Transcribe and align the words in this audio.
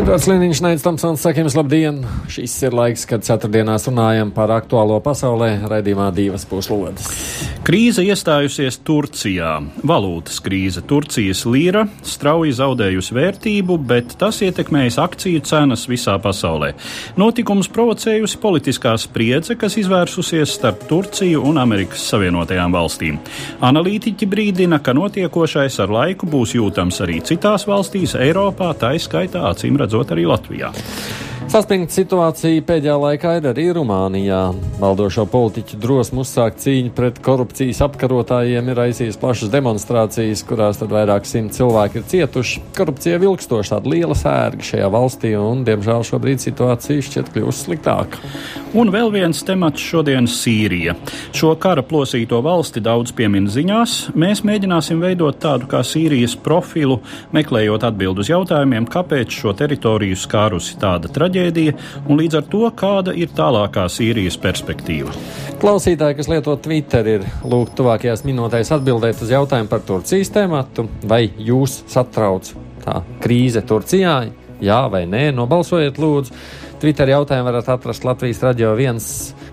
Edvards 0.00 0.24
Liniņš, 0.30 0.60
Neids 0.64 0.80
Tomsons, 0.80 1.20
saka 1.20 1.42
jums 1.42 1.52
labdien! 1.58 1.98
Šis 2.32 2.54
ir 2.64 2.72
laiks, 2.72 3.02
kad 3.04 3.20
ceturtdienās 3.26 3.84
runājam 3.90 4.30
par 4.32 4.48
aktuālo 4.54 4.96
pasaulē, 5.04 5.58
raidījumā 5.68 6.06
divas 6.16 6.46
puslodes. 6.48 7.10
Krīze 7.66 8.00
iestājusies 8.08 8.78
Turcijā. 8.80 9.58
Valūtas 9.84 10.38
krīze. 10.40 10.80
Turcijas 10.88 11.42
līra 11.44 11.82
strauji 12.00 12.54
zaudējusi 12.56 13.16
vērtību, 13.18 13.76
bet 13.90 14.14
tas 14.22 14.38
ietekmējis 14.46 14.96
akciju 15.04 15.42
cenas 15.44 15.84
visā 15.90 16.16
pasaulē. 16.24 16.72
Notikums 17.20 17.68
provocējusi 17.68 18.40
politiskā 18.40 18.94
spriedze, 18.96 19.58
kas 19.60 19.76
izvērsusies 19.84 20.56
starp 20.56 20.88
Turciju 20.88 21.44
un 21.44 21.60
Amerikas 21.60 22.08
Savienotajām 22.08 22.72
valstīm. 22.72 23.20
Analītiķi 23.68 24.30
brīdina, 24.32 24.80
ka 24.80 24.96
notiekošais 24.96 25.76
ar 25.84 25.92
laiku 25.92 26.30
būs 26.32 26.56
jūtams 26.56 27.04
arī 27.04 27.20
citās 27.20 27.68
valstīs, 27.68 28.16
Eiropā, 28.16 28.72
tā 28.80 28.94
izskaitā 28.96 29.44
acīm 29.52 29.76
redzot 29.76 29.89
arī 30.14 30.28
Latvijā. 30.30 30.70
Saspringta 31.50 31.90
situācija 31.90 32.62
pēdējā 32.62 32.92
laikā 32.94 33.30
ir 33.40 33.46
arī 33.50 33.64
Rumānijā. 33.74 34.52
Valdošo 34.78 35.24
politiķu 35.32 35.80
drosmu 35.82 36.22
uzsākt 36.22 36.60
cīņu 36.62 36.92
pret 36.94 37.16
korupcijas 37.26 37.80
apkarotājiem 37.88 38.68
ir 38.70 38.80
aizsījis 38.84 39.18
plašas 39.18 39.50
demonstrācijas, 39.50 40.44
kurās 40.46 40.78
tad 40.78 40.94
vairāk 40.94 41.26
simt 41.26 41.56
cilvēki 41.56 41.98
ir 41.98 42.04
cietuši. 42.12 42.62
Korupcija 42.76 43.18
ir 43.18 43.26
ilgstoša, 43.26 43.72
tāda 43.72 43.90
liela 43.90 44.14
sērga 44.14 44.68
šajā 44.68 44.92
valstī, 44.94 45.32
un, 45.40 45.64
diemžēl, 45.66 46.06
šobrīd 46.12 46.44
situācija 46.44 47.08
šķiet 47.08 47.34
kļūst 47.34 47.66
sliktāka. 47.66 48.22
Un 48.78 48.94
vēl 48.94 49.10
viens 49.10 49.42
temats 49.42 49.82
šodien- 49.82 50.30
Sīrija. 50.38 50.94
Šo 51.34 51.56
kara 51.58 51.82
plosīto 51.82 52.38
valsti 52.46 52.78
daudz 52.78 53.10
piemin 53.10 53.50
ziņās. 53.50 54.14
Mēs 54.14 54.44
mēģināsim 54.46 55.02
veidot 55.02 55.42
tādu 55.42 55.66
kā 55.66 55.82
Sīrijas 55.82 56.38
profilu, 56.38 57.00
meklējot 57.34 57.90
atbildus 57.90 58.30
jautājumiem, 58.30 58.86
kāpēc 58.86 59.34
šo 59.34 59.50
teritoriju 59.58 60.14
skārusi 60.14 60.78
tāda 60.78 61.10
traģēdija 61.10 61.39
traģēdija 61.40 61.74
un 62.08 62.20
līdz 62.20 62.38
ar 62.40 62.46
to 62.50 62.68
kāda 62.76 63.14
ir 63.16 63.32
tālākā 63.36 63.86
Sīrijas 63.90 64.38
perspektīva. 64.40 65.12
Klausītāji, 65.60 66.18
kas 66.18 66.30
lieto 66.30 66.56
Twitter, 66.60 67.06
ir 67.06 67.26
lūgt 67.44 67.76
tuvākajās 67.78 68.24
minūtēs 68.28 68.72
atbildēt 68.76 69.22
uz 69.24 69.32
jautājumu 69.32 69.70
par 69.70 69.84
Turcijas 69.86 70.32
tēmatu, 70.34 70.88
vai 71.04 71.26
jūs 71.38 71.82
satrauc 71.90 72.52
tā 72.84 73.00
krīze 73.22 73.64
Turcijā? 73.66 74.22
Jā 74.60 74.82
vai 74.92 75.06
nē, 75.08 75.30
nobalsojiet 75.36 76.00
lūdzu. 76.00 76.36
Twitter 76.80 77.10
jautājumu 77.12 77.44
varat 77.44 77.68
atrast 77.74 78.04
Latvijas 78.08 78.38
radio 78.40 78.70
viens 78.78 79.06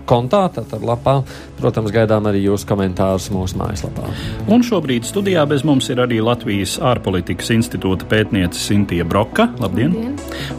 kontā, 0.08 0.46
tātad 0.54 0.80
lapā. 0.86 1.18
Protams, 1.58 1.92
gaidām 1.92 2.24
arī 2.30 2.40
jūsu 2.46 2.68
komentārus 2.70 3.28
mūsu 3.34 3.58
mājaslapā. 3.60 4.08
Un 4.48 4.64
šobrīd 4.64 5.04
studijā 5.04 5.44
bez 5.50 5.64
mums 5.68 5.90
ir 5.92 6.00
arī 6.00 6.22
Latvijas 6.24 6.78
ārpolitikas 6.80 7.52
institūta 7.52 8.08
pētniece 8.08 8.62
Sintīja 8.62 9.04
Broka. 9.08 9.50
Labdien! 9.60 9.92
Labdien. 9.92 10.14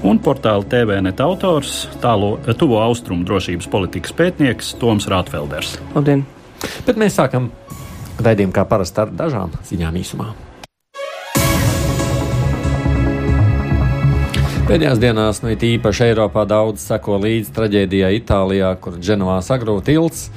Un 0.05 0.21
portāla 0.21 0.67
TVNet 0.69 1.23
autors, 1.25 1.87
tālo, 2.03 2.35
tuvo 2.53 2.77
austrumu 2.83 3.25
drošības 3.25 3.69
politikas 3.71 4.13
pētnieks 4.19 4.75
Toms 4.81 5.09
Rātfelders. 5.09 5.79
Labdien! 5.97 6.27
Bet 6.85 7.01
mēs 7.01 7.17
sākam 7.17 7.49
raidījumu 8.21 8.53
kā 8.53 8.67
parasti 8.69 9.05
ar 9.05 9.15
dažām 9.23 9.57
ziņām 9.71 9.99
īsumā. 10.03 10.29
Pēdējās 14.69 14.99
dienās, 15.01 15.39
nu 15.41 15.49
īpaši 15.49 16.03
Eiropā, 16.11 16.43
daudz 16.45 16.83
seko 16.85 17.15
līdzi 17.23 17.55
traģēdijai 17.55 18.11
Itālijā, 18.19 18.67
kur 18.77 18.99
Dženovā 19.01 19.39
sagrūta 19.41 19.87
tilts. 19.87 20.27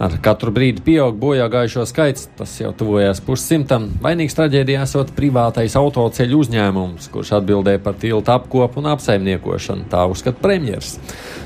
Ar 0.00 0.14
katru 0.24 0.48
brīdi 0.56 0.80
pieaug 0.86 1.18
bojā 1.20 1.44
gājušo 1.52 1.84
skaits, 1.90 2.30
tas 2.38 2.54
jau 2.56 2.70
tuvojās 2.72 3.20
pussimtam. 3.20 3.90
Vainīgs 4.00 4.38
traģēdijā 4.38 4.86
esot 4.86 5.12
privātais 5.12 5.76
autoceļu 5.76 6.40
uzņēmums, 6.40 7.10
kurš 7.12 7.34
atbildēja 7.42 7.82
par 7.84 7.98
tiltu 8.00 8.32
apkopu 8.32 8.80
un 8.80 8.88
apsaimniekošanu, 8.94 9.84
tā 9.92 10.06
uzskata 10.08 10.40
premjers. 10.40 10.94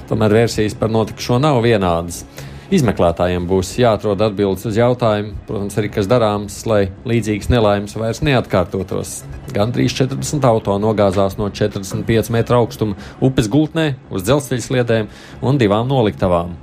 Tomēr 0.07 0.39
versijas 0.45 0.79
par 0.79 0.95
notikušo 0.95 1.41
nav 1.43 1.59
vienādas. 1.67 2.23
Izmeklētājiem 2.71 3.51
būs 3.51 3.75
jāatrod 3.83 4.23
atbildes 4.23 4.71
uz 4.71 4.79
jautājumu, 4.79 5.35
protams, 5.51 5.83
arī 5.83 5.91
kas 5.99 6.07
darāms, 6.15 6.63
lai 6.71 6.85
līdzīgas 7.11 7.51
nelaimes 7.51 7.99
vairs 7.99 8.23
neatkārtotos. 8.23 9.17
Gan 9.55 9.73
340 9.75 10.47
auto 10.49 10.75
nogāzās 10.83 11.39
no 11.39 11.49
45 11.51 12.33
metru 12.35 12.59
augstuma 12.61 12.97
upes 13.21 13.51
gultnē 13.53 13.93
uz 14.11 14.27
dzelzceļa 14.27 14.67
sliedēm 14.67 15.11
un 15.47 15.61
divām 15.61 15.89
noliktavām. 15.91 16.57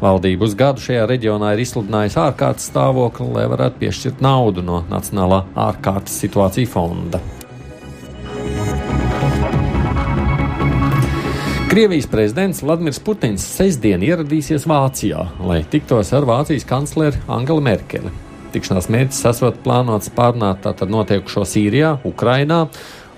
Valdība 0.00 0.46
uz 0.46 0.54
gadu 0.56 0.80
šajā 0.80 1.02
reģionā 1.10 1.52
ir 1.52 1.60
izsludinājusi 1.66 2.16
ārkārtas 2.22 2.70
stāvokli, 2.70 3.26
lai 3.34 3.44
varētu 3.52 3.82
piešķirt 3.82 4.22
naudu 4.24 4.64
no 4.64 4.80
Nacionālā 4.88 5.42
ārkārtas 5.68 6.16
situācija 6.22 6.70
fonda. 6.70 7.20
Krievijas 11.70 12.08
prezidents 12.10 12.64
Vladimirs 12.64 12.98
Putins 12.98 13.44
sestdien 13.46 14.02
ieradīsies 14.02 14.64
Vācijā, 14.66 15.28
lai 15.46 15.60
tiktos 15.70 16.10
ar 16.16 16.26
Vācijas 16.26 16.66
kancleri 16.66 17.20
Angelu 17.30 17.62
Merkeli. 17.62 18.10
Tikšanās 18.50 18.90
mērķis 18.90 19.22
esot 19.30 19.60
plānots 19.64 20.10
pārnāt 20.16 20.64
tātad 20.64 20.90
notiekušo 20.90 21.44
Sīrijā, 21.46 21.96
Ukrainā 22.08 22.64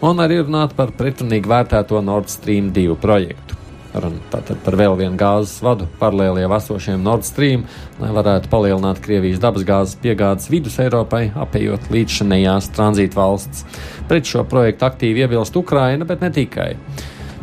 un 0.04 0.20
arī 0.20 0.42
runāt 0.42 0.76
par 0.76 0.92
pretrunīgi 0.98 1.48
vērtēto 1.48 2.00
Nord 2.04 2.28
Stream 2.32 2.72
2 2.76 2.96
projektu. 3.00 3.58
Runa 3.92 4.22
tātad 4.32 4.60
par 4.64 4.76
vēl 4.80 4.94
vienu 4.96 5.18
gāzes 5.20 5.58
vadu 5.64 5.84
paralēli 6.00 6.46
jau 6.46 6.52
esošiem 6.56 7.02
Nord 7.04 7.26
Stream, 7.28 7.66
lai 8.00 8.08
varētu 8.16 8.48
palielināt 8.52 9.02
Krievijas 9.04 9.40
dabasgāzes 9.42 9.98
piegādes 10.00 10.48
vidus 10.52 10.78
Eiropai, 10.80 11.26
apējot 11.44 11.90
līdzšanējās 11.92 12.70
tranzīta 12.76 13.20
valsts. 13.20 13.66
Pret 14.08 14.28
šo 14.28 14.46
projektu 14.48 14.88
aktīvi 14.88 15.26
iebilst 15.26 15.56
Ukraina, 15.60 16.08
bet 16.08 16.24
ne 16.24 16.32
tikai. 16.32 16.70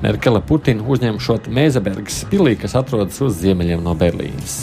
Merkele 0.01 0.41
Putina 0.41 0.85
uzņemšot 0.89 1.51
Mēzebergas 1.53 2.23
pilī, 2.31 2.55
kas 2.57 2.77
atrodas 2.79 3.21
uz 3.21 3.37
ziemeļiem 3.43 3.85
no 3.85 3.93
Berlīnes. 3.99 4.61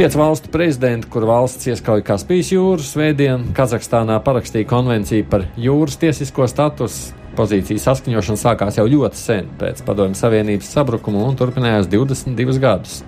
Piecu 0.00 0.16
valstu 0.16 0.48
prezidenti, 0.48 1.04
kur 1.12 1.26
valsts 1.28 1.66
ieskauja 1.68 2.00
Kaspijas 2.00 2.48
jūru, 2.54 2.80
Svētdien, 2.80 3.42
Kazahstānā 3.52 4.14
parakstīja 4.24 4.64
konvenciju 4.70 5.26
par 5.28 5.42
jūras 5.60 5.98
tiesisko 6.00 6.46
statusu. 6.48 7.12
Pozīcijas 7.36 7.84
saskaņošana 7.84 8.40
sākās 8.40 8.78
jau 8.80 8.86
ļoti 8.88 9.20
sen 9.20 9.50
pēc 9.60 9.82
Padomju 9.84 10.16
Savienības 10.16 10.72
sabrukuma 10.72 11.26
un 11.28 11.36
turpinājās 11.36 11.90
22 11.92 12.56
gadus. 12.64 13.02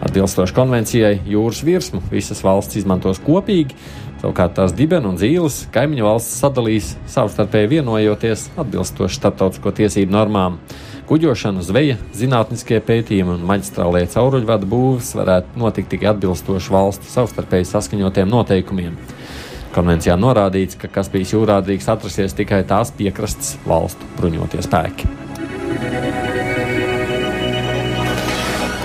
Atbilstoši 0.00 0.56
konvencijai, 0.56 1.12
jūras 1.28 1.60
virsmu 1.64 2.00
visas 2.08 2.40
valsts 2.46 2.80
izmantos 2.80 3.20
kopīgi, 3.20 3.76
Savukārt 4.24 4.54
tās 4.56 4.72
dibena 4.72 5.10
un 5.10 5.18
zīles 5.20 5.66
kaimiņu 5.74 6.06
valsts 6.06 6.38
sadalīs 6.40 6.94
savstarpēji 7.12 7.68
vienojoties 7.74 8.46
atbilstoši 8.62 9.18
starptautisko 9.18 9.72
tiesību 9.76 10.16
normām. 10.16 10.56
Kuģošana, 11.04 11.60
zveja, 11.60 11.98
zinātniskie 12.16 12.78
pētījumi 12.80 13.34
un 13.34 13.42
maģistrālie 13.44 14.06
cauruļvadu 14.08 14.68
būvs 14.70 15.10
varētu 15.18 15.60
notikt 15.60 15.90
tikai 15.92 16.14
atbilstoši 16.14 16.72
valstu 16.72 17.10
savstarpēji 17.12 17.68
saskaņotiem 17.68 18.32
noteikumiem. 18.32 18.96
Konvencijā 19.76 20.16
norādīts, 20.16 20.78
ka 20.80 20.88
Kaspijas 20.96 21.34
jūrā 21.36 21.58
drīkst 21.66 21.92
atrasties 21.92 22.38
tikai 22.40 22.62
tās 22.64 22.94
piekrastes 22.96 23.58
valstu 23.68 24.08
bruņotie 24.16 24.64
spēki. 24.64 26.53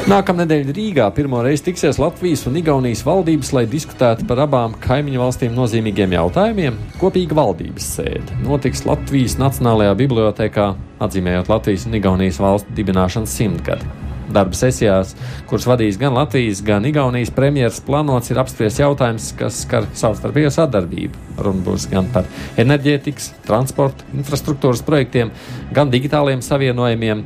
Nākamnedēļ 0.09 0.71
Rīgā 0.73 1.05
pirmo 1.13 1.43
reizi 1.45 1.67
tiksies 1.67 1.99
Latvijas 2.01 2.41
un 2.49 2.55
Igaunijas 2.57 3.03
valdības, 3.05 3.51
lai 3.53 3.67
diskutētu 3.69 4.25
par 4.25 4.41
abām 4.47 4.73
kaimiņu 4.81 5.21
valstīm 5.21 5.53
nozīmīgiem 5.53 6.17
jautājumiem. 6.17 6.81
Kopīga 6.97 7.37
valdības 7.37 7.91
sēde 7.99 8.41
notiks 8.41 8.87
Latvijas 8.89 9.37
Nacionālajā 9.37 9.93
bibliotekā, 10.01 10.71
atzīmējot 11.05 11.53
Latvijas 11.53 11.85
un 11.85 12.01
Igaunijas 12.01 12.41
valstu 12.41 12.79
dibināšanas 12.81 13.37
simtgadi. 13.37 13.98
Darba 14.29 14.57
sesijās, 14.57 15.15
kuras 15.49 15.65
vadīs 15.69 15.97
gan 16.01 16.13
Latvijas, 16.13 16.61
gan 16.65 16.85
Igaunijas 16.85 17.31
premjeras, 17.33 17.81
plānots 17.85 18.29
ir 18.29 18.41
apspriest 18.41 18.81
jautājums, 18.83 19.31
kas 19.39 19.63
skar 19.65 19.87
savstarpējo 19.97 20.51
sadarbību. 20.53 21.25
Runa 21.41 21.65
būs 21.65 21.87
gan 21.89 22.11
par 22.13 22.29
enerģētikas, 22.61 23.31
transporta, 23.47 24.05
infrastruktūras 24.13 24.85
projektiem, 24.85 25.33
gan 25.73 25.89
digitāliem 25.93 26.45
savienojumiem. 26.45 27.25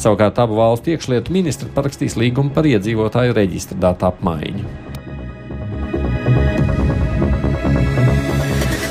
Savukārt 0.00 0.42
abu 0.42 0.58
valstu 0.58 0.94
iekšlietu 0.94 1.34
ministri 1.34 1.70
parakstīs 1.74 2.18
līgumu 2.18 2.54
par 2.56 2.66
iedzīvotāju 2.66 3.36
reģistra 3.36 3.78
datu 3.88 4.10
apmaiņu. 4.10 4.89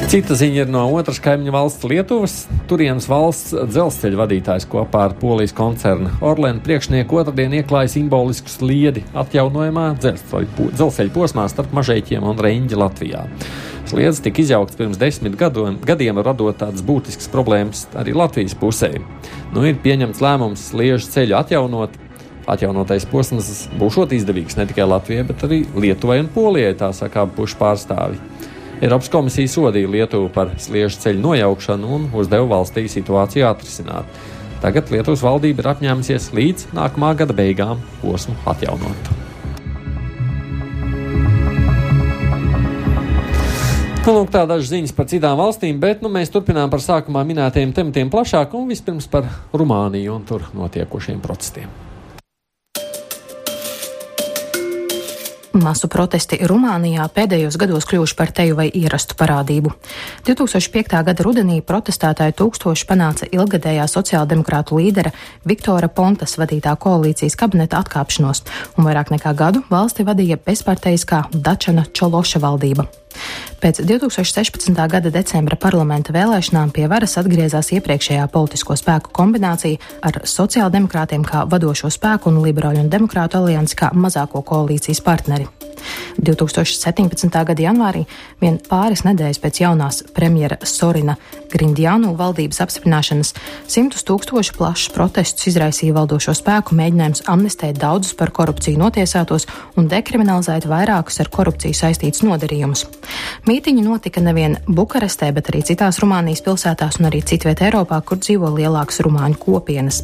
Cita 0.09 0.33
ziņa 0.33 0.63
ir 0.63 0.69
no 0.73 0.87
otras 0.97 1.19
kaimiņu 1.21 1.51
valsts 1.53 1.85
Lietuvas. 1.85 2.31
Turienes 2.65 3.05
valsts 3.05 3.51
dzelzceļa 3.53 4.17
vadītājs 4.17 4.63
kopā 4.65 5.03
ar 5.05 5.13
polijas 5.21 5.51
koncerna 5.53 6.15
Orlēnu 6.25 6.63
priekšnieku 6.65 7.19
otrdien 7.21 7.53
ieklāja 7.59 7.91
simbolisku 7.93 8.49
sliedi 8.49 9.03
atjaunojumā 9.13 9.83
dzelzceļa 10.01 11.13
posmā 11.13 11.45
starp 11.53 11.75
Mažēķiem 11.77 12.25
un 12.25 12.41
Reņģi 12.41 12.79
Latvijā. 12.81 13.21
Sliedas 13.85 14.23
tika 14.25 14.41
izjauktas 14.41 14.81
pirms 14.81 14.97
desmit 14.97 15.37
gadiem, 15.37 15.77
gadiem 15.85 16.23
radot 16.25 16.57
tādas 16.57 16.81
būtiskas 16.89 17.29
problēmas 17.29 17.85
arī 17.93 18.17
Latvijas 18.17 18.57
pusē. 18.57 18.95
Nu, 19.53 19.61
ir 19.61 19.77
pieņemts 19.77 20.25
lēmums 20.25 20.71
sliežu 20.71 21.05
ceļu 21.13 21.37
atjaunot. 21.43 22.01
Atjaunotais 22.49 23.05
posms 23.05 23.67
būs 23.77 24.01
izdevīgs 24.17 24.57
ne 24.57 24.65
tikai 24.65 24.89
Latvijai, 24.89 25.29
bet 25.29 25.45
arī 25.45 25.67
Lietuvai 25.77 26.23
un 26.23 26.33
Polijai, 26.33 26.73
tā 26.81 26.89
saka 26.97 27.29
pušu 27.29 27.61
pārstāvji. 27.61 28.38
Eiropas 28.79 29.09
komisija 29.11 29.51
sodīja 29.51 29.89
Lietuvu 29.91 30.29
par 30.31 30.53
sliežu 30.55 31.01
ceļu 31.03 31.19
nojaukšanu 31.19 31.87
un 31.97 32.05
uzdeva 32.15 32.45
valstī 32.47 32.85
situāciju 32.87 33.49
atrisināt. 33.49 34.07
Tagad 34.63 34.91
Lietuvas 34.93 35.23
valdība 35.23 35.63
ir 35.63 35.67
apņēmusies 35.73 36.29
līdz 36.35 36.69
nākamā 36.77 37.09
gada 37.19 37.35
beigām 37.35 37.81
posmu 37.99 38.37
atjaunot. 38.47 39.11
Nu, 44.07 44.15
lūk, 44.15 44.31
tādas 44.31 44.71
ziņas 44.71 44.95
par 44.95 45.09
citām 45.11 45.35
valstīm, 45.37 45.75
bet 45.83 45.99
nu, 46.01 46.09
mēs 46.09 46.31
turpinām 46.31 46.71
par 46.71 46.79
sākumā 46.81 47.25
minētajiem 47.27 47.75
tematiem 47.75 48.09
plašāk 48.09 48.55
un 48.57 48.71
vispirms 48.71 49.11
par 49.11 49.27
Rumāniju 49.51 50.15
un 50.15 50.25
tur 50.25 50.47
notiekošiem 50.55 51.19
procesiem. 51.21 51.88
Masu 55.59 55.89
protesti 55.91 56.37
Rumānijā 56.47 57.03
pēdējos 57.11 57.57
gados 57.59 57.87
kļuvuši 57.89 58.15
par 58.15 58.31
teju 58.35 58.55
vai 58.55 58.69
ierastu 58.69 59.17
parādību. 59.19 59.73
2005. 60.27 60.95
gada 61.09 61.25
rudenī 61.25 61.59
protestētāju 61.65 62.37
tūkstoši 62.39 62.87
panāca 62.87 63.27
ilgadējā 63.27 63.87
sociāldemokrātu 63.91 64.79
līdera 64.79 65.11
Viktora 65.49 65.89
Pontas 65.91 66.37
vadītā 66.39 66.77
koalīcijas 66.79 67.35
kabineta 67.39 67.81
atkāpšanos, 67.83 68.45
un 68.77 68.87
vairāk 68.87 69.11
nekā 69.15 69.35
gadu 69.35 69.65
valsti 69.73 70.07
vadīja 70.07 70.39
bezparteiskā 70.45 71.25
Dačana 71.33 71.87
Čološa 71.91 72.39
valdība. 72.45 72.87
Pēc 73.59 73.81
2016. 73.83 74.71
gada 74.87 75.11
decembra 75.11 75.57
parlamenta 75.59 76.13
vēlēšanām 76.15 76.71
pie 76.75 76.87
varas 76.91 77.17
atgriezās 77.19 77.73
iepriekšējā 77.75 78.29
politisko 78.31 78.77
spēku 78.79 79.11
kombinācija 79.15 79.81
ar 80.07 80.21
sociāldemokrātiem 80.23 81.25
kā 81.27 81.43
vadošo 81.49 81.91
spēku 81.91 82.31
un 82.31 82.39
liberāļu 82.45 82.85
un 82.85 82.91
demokrātu 82.93 83.41
aliansi 83.43 83.81
kā 83.83 83.91
mazāko 83.93 84.45
koalīcijas 84.47 85.03
partneri. 85.03 85.49
2017. 86.17 87.29
gada 87.29 87.63
janvārī, 87.63 88.05
vien 88.41 88.59
pāris 88.69 89.05
nedēļas 89.07 89.41
pēc 89.43 89.61
jaunās 89.63 90.03
premjera 90.15 90.59
Sorina 90.63 91.17
Grindjānu 91.49 92.13
valdības 92.17 92.61
apstiprināšanas, 92.65 93.33
simtus 93.69 94.05
tūkstošu 94.05 94.53
plašus 94.57 94.93
protestus 94.93 95.49
izraisīja 95.49 95.95
valdošo 95.95 96.35
spēku 96.37 96.77
mēģinājums 96.77 97.23
amnestēt 97.31 97.79
daudzus 97.81 98.13
par 98.19 98.33
korupciju 98.35 98.77
notiesātos 98.81 99.47
un 99.79 99.89
dekriminalizēt 99.89 100.67
vairākus 100.69 101.19
ar 101.23 101.31
korupciju 101.33 101.77
saistītus 101.77 102.23
nodarījumus. 102.27 102.85
Mītiņi 103.49 103.85
notika 103.85 104.21
nevien 104.21 104.59
Bukarestē, 104.67 105.31
bet 105.33 105.49
arī 105.49 105.63
citās 105.65 106.01
Rumānijas 106.03 106.43
pilsētās 106.45 106.99
un 106.99 107.09
arī 107.09 107.23
citviet 107.25 107.63
Eiropā, 107.65 108.01
kur 108.05 108.21
dzīvo 108.21 108.51
lielākas 108.53 109.01
rumāņu 109.05 109.39
kopienas. 109.41 110.03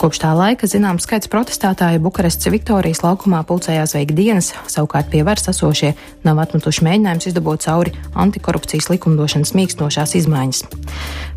Kopš 0.00 0.22
tā 0.22 0.32
laika 0.38 0.68
zināms 0.70 1.04
skaits 1.04 1.28
protestētāju 1.32 2.00
Bukarestes 2.04 2.48
Viktorijas 2.52 3.02
laukumā 3.04 3.42
pulcējās 3.48 3.96
veik 3.98 4.14
dienas, 4.16 4.52
savukārt 4.70 5.07
pie 5.10 5.24
varas 5.26 5.48
esošie 5.50 5.94
nav 6.26 6.40
atmetuši 6.44 6.84
mēģinājumus 6.86 7.28
izdabūt 7.30 7.64
cauri 7.66 7.94
antikorupcijas 8.14 8.90
likumdošanas 8.92 9.54
mīkstošās 9.58 10.14
izmaiņas. 10.20 10.62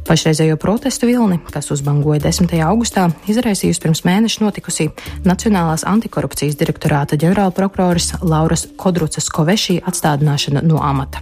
Pašreizējo 0.08 0.58
protestu 0.62 1.08
vilni, 1.10 1.38
kas 1.54 1.72
uzbangoja 1.74 2.24
10. 2.26 2.56
augustā, 2.66 3.10
izraisījusi 3.32 3.84
pirms 3.84 4.02
mēneša 4.08 4.42
notikusī 4.44 4.90
Nacionālās 5.28 5.86
antikorupcijas 5.88 6.58
direktorāta 6.60 7.20
ģenerālprokuroris 7.22 8.16
Lauras 8.26 8.66
Kodrucas 8.78 9.30
Kovešī 9.30 9.82
atstādināšana 9.86 10.66
no 10.66 10.82
amata. 10.82 11.22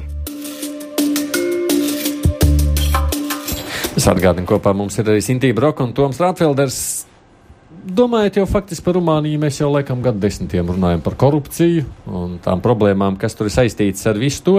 Es 4.00 4.06
atgādinu, 4.08 4.48
kopā 4.48 4.72
mums 4.72 4.96
ir 5.02 5.10
arī 5.12 5.20
Sintība 5.20 5.66
Roka 5.66 5.84
un 5.84 5.92
Toms 5.92 6.22
Rātfelders 6.24 6.80
domājot 7.96 8.40
jau 8.40 8.46
faktiski 8.50 8.86
par 8.86 8.98
Rumāniju, 8.98 9.40
mēs 9.42 9.60
jau 9.62 9.70
laikam 9.72 10.04
gadu 10.06 10.22
desmitiem 10.24 10.72
runājam 10.72 11.04
par 11.06 11.18
korupciju 11.20 11.86
un 12.08 12.38
tām 12.44 12.64
problēmām, 12.66 13.18
kas 13.20 13.38
tur 13.38 13.50
ir 13.50 13.56
saistītas 13.56 14.08
ar 14.10 14.20
visu 14.22 14.46
to. 14.46 14.56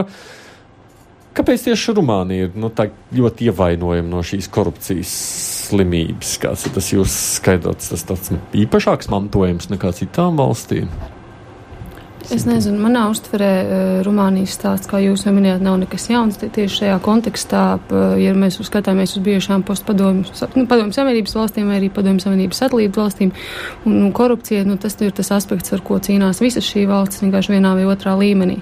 Kāpēc 1.37 1.69
tieši 1.69 1.95
Rumānija 1.95 2.49
ir 2.49 2.59
nu, 2.59 2.73
ļoti 3.15 3.47
ievainojama 3.51 4.11
no 4.11 4.25
šīs 4.27 4.51
korupcijas 4.51 5.15
slimības? 5.69 6.35
Kāds 6.43 6.67
ir 6.67 6.75
tas 6.75 6.91
jūsu 6.91 7.23
skaidrots, 7.39 7.93
tas 7.93 8.05
tāds 8.09 8.35
īpašāks 8.65 9.11
mantojums 9.13 9.71
nekā 9.71 9.95
citām 10.01 10.41
valstīm? 10.41 10.91
Es 12.31 12.45
nezinu, 12.47 12.79
manā 12.79 13.09
uztverē 13.11 13.49
eh, 13.51 13.81
Rumānijas 14.07 14.55
stāsts, 14.55 14.87
kā 14.91 15.01
jūs 15.03 15.25
jau 15.27 15.33
minējāt, 15.35 15.65
nav 15.67 15.81
nekas 15.83 16.07
jauns. 16.13 16.39
Tieši 16.39 16.85
šajā 16.85 16.99
kontekstā, 17.03 17.65
ja 18.23 18.35
mēs 18.39 18.61
skatāmies 18.67 19.17
uz 19.19 19.25
bijušām 19.27 19.65
postpadomju 19.67 20.31
nu, 20.55 20.65
padomju 20.71 20.95
savienības 20.95 21.37
valstīm 21.37 21.71
vai 21.73 21.81
arī 21.81 21.91
padomju 21.95 22.23
savienības 22.23 22.63
satelītu 22.63 23.03
valstīm, 23.03 23.35
un, 23.85 23.99
un 24.07 24.15
korupcija, 24.15 24.63
nu, 24.69 24.79
tas 24.81 24.95
ir 25.03 25.15
tas 25.17 25.33
aspekts, 25.35 25.75
ar 25.75 25.83
ko 25.87 25.99
cīnās 25.99 26.43
visas 26.45 26.67
šī 26.67 26.87
valsts 26.91 27.25
vienkārši 27.25 27.57
vienā 27.57 27.75
vai 27.81 27.89
otrā 27.91 28.15
līmenī. 28.21 28.61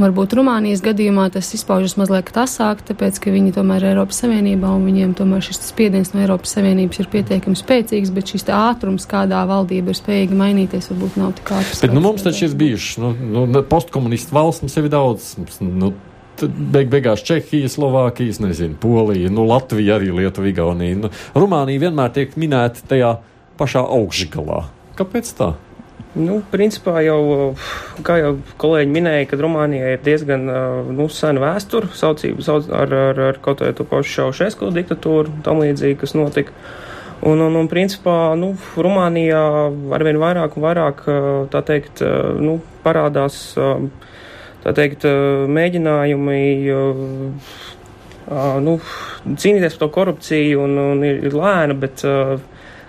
Varbūt 0.00 0.32
Rumānijas 0.38 0.80
gadījumā 0.80 1.26
tas 1.34 1.50
izpaužas 1.52 1.98
mazliet 2.00 2.30
asāk, 2.40 2.80
tāpēc, 2.88 3.18
ka 3.20 3.32
viņi 3.34 3.50
tomēr 3.58 3.82
ir 3.82 3.90
Eiropas 3.90 4.22
Savienībā 4.22 4.70
un 4.72 4.86
viņiem 4.88 5.10
tomēr 5.18 5.44
šis 5.44 5.60
spiediens 5.68 6.14
no 6.14 6.22
Eiropas 6.22 6.54
Savienības 6.56 7.02
ir 7.02 7.10
pietiekami 7.12 7.58
spēcīgs, 7.60 8.12
bet 8.16 8.32
šis 8.32 8.48
ātrums, 8.56 9.04
kādā 9.10 9.42
valdība 9.48 9.92
ir 9.92 9.98
spējīga 9.98 10.38
mainīties, 10.38 10.88
varbūt 10.94 11.18
nav 11.20 11.34
tik 11.36 11.52
ātrs. 11.58 11.82
Bet 11.84 11.92
nu, 11.92 12.00
mums 12.04 12.24
taču 12.24 12.46
ir 12.46 12.56
bijuši 12.62 13.04
nu, 13.04 13.12
nu, 13.36 13.64
postkomunistu 13.68 14.32
valsts, 14.32 14.64
mums 14.64 14.78
ir 14.80 14.88
daudz. 14.92 15.34
Nu, 15.60 15.92
beig 16.40 16.88
beigās 16.92 17.20
Čehija, 17.28 17.68
Slovākijas, 17.68 18.40
nezinu, 18.40 18.78
Polija, 18.80 19.28
nu, 19.28 19.44
Latvija, 19.50 19.98
arī 19.98 20.08
Lietuva, 20.22 20.48
Igaunija. 20.48 21.02
Nu, 21.04 21.12
Rumānija 21.36 21.84
vienmēr 21.84 22.16
tiek 22.16 22.32
minēta 22.40 22.88
tajā 22.88 23.18
pašā 23.60 23.84
augšgalā. 23.84 24.64
Kāpēc 24.96 25.36
tā? 25.36 25.52
Nu, 26.12 26.42
principā 26.52 27.00
jau, 27.00 27.54
kā 28.04 28.18
jau 28.20 28.34
kolēģi 28.60 28.90
minēja, 28.92 29.28
ka 29.30 29.38
Rumānijā 29.40 29.94
ir 29.94 30.02
diezgan 30.04 30.44
nu, 30.92 31.06
sena 31.08 31.40
vēsture, 31.40 31.88
saucība 31.96 32.44
sauc 32.44 32.68
ar, 32.68 32.92
ar, 32.92 33.20
ar 33.30 33.38
kaut 33.40 33.62
vai 33.64 33.70
to 33.72 33.86
pašu 33.88 34.18
Šaušesko 34.18 34.68
diktatūru, 34.76 35.32
tam 35.46 35.62
līdzīgi, 35.64 35.96
kas 36.02 36.12
notika. 36.18 36.52
Un, 37.24 37.40
un, 37.40 37.56
un 37.56 37.70
principā, 37.70 38.34
nu, 38.36 38.52
Rumānijā 38.76 39.40
arvien 39.96 40.20
vairāk 40.20 40.58
un 40.58 40.66
vairāk, 40.66 41.02
tā 41.54 41.64
teikt, 41.64 42.04
nu, 42.44 42.58
parādās, 42.84 43.40
tā 44.66 44.76
teikt, 44.76 45.08
mēģinājumi, 45.48 46.40
nu, 48.68 48.78
cīnīties 49.32 49.78
par 49.78 49.86
to 49.86 49.92
korupciju 49.96 50.66
un, 50.66 50.80
un 50.90 51.04
ir, 51.08 51.24
ir 51.30 51.40
lēna, 51.40 51.78
bet 51.78 52.04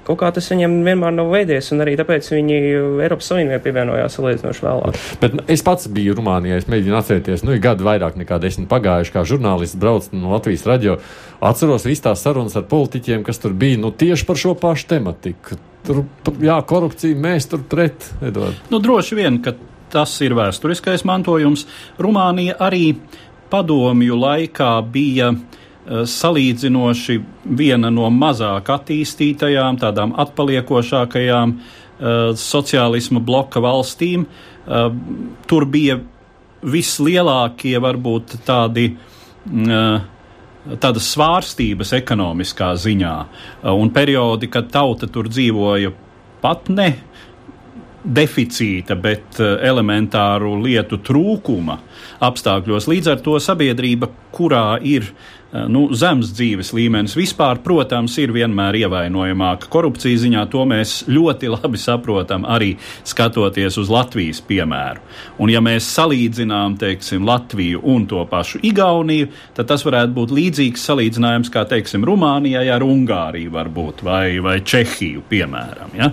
kaut 0.07 0.19
kā 0.19 0.29
tas 0.35 0.47
viņiem 0.51 0.75
vienmēr 0.85 1.13
nav 1.15 1.31
veidies, 1.33 1.69
un 1.73 1.83
arī 1.83 1.95
tāpēc 1.99 2.27
viņi 2.33 2.57
Eiropas 3.03 3.29
Savienībā 3.31 3.59
pievienojās 3.63 4.17
salīdzinoši 4.17 4.65
vēlāk. 4.65 4.99
Bet 5.21 5.37
es 5.51 5.63
pats 5.65 5.89
biju 5.93 6.17
Rumānijā, 6.19 6.59
es 6.59 6.69
mēģinu 6.71 6.97
atcerēties, 6.99 7.45
nu, 7.47 7.55
ir 7.55 7.63
gadi 7.63 7.87
vairāk 7.87 8.17
nekā 8.19 8.39
desmit 8.43 8.69
pagājuši, 8.71 9.13
kā 9.15 9.25
žurnālists 9.27 9.79
brauc 9.79 10.09
no 10.15 10.33
Latvijas 10.35 10.65
radio. 10.69 10.97
Atceros 11.43 11.87
visas 11.87 12.05
tās 12.07 12.23
sarunas 12.25 12.55
ar 12.59 12.67
politiķiem, 12.69 13.23
kas 13.27 13.41
tur 13.43 13.55
bija, 13.57 13.79
nu, 13.81 13.93
tieši 13.95 14.27
par 14.27 14.39
šo 14.39 14.55
pašu 14.59 14.89
tematiku. 14.95 15.59
Tur, 15.83 16.05
jā, 16.43 16.59
korupcija, 16.67 17.19
mēs 17.19 17.49
tur 17.51 17.63
pret, 17.67 18.07
Edvard. 18.23 18.59
Nu, 18.71 18.79
droši 18.83 19.19
vien, 19.19 19.41
ka 19.43 19.55
tas 19.93 20.13
ir 20.23 20.35
vēsturiskais 20.37 21.03
mantojums. 21.07 21.67
Rumānija 22.01 22.55
arī 22.63 22.93
padomju 23.51 24.15
laikā 24.17 24.71
bija 24.89 25.33
uh, 25.35 25.59
salīdzinoši 25.87 27.17
viena 27.59 27.91
no 27.91 28.07
mazāk 28.13 28.71
attīstītajām, 28.71 29.79
tādām 29.81 30.13
atpaliekošākajām 30.23 31.53
uh, 31.57 32.31
sociālisma 32.39 33.19
bloka 33.23 33.63
valstīm. 33.63 34.23
Uh, 34.63 34.87
tur 35.49 35.67
bija 35.67 35.99
vislielākie, 36.63 37.75
varbūt 37.83 38.39
tādi. 38.47 38.93
Uh, 39.51 40.09
Tādas 40.63 41.09
svārstības 41.11 41.89
ekonomiskā 41.97 42.69
ziņā, 42.79 43.15
un 43.75 43.89
periodi, 43.91 44.47
kad 44.47 44.69
tauta 44.71 45.09
tur 45.11 45.27
dzīvoja 45.27 45.89
pat 46.39 46.69
ne 46.71 46.85
deficīta, 48.03 48.95
bet 48.95 49.41
elementāru 49.43 50.53
lietu 50.63 51.01
trūkuma 51.03 51.75
apstākļos. 52.23 52.89
Līdz 52.91 53.13
ar 53.15 53.23
to 53.25 53.39
sabiedrība, 53.43 54.11
kurā 54.33 54.67
ir 54.81 55.09
uh, 55.09 55.43
nu, 55.69 55.83
zems 55.95 56.31
dzīves 56.33 56.71
līmenis. 56.73 57.15
Vispār, 57.17 57.59
protams, 57.63 58.15
ir 58.21 58.33
vienmēr 58.33 58.77
ievainojamāka 58.83 59.69
korupcija 59.73 60.21
ziņā. 60.23 60.45
To 60.53 60.65
mēs 60.69 61.03
ļoti 61.09 61.51
labi 61.53 61.79
saprotam 61.81 62.47
arī 62.49 62.73
skatoties 63.07 63.77
uz 63.81 63.91
Latvijas 63.93 64.41
piemēru. 64.47 65.03
Un, 65.43 65.51
ja 65.53 65.61
mēs 65.63 65.87
salīdzinām 65.93 66.77
teiksim, 66.81 67.25
Latviju 67.27 67.83
un 67.93 68.07
to 68.09 68.23
pašu 68.29 68.63
Igauniju, 68.65 69.29
tad 69.57 69.69
tas 69.69 69.85
varētu 69.85 70.15
būt 70.17 70.33
līdzīgs 70.33 70.87
salīdzinājums 70.89 71.53
kā 71.53 71.65
teiksim, 71.69 72.05
Rumānijai 72.07 72.65
ar 72.73 72.85
Ungāriju 72.85 73.53
varbūt, 73.53 74.03
vai, 74.07 74.39
vai 74.43 74.57
Čehiju, 74.65 75.25
piemēram. 75.29 75.93
Ja? 75.99 76.09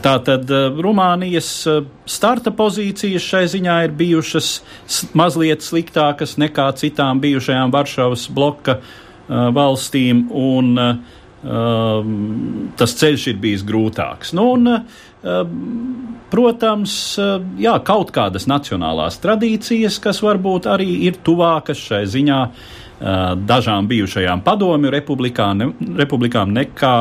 Tā 0.00 0.16
tad 0.26 0.50
Rumānijas 0.50 1.50
starta 2.10 2.54
pozīcijas 2.54 3.26
šai 3.26 3.44
ziņā 3.50 3.76
ir 3.86 3.94
bijušas 3.98 4.52
mazliet 5.18 5.64
sliktākas 5.64 6.36
nekā 6.40 6.68
citām 6.80 7.20
bijušajām 7.22 7.72
Varšavas 7.74 8.28
bloka 8.34 8.78
uh, 8.80 9.48
valstīm, 9.54 10.26
un 10.30 10.74
uh, 10.78 11.18
um, 11.42 12.70
tas 12.78 12.94
ceļš 13.00 13.30
ir 13.32 13.40
bijis 13.42 13.64
grūtāks. 13.66 14.34
Nu, 14.36 14.50
un, 14.56 14.68
uh, 14.74 15.40
protams, 16.32 16.94
uh, 17.20 17.38
jā, 17.60 17.74
kaut 17.86 18.12
kādas 18.14 18.48
nacionālās 18.50 19.20
tradīcijas, 19.22 20.00
kas 20.02 20.22
varbūt 20.24 20.70
arī 20.70 20.90
ir 21.08 21.20
tuvākas 21.26 21.80
šai 21.90 22.02
ziņā 22.10 22.40
uh, 22.46 23.32
dažām 23.36 23.88
bijušajām 23.90 24.44
padomju 24.46 24.92
republikām, 24.92 25.64
republikām 25.98 26.52
nekā 26.56 26.96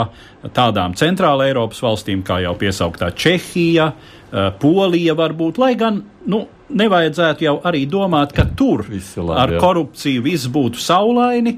tādām 0.55 0.95
centrāla 0.99 1.49
Eiropas 1.49 1.81
valstīm, 1.83 2.23
kā 2.25 2.41
jau 2.45 2.55
piesauktā 2.59 3.11
Čehija, 3.15 3.91
uh, 3.93 4.49
Polija 4.61 5.17
varbūt, 5.19 5.61
lai 5.61 5.75
gan, 5.79 6.03
nu, 6.29 6.45
nevajadzētu 6.69 7.45
jau 7.45 7.55
arī 7.65 7.85
domāt, 7.89 8.33
ka 8.35 8.45
tur 8.57 8.85
labi, 8.89 9.35
ar 9.35 9.55
korupciju 9.61 10.23
viss 10.25 10.49
būtu 10.51 10.81
saulaini, 10.81 11.55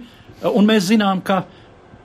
un 0.52 0.68
mēs 0.68 0.88
zinām, 0.92 1.22
ka 1.26 1.44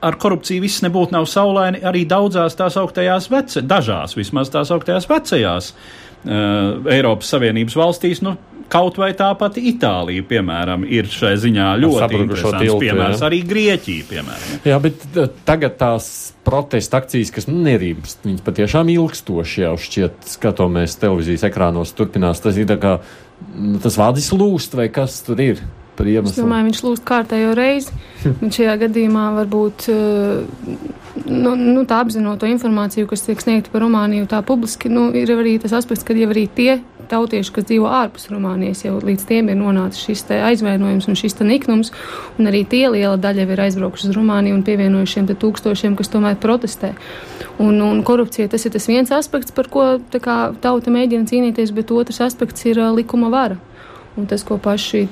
ar 0.03 0.17
korupciju 0.21 0.61
viss 0.61 0.83
nebūtu 0.85 1.15
nav 1.15 1.25
saulaini 1.29 1.81
arī 1.87 2.03
daudzās 2.09 2.57
tās 2.57 2.77
augtajās, 2.79 3.29
vece, 3.33 3.63
dažās 3.65 4.17
vismaz 4.17 4.51
tās 4.53 4.71
augtajās 4.73 5.09
vecajās 5.09 5.71
uh, 5.73 6.91
Eiropas 6.93 7.31
Savienības 7.33 7.77
valstīs. 7.79 8.21
Nu, 8.25 8.35
Kaut 8.67 8.97
vai 8.99 9.13
tā 9.15 9.29
pati 9.39 9.61
Itālija, 9.69 10.25
piemēram, 10.27 10.83
ir 10.91 11.07
šai 11.11 11.37
ziņā 11.39 11.67
ļoti 11.79 12.19
interesants 12.19 12.79
piemērs. 12.81 13.21
Jā. 13.21 13.29
Arī 13.29 13.39
Grieķija, 13.47 14.07
piemēram. 14.09 14.57
Jā, 14.67 14.79
bet 14.83 15.05
tagad 15.47 15.77
tās 15.79 16.09
protesta 16.47 16.99
akcijas, 16.99 17.31
kas 17.35 17.47
nu, 17.47 17.61
nerības, 17.63 18.17
viņas 18.25 18.43
patiešām 18.43 18.91
ilgstoši 18.91 19.63
jau 19.63 19.73
šķiet, 19.87 20.27
skatāmies 20.35 20.99
televīzijas 20.99 21.47
ekrānos, 21.47 21.95
turpinās. 21.95 22.43
Tas 22.43 22.59
ir 22.59 22.75
kā, 22.83 22.97
nu, 23.55 23.79
tas 23.83 23.99
vādis 23.99 24.33
lūst 24.35 24.75
vai 24.79 24.91
kas 24.91 25.21
tur 25.27 25.43
ir. 25.43 25.63
Es 25.97 26.35
domāju, 26.37 26.67
viņš 26.67 26.79
lūst 26.85 27.03
kārtējo 27.07 27.55
reizi. 27.57 27.95
Šajā 28.53 28.75
gadījumā 28.83 29.31
varbūt 29.39 29.87
nu, 31.25 31.55
nu, 31.55 31.85
tā 31.89 32.03
apzinot 32.03 32.37
to 32.41 32.49
informāciju, 32.51 33.07
kas 33.09 33.25
tiek 33.25 33.41
sniegta 33.41 33.71
par 33.73 33.81
Rumāniju, 33.81 34.27
tā 34.29 34.43
publiski, 34.45 34.91
nu, 34.93 35.07
ir 35.17 35.31
arī 35.33 35.57
tas 35.63 35.73
aspekts, 35.79 36.05
ka 36.05 36.13
jau 36.13 36.29
arī 36.29 36.45
tie 36.53 36.77
tautieši, 37.11 37.53
kas 37.55 37.67
dzīvo 37.69 37.89
ārpus 37.91 38.29
Rumānijas, 38.31 38.83
jau 38.85 38.97
līdz 39.03 39.27
tiem 39.29 39.51
ir 39.51 39.59
nonācis 39.59 40.05
šis 40.07 40.25
aizvainojums 40.37 41.09
un 41.09 41.19
šis 41.19 41.37
niknums, 41.41 41.93
un 42.39 42.49
arī 42.51 42.63
tie 42.67 42.85
liela 42.93 43.17
daļa 43.21 43.47
ir 43.47 43.63
aizbraukuši 43.67 44.09
uz 44.09 44.17
Rumāniju 44.17 44.57
un 44.57 44.65
pievienojušiem 44.67 45.29
tūkstošiem, 45.33 45.97
kas 45.99 46.11
tomēr 46.13 46.39
protestē. 46.41 46.93
Un, 47.59 47.81
un 47.81 48.03
korupcija 48.05 48.49
tas 48.51 48.65
ir 48.65 48.73
tas 48.75 48.87
viens 48.89 49.11
aspekts, 49.11 49.51
par 49.51 49.69
ko 49.73 49.87
kā, 50.21 50.37
tauta 50.61 50.93
mēģina 50.93 51.29
cīnīties, 51.29 51.73
bet 51.73 51.91
otrs 51.91 52.21
aspekts 52.27 52.67
ir 52.69 52.81
likuma 52.93 53.31
vara. 53.33 53.57
Un 54.17 54.25
tas, 54.25 54.41
ko 54.41 54.55
paši, 54.57 55.03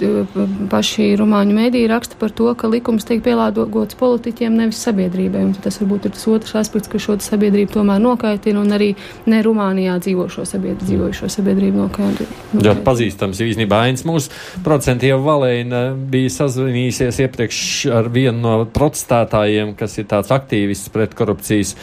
paši 0.71 1.11
rumāņu 1.19 1.53
mēdīji 1.53 1.89
raksta 1.91 2.17
par 2.17 2.31
to, 2.33 2.47
ka 2.57 2.69
likums 2.71 3.05
tiek 3.05 3.19
pielāgots 3.25 3.97
politiķiem, 3.99 4.55
nevis 4.57 4.79
sabiedrībai. 4.81 5.43
Un 5.45 5.51
tas 5.61 5.77
varbūt 5.77 6.07
ir 6.09 6.15
tas 6.15 6.25
otrs 6.31 6.55
aspekts, 6.57 6.89
ka 6.89 7.01
šo 7.01 7.19
sabiedrību 7.21 7.69
tomēr 7.75 8.01
nokaitina 8.01 8.63
un 8.63 8.73
arī 8.73 8.87
ne 9.29 9.43
Rumānijā 9.45 9.99
dzīvošo 10.01 10.47
sabiedrību, 10.49 10.87
dzīvojušo 10.89 11.29
sabiedrību 11.35 11.83
nokaitina. 11.83 12.39
Ļoti 12.57 12.85
pazīstams 12.87 13.43
īstenībā 13.45 13.83
Ains 13.85 14.01
mūsu 14.09 14.33
procentiem 14.65 15.21
Valēna 15.21 15.83
bija 15.93 16.33
sazvanījusies 16.39 17.21
iepriekš 17.27 17.61
ar 17.93 18.09
vienu 18.09 18.41
no 18.41 18.55
protestētājiem, 18.65 19.77
kas 19.77 19.99
ir 20.01 20.09
tāds 20.09 20.33
aktīvists 20.33 20.89
pret 20.93 21.13
korupcijas, 21.13 21.75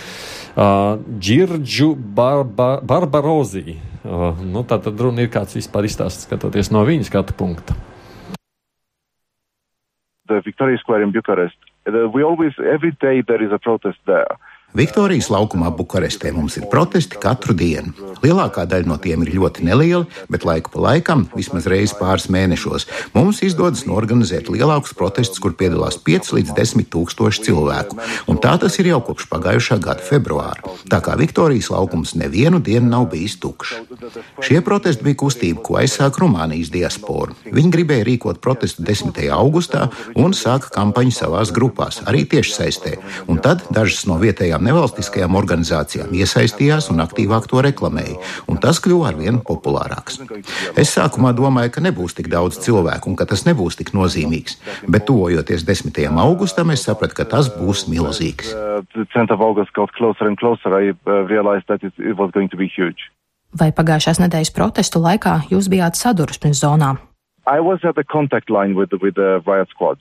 uh, 0.57 0.99
Džirdžu 1.23 1.95
Barba, 2.19 2.75
Barbarozī. 2.83 3.79
Nu, 4.05 4.65
tā 4.67 4.79
tad 4.83 4.99
runa 4.99 5.23
ir 5.23 5.31
kāds 5.31 5.55
vispār 5.55 5.87
izstāsts, 5.87 6.27
skatoties 6.27 6.73
no 6.75 6.83
viņa 6.87 7.07
skatu 7.07 7.37
punkta. 7.39 7.77
The 10.27 10.41
Victoria 10.45 10.79
Square 10.79 11.05
in 11.07 11.13
Bucharest. 11.13 11.59
We 11.87 12.23
always, 12.23 12.55
every 12.59 12.93
day 13.03 13.23
there 13.23 13.43
is 13.43 13.53
a 13.53 13.59
protest 13.59 13.99
there. 14.07 14.39
Viktorijas 14.73 15.27
laukumā 15.29 15.69
Bukarestē 15.77 16.31
mums 16.33 16.55
ir 16.57 16.65
protesti 16.73 17.19
katru 17.21 17.53
dienu. 17.53 17.93
Lielākā 18.23 18.63
daļa 18.65 18.89
no 18.89 18.97
tiem 19.03 19.21
ir 19.27 19.35
ļoti 19.35 19.67
nelieli, 19.67 20.07
bet 20.33 20.47
laiku 20.49 20.73
pa 20.73 20.81
laikam, 20.87 21.27
vismaz 21.37 21.67
reizi 21.69 21.99
pāris 21.99 22.31
mēnešos, 22.33 22.87
mums 23.13 23.43
izdodas 23.45 23.83
norganizēt 23.85 24.49
lielākus 24.49 24.95
protestus, 24.97 25.43
kur 25.45 25.53
piedalās 25.59 25.99
5 26.01 26.33
līdz 26.39 26.55
10 26.57 26.89
tūkstoši 26.95 27.45
cilvēku. 27.49 27.99
Un 28.33 28.41
tā 28.41 28.55
tas 28.63 28.79
ir 28.81 28.89
jau 28.89 29.03
kopš 29.05 29.27
pagājušā 29.29 29.77
gada 29.83 30.07
februāra. 30.07 30.65
Tā 30.89 31.03
kā 31.05 31.19
Viktorijas 31.21 31.69
laukums 31.75 32.15
nevienu 32.17 32.63
dienu 32.65 32.89
nav 32.95 33.11
bijis 33.13 33.37
tukšs. 33.43 33.75
Šie 34.41 34.63
protesti 34.65 35.05
bija 35.05 35.21
kustība, 35.21 35.61
ko 35.61 35.77
aizsāka 35.83 36.25
Rumānijas 36.25 36.73
diaspora. 36.73 37.37
Viņi 37.45 37.75
gribēja 37.77 38.09
rīkot 38.09 38.41
protestu 38.41 38.87
10. 38.89 39.21
augustā 39.37 39.91
un 40.17 40.33
sāka 40.33 40.73
kampaņu 40.73 41.13
savās 41.13 41.53
grupās, 41.53 42.01
arī 42.09 42.25
tiešsaistē. 42.25 42.97
Un 43.29 43.43
tad 43.45 43.67
dažas 43.69 44.07
no 44.09 44.17
vietējām 44.23 44.62
nevalstiskajām 44.67 45.37
organizācijām 45.39 46.13
iesaistījās 46.17 46.91
un 46.93 47.03
aktīvāk 47.05 47.49
to 47.51 47.63
reklamēja, 47.65 48.19
un 48.51 48.61
tas 48.63 48.81
kļuva 48.83 49.13
arvien 49.13 49.41
populārāks. 49.47 50.21
Es 50.79 50.95
sākumā 50.97 51.35
domāju, 51.37 51.75
ka 51.75 51.85
nebūs 51.85 52.17
tik 52.19 52.31
daudz 52.33 52.61
cilvēku 52.65 53.13
un 53.13 53.19
ka 53.19 53.27
tas 53.29 53.45
nebūs 53.49 53.79
tik 53.81 53.93
nozīmīgs, 53.97 54.59
bet 54.89 55.07
tuvojoties 55.11 55.67
10. 55.69 56.03
augustam, 56.25 56.73
es 56.75 56.87
sapratu, 56.89 57.19
ka 57.21 57.29
tas 57.37 57.51
būs 57.53 57.87
milzīgs. 57.93 58.55
Vai 63.53 63.69
pagājušās 63.77 64.21
nedēļas 64.23 64.53
protestu 64.57 65.01
laikā 65.03 65.43
jūs 65.53 65.69
bijāt 65.69 65.99
sadursmes 66.01 66.63
zonā? 66.65 66.95
I 67.45 67.61
was 67.61 67.81
at 67.85 67.97
the 67.97 68.05
contact 68.05 68.49
line 68.49 68.75
with 68.75 68.91
the, 68.91 68.99
with 69.03 69.17
the 69.17 69.43
riot 69.47 69.69
squad. 69.69 69.99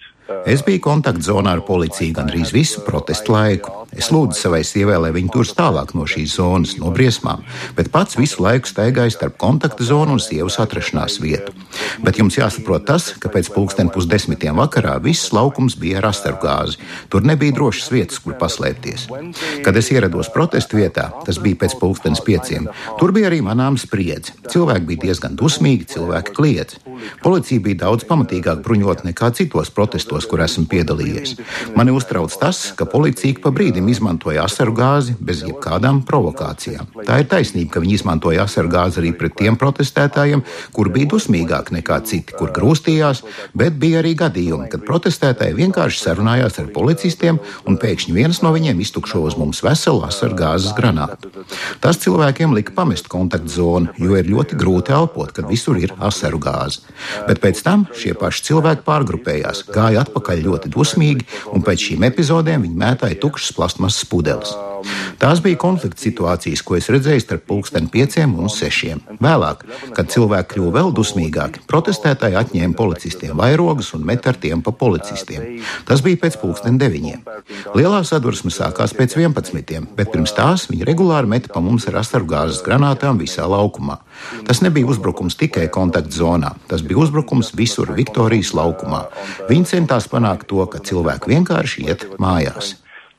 Es 0.49 0.63
biju 0.65 0.81
kontaktzonā 0.87 1.53
ar 1.57 1.61
policiju 1.67 2.15
gandrīz 2.17 2.51
visu 2.55 2.81
protestu 2.85 3.35
laiku. 3.35 3.81
Es 3.91 4.07
lūdzu 4.07 4.37
savai 4.39 4.61
sievai, 4.63 4.95
lai 5.03 5.09
viņa 5.11 5.33
turas 5.33 5.51
tālāk 5.57 5.89
no 5.97 6.05
šīs 6.07 6.37
zonas, 6.37 6.77
no 6.79 6.93
briesmām, 6.95 7.41
bet 7.75 7.89
pats 7.91 8.15
visu 8.15 8.39
laiku 8.43 8.69
staigāju 8.69 9.11
starp 9.11 9.35
kontakta 9.41 9.83
zonu 9.83 10.15
un 10.15 10.21
sievas 10.23 10.55
atrašanās 10.63 11.17
vietu. 11.19 11.51
Bet 11.99 12.21
jums 12.21 12.37
jāsaprot 12.39 12.85
tas, 12.87 13.09
ka 13.19 13.27
pēc 13.33 13.49
pulksten 13.51 13.91
pusdesmitiem 13.91 14.55
vakarā 14.61 14.95
viss 15.03 15.33
laukums 15.35 15.75
bija 15.79 15.99
ar 15.99 16.07
astaru 16.13 16.39
gāzi. 16.39 16.79
Tur 17.11 17.27
nebija 17.27 17.57
drošas 17.57 17.91
vietas, 17.91 18.21
kur 18.23 18.37
paslēpties. 18.39 19.09
Kad 19.65 19.77
es 19.77 19.91
ierados 19.91 20.31
protestu 20.31 20.79
vietā, 20.79 21.09
tas 21.27 21.41
bija 21.43 21.59
pēc 21.65 21.75
pulkstenes 21.81 22.23
pieciem, 22.23 22.69
tur 22.99 23.11
bija 23.11 23.27
arī 23.27 23.41
manām 23.43 23.75
spriedzi. 23.81 24.37
Cilvēki 24.47 24.87
bija 24.87 25.09
diezgan 25.09 25.35
dusmīgi, 25.35 25.89
cilvēki 25.97 26.35
kliedz. 26.37 26.79
Policija 27.25 27.67
bija 27.67 27.83
daudz 27.85 28.07
pamatīgāk 28.07 28.63
bruņot 28.63 29.03
nekā 29.09 29.33
citos 29.35 29.73
protestos 29.73 30.20
procesos, 30.21 30.29
kur 30.29 30.41
esmu 30.41 30.67
piedalījies. 30.69 31.35
Mani 31.75 31.91
uztrauc 31.91 32.31
tas, 32.39 32.73
ka 32.75 32.85
policija 32.85 33.39
pa 33.41 33.51
brīdim 33.51 33.89
izmantoja 33.89 34.45
asaru 34.45 34.73
gāzi 34.73 35.15
bez 35.19 35.43
jebkādām 35.43 36.03
provokācijām. 36.05 36.87
Tā 37.05 37.19
ir 37.21 37.27
taisnība, 37.27 37.73
ka 37.73 37.81
viņi 37.81 37.97
izmantoja 37.99 38.45
asaru 38.45 38.69
gāzi 38.71 39.01
arī 39.01 39.13
pret 39.17 39.35
tiem 39.37 39.57
protestētājiem, 39.57 40.43
kur 40.73 40.89
bija 40.89 41.09
dusmīgāki 41.13 41.75
nekā 41.77 42.01
citi, 42.05 42.35
kur 42.37 42.51
grūstījās, 42.51 43.23
bet 43.53 43.77
bija 43.79 44.01
arī 44.01 44.15
gadījumi, 44.15 44.69
kad 44.71 44.85
protestētāji 44.85 45.57
vienkārši 45.57 46.01
sarunājās 46.01 46.59
ar 46.61 46.71
policistiem 46.73 47.39
un 47.67 47.79
pēkšņi 47.81 48.15
viens 48.15 48.41
no 48.41 48.53
viņiem 48.53 48.81
iztukšo 48.81 49.23
uz 49.27 49.37
mums 49.39 49.63
veselu 49.65 50.05
asaru 50.07 50.37
gāzes 50.37 50.75
granātu. 50.77 51.31
Tas 51.81 51.99
cilvēkiem 52.01 52.55
lika 52.55 52.75
pamest 52.75 53.09
kontaktzonu, 53.11 53.95
jo 53.99 54.17
ir 54.17 54.29
ļoti 54.29 54.57
grūti 54.59 54.95
elpot, 54.95 55.33
kad 55.35 55.49
visur 55.49 55.79
ir 55.79 55.93
asaru 55.99 56.39
gāze. 56.41 56.83
Bet 57.27 57.41
pēc 57.43 57.61
tam 57.65 57.85
šie 57.97 58.13
paši 58.17 58.47
cilvēki 58.49 58.85
pārgrupējās, 58.87 59.65
gāja 59.71 60.00
atpakaļ 60.05 60.43
ļoti 60.47 60.73
dusmīgi, 60.73 61.29
un 61.53 61.65
pēc 61.65 61.87
šīm 61.89 62.09
epizodēm 62.11 62.67
viņi 62.67 62.83
mētāja 62.85 63.21
tukšas 63.21 63.55
plastmasas 63.57 64.07
pudeles. 64.09 64.53
Tās 65.21 65.41
bija 65.43 65.59
konflikta 65.61 66.01
situācijas, 66.01 66.63
ko 66.65 66.77
es 66.77 66.89
redzēju 66.89 67.21
starp 67.21 67.43
pulksteni 67.49 67.91
pieciem 67.93 68.33
un 68.41 68.49
sešiem. 68.49 69.01
Vēlāk, 69.21 69.63
kad 69.93 70.09
cilvēki 70.09 70.55
kļuva 70.55 70.71
vēl 70.79 70.89
dusmīgāki, 70.97 71.61
protestētāji 71.69 72.39
atņēma 72.39 72.77
policistiem 72.77 73.37
vairogus 73.37 73.91
un 73.97 74.05
met 74.07 74.25
ar 74.27 74.39
tiem 74.41 74.63
pa 74.65 74.73
policistiem. 74.73 75.61
Tas 75.85 76.01
bija 76.05 76.23
pēc 76.23 76.39
pulksteni 76.41 76.81
deviņiem. 76.81 77.21
Lielā 77.77 78.01
sadursme 78.07 78.49
sākās 78.53 78.95
pēc 78.97 79.13
vienpadsmitiem, 79.19 79.85
bet 79.97 80.09
pirms 80.13 80.33
tās 80.37 80.65
viņi 80.71 80.87
regulāri 80.89 81.29
meta 81.35 81.53
pa 81.53 81.61
mums 81.61 81.85
ar 81.91 81.99
asargāzes 82.01 82.63
granātām 82.65 83.21
visā 83.21 83.45
laukumā. 83.45 83.99
Tas 84.47 84.63
nebija 84.65 84.89
uzbrukums 84.89 85.37
tikai 85.37 85.67
kontaktzonā, 85.73 86.55
tas 86.71 86.81
bija 86.85 86.97
uzbrukums 87.03 87.53
visur 87.57 87.93
Viktorijas 87.93 88.55
laukumā. 88.57 89.03
Viņi 89.49 89.69
centās 89.75 89.90
panākt 90.11 90.47
to, 90.51 90.63
ka 90.71 90.79
cilvēki 90.79 91.33
vienkārši 91.33 91.87
iet 91.87 92.05
mājās. 92.21 92.75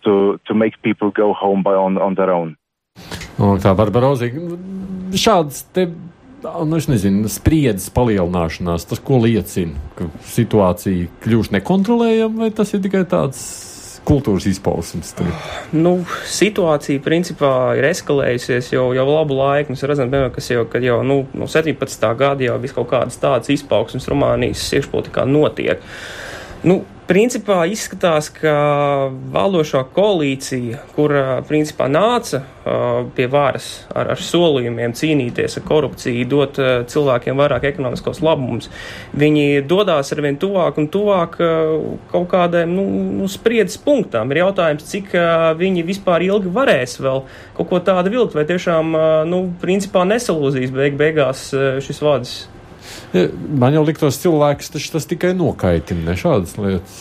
To, 0.06 0.38
to 0.48 0.54
make 0.54 0.80
people 0.82 1.12
go 1.14 1.32
home 1.32 1.62
by 1.62 1.76
on, 1.78 1.98
on 1.98 2.16
their 2.18 2.32
own. 2.34 2.56
Un 3.40 3.60
tā 3.62 3.72
Barbarozi, 3.76 4.30
šāds 5.16 5.62
te, 5.72 5.86
nu, 6.42 6.78
es 6.78 6.88
nezinu, 6.90 7.30
spriedzes 7.32 7.92
palielināšanās, 7.94 8.86
tas 8.90 9.02
ko 9.02 9.20
liecina, 9.22 9.78
ka 9.98 10.08
situācija 10.34 11.10
kļūst 11.24 11.54
nekontrolējama, 11.56 12.44
vai 12.44 12.50
tas 12.56 12.74
ir 12.74 12.82
tikai 12.84 13.04
tāds 13.08 13.44
kultūras 14.06 14.46
izpausmes? 14.50 15.14
Nu, 15.74 15.94
situācija 16.28 17.02
principā 17.04 17.52
ir 17.78 17.86
eskalējusies 17.92 18.72
jau, 18.74 18.88
jau 18.96 19.06
labu 19.08 19.36
laiku. 19.38 19.74
Mēs 19.74 19.84
redzam, 19.86 20.10
piemēram, 20.12 20.34
kas 20.34 20.50
jau, 20.50 20.66
jau 20.82 20.98
nu, 21.06 21.22
no 21.38 21.48
17. 21.50 22.08
gada 22.18 22.46
jau 22.48 22.58
vis 22.62 22.74
kaut 22.76 22.90
kādas 22.92 23.20
tādas 23.22 23.52
izpausmes 23.54 24.08
Rumānijas 24.10 24.66
iekšpolitikā 24.78 25.26
notiek. 25.30 25.84
Nu, 26.62 26.84
principā 27.10 27.64
izskatās, 27.66 28.28
ka 28.30 28.52
valdošā 29.34 29.80
koalīcija, 29.96 30.78
kur 30.94 31.10
principā 31.48 31.88
nāca 31.90 32.44
pie 33.16 33.26
varas 33.26 33.66
ar, 33.90 34.12
ar 34.14 34.22
solījumiem 34.22 34.94
cīnīties 34.94 35.58
ar 35.58 35.64
korupciju, 35.66 36.28
dot 36.30 36.60
cilvēkiem 36.92 37.42
vairāk 37.42 37.66
ekonomiskos 37.72 38.22
labumus, 38.22 38.70
viņi 39.18 39.64
dodās 39.66 40.14
arvien 40.14 40.38
tuvāk 40.38 40.78
un 40.78 40.86
tuvāk 40.94 41.34
kaut 42.14 42.30
kādiem 42.30 42.76
nu, 42.78 42.86
nu, 43.18 43.26
spriedzes 43.26 43.82
punktām. 43.82 44.30
Ir 44.30 44.44
jautājums, 44.44 44.86
cik 44.86 45.10
viņi 45.58 45.82
vispār 45.90 46.28
ilgi 46.30 46.54
varēs 46.54 47.00
vēl 47.02 47.24
kaut 47.58 47.72
ko 47.74 47.82
tādu 47.82 48.14
vilkt, 48.14 48.38
vai 48.38 48.46
tiešām, 48.46 48.94
nu, 49.26 49.44
principā 49.62 50.06
nesalūzīs 50.06 50.70
beig 50.78 50.94
beigās 51.00 51.48
šis 51.82 52.04
vads. 52.06 52.38
Man 53.58 53.76
jau 53.76 53.84
liktos, 53.86 54.20
cilvēks 54.22 54.72
tas 54.74 55.08
tikai 55.10 55.34
nokaitina, 55.38 56.10
ne 56.10 56.16
šādas 56.18 56.56
lietas. 56.60 56.98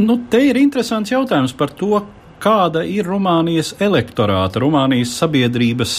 Nu, 0.00 0.16
te 0.32 0.40
ir 0.46 0.56
interesants 0.56 1.12
jautājums 1.12 1.52
par 1.56 1.72
to, 1.76 2.00
kāda 2.42 2.82
ir 2.88 3.06
Rumānijas 3.06 3.74
elektorāta, 3.82 4.62
Rumānijas 4.62 5.12
sabiedrības 5.20 5.96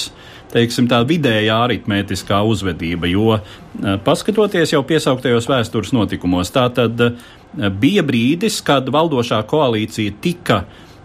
teiksim, 0.54 0.88
tā 0.90 1.02
vidējā 1.08 1.56
aritmētiskā 1.66 2.40
uzvedība. 2.46 3.10
Jo, 3.10 3.40
paskatoties 4.06 4.76
jau 4.76 4.84
piesauktajos 4.88 5.50
vēstures 5.50 5.94
notikumos, 5.96 6.52
tā 6.54 6.68
tad 6.74 7.02
bija 7.82 8.04
brīdis, 8.06 8.60
kad 8.66 8.90
valdošā 8.94 9.42
koalīcija 9.50 10.18
tika 10.24 10.64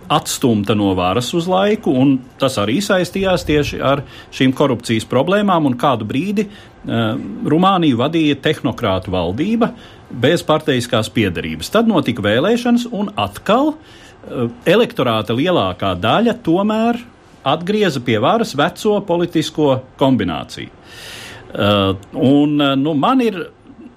atstumta 0.08 0.74
no 0.74 0.94
varas 0.96 1.30
uz 1.36 1.48
laiku, 1.48 1.92
un 1.92 2.16
tas 2.40 2.56
arī 2.60 2.78
saistījās 2.84 3.44
tieši 3.48 3.80
ar 3.84 4.02
šīm 4.34 4.54
korupcijas 4.56 5.06
problēmām. 5.08 5.68
Kādu 5.78 6.08
brīdi 6.08 6.46
uh, 6.48 7.18
Rumāniju 7.48 8.00
vadīja 8.00 8.38
tehnokrātu 8.44 9.12
valdība 9.14 9.72
bez 10.08 10.44
parteiskās 10.46 11.10
piedarības. 11.12 11.70
Tad 11.74 11.90
notika 11.90 12.24
vēlēšanas, 12.24 12.88
un 12.96 13.12
atkal 13.20 13.74
uh, 13.74 14.48
elektorāta 14.68 15.36
lielākā 15.36 15.92
daļa 16.00 16.38
tomēr 16.46 17.02
atgrieza 17.48 18.00
pie 18.04 18.18
varas 18.20 18.56
veco 18.58 18.98
politisko 19.06 19.70
kombināciju. 20.00 20.72
Uh, 21.48 21.94
un, 22.12 22.58
nu, 22.80 22.92
man 22.96 23.22
ir 23.24 23.38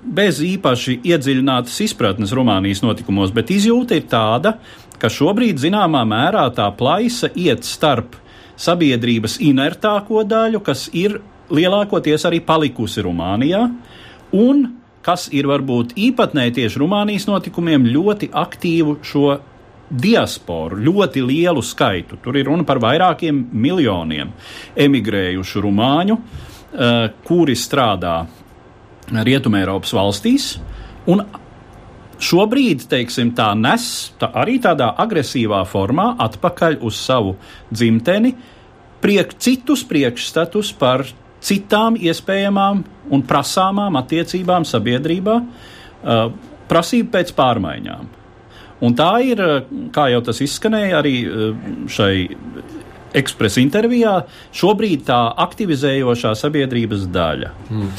bez 0.02 0.40
īpaši 0.44 1.00
iedziļinātas 1.06 1.76
izpratnes 1.86 2.34
Rumānijas 2.36 2.82
notikumos, 2.84 3.34
bet 3.36 3.52
izjūta 3.54 3.98
ir 3.98 4.08
tāda, 4.10 4.56
ka 5.02 5.10
šobrīd 5.10 5.62
zināmā 5.62 6.04
mērā 6.08 6.46
tā 6.56 6.68
plaisa 6.78 7.32
iet 7.36 7.66
starp 7.66 8.18
sabiedrības 8.62 9.40
inertāko 9.42 10.22
daļu, 10.28 10.62
kas 10.62 10.88
ir 10.94 11.18
lielākoties 11.52 12.28
arī 12.30 12.42
palikusi 12.46 13.04
Rumānijā, 13.04 13.64
un 14.38 14.68
kas 15.02 15.28
ir 15.34 15.50
varbūt 15.50 15.96
īpatnēji 15.98 16.60
tieši 16.60 16.82
Rumānijas 16.84 17.26
notikumiem 17.30 17.88
ļoti 17.90 18.30
aktīvu 18.38 19.00
šo 19.06 19.40
diasporu, 19.92 20.78
ļoti 20.86 21.24
lielu 21.26 21.64
skaitu. 21.66 22.20
Tur 22.24 22.38
ir 22.40 22.48
runa 22.48 22.64
par 22.68 22.80
vairākiem 22.80 23.42
miljoniem 23.52 24.32
emigrējušu 24.80 25.66
rumāņu, 25.66 26.18
uh, 26.18 27.02
kuri 27.28 27.58
strādā 27.60 28.22
Rietumē 29.12 29.66
Eiropas 29.66 29.92
valstīs. 29.98 30.54
Un 31.12 31.26
šobrīd, 32.22 32.86
teiksim, 32.92 33.34
tā 33.38 33.52
nes 33.58 33.86
tā 34.22 34.32
arī 34.42 34.60
tādā 34.64 34.92
agresīvā 35.02 35.64
formā 35.70 36.12
atpakaļ 36.22 36.80
uz 36.86 37.00
savu 37.02 37.36
dzimteni, 37.74 38.36
priek, 39.02 39.34
citus 39.42 39.84
priekšstatus 39.90 40.72
par 40.78 41.06
citām 41.42 41.98
iespējamām 41.98 42.84
un 43.12 43.24
prasāmām 43.28 43.98
attiecībām 44.00 44.66
sabiedrībā, 44.70 45.38
prasību 46.72 47.14
pēc 47.16 47.34
pārmaiņām. 47.38 48.10
Un 48.82 48.96
tā 48.98 49.12
ir, 49.26 49.42
kā 49.94 50.08
jau 50.14 50.22
tas 50.26 50.40
izskanēja, 50.42 51.02
arī 51.02 51.16
šai 51.92 52.14
ekspresa 53.18 53.62
intervijā 53.62 54.14
šobrīd 54.56 55.06
tā 55.08 55.20
aktivizējošā 55.46 56.34
sabiedrības 56.40 57.08
daļa. 57.12 57.52
Mm. 57.70 57.90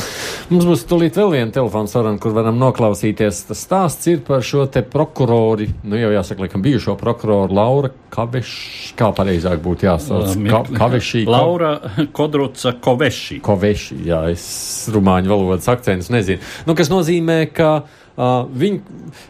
Mums 0.53 0.69
būs 0.69 0.85
tūlīt 0.89 1.17
vēl 1.17 1.31
viena 1.33 1.55
telefona 1.55 1.91
saruna, 1.91 2.21
kur 2.21 2.35
varam 2.37 2.59
noklausīties. 2.61 3.45
Tas 3.49 3.63
stāsts 3.67 4.09
ir 4.13 4.23
par 4.27 4.45
šo 4.47 4.67
te 4.73 4.83
prokurori, 4.85 5.69
nu 5.89 6.01
jau 6.01 6.13
jāsaka, 6.13 6.47
laikam 6.47 6.65
bijušo 6.65 6.97
prokuroru 7.01 7.57
Laura 7.57 7.93
Kaveši, 8.13 8.93
kā 8.99 9.09
pareizāk 9.17 9.63
būtu 9.65 9.89
jāsauc. 9.89 10.35
Ka, 10.51 10.63
kaveši, 10.77 11.25
Laura 11.31 11.73
Kodruca 12.17 12.75
Koveši. 12.83 13.41
Koveši, 13.45 14.03
jā, 14.11 14.25
es 14.35 14.45
rumāņu 14.93 15.33
valodas 15.33 15.71
akcentus 15.73 16.13
nezinu. 16.13 16.43
Nu, 16.69 16.77
kas 16.77 16.93
nozīmē, 16.93 17.39
ka 17.57 17.73
Uh, 18.13 18.43
viņi, 18.61 18.81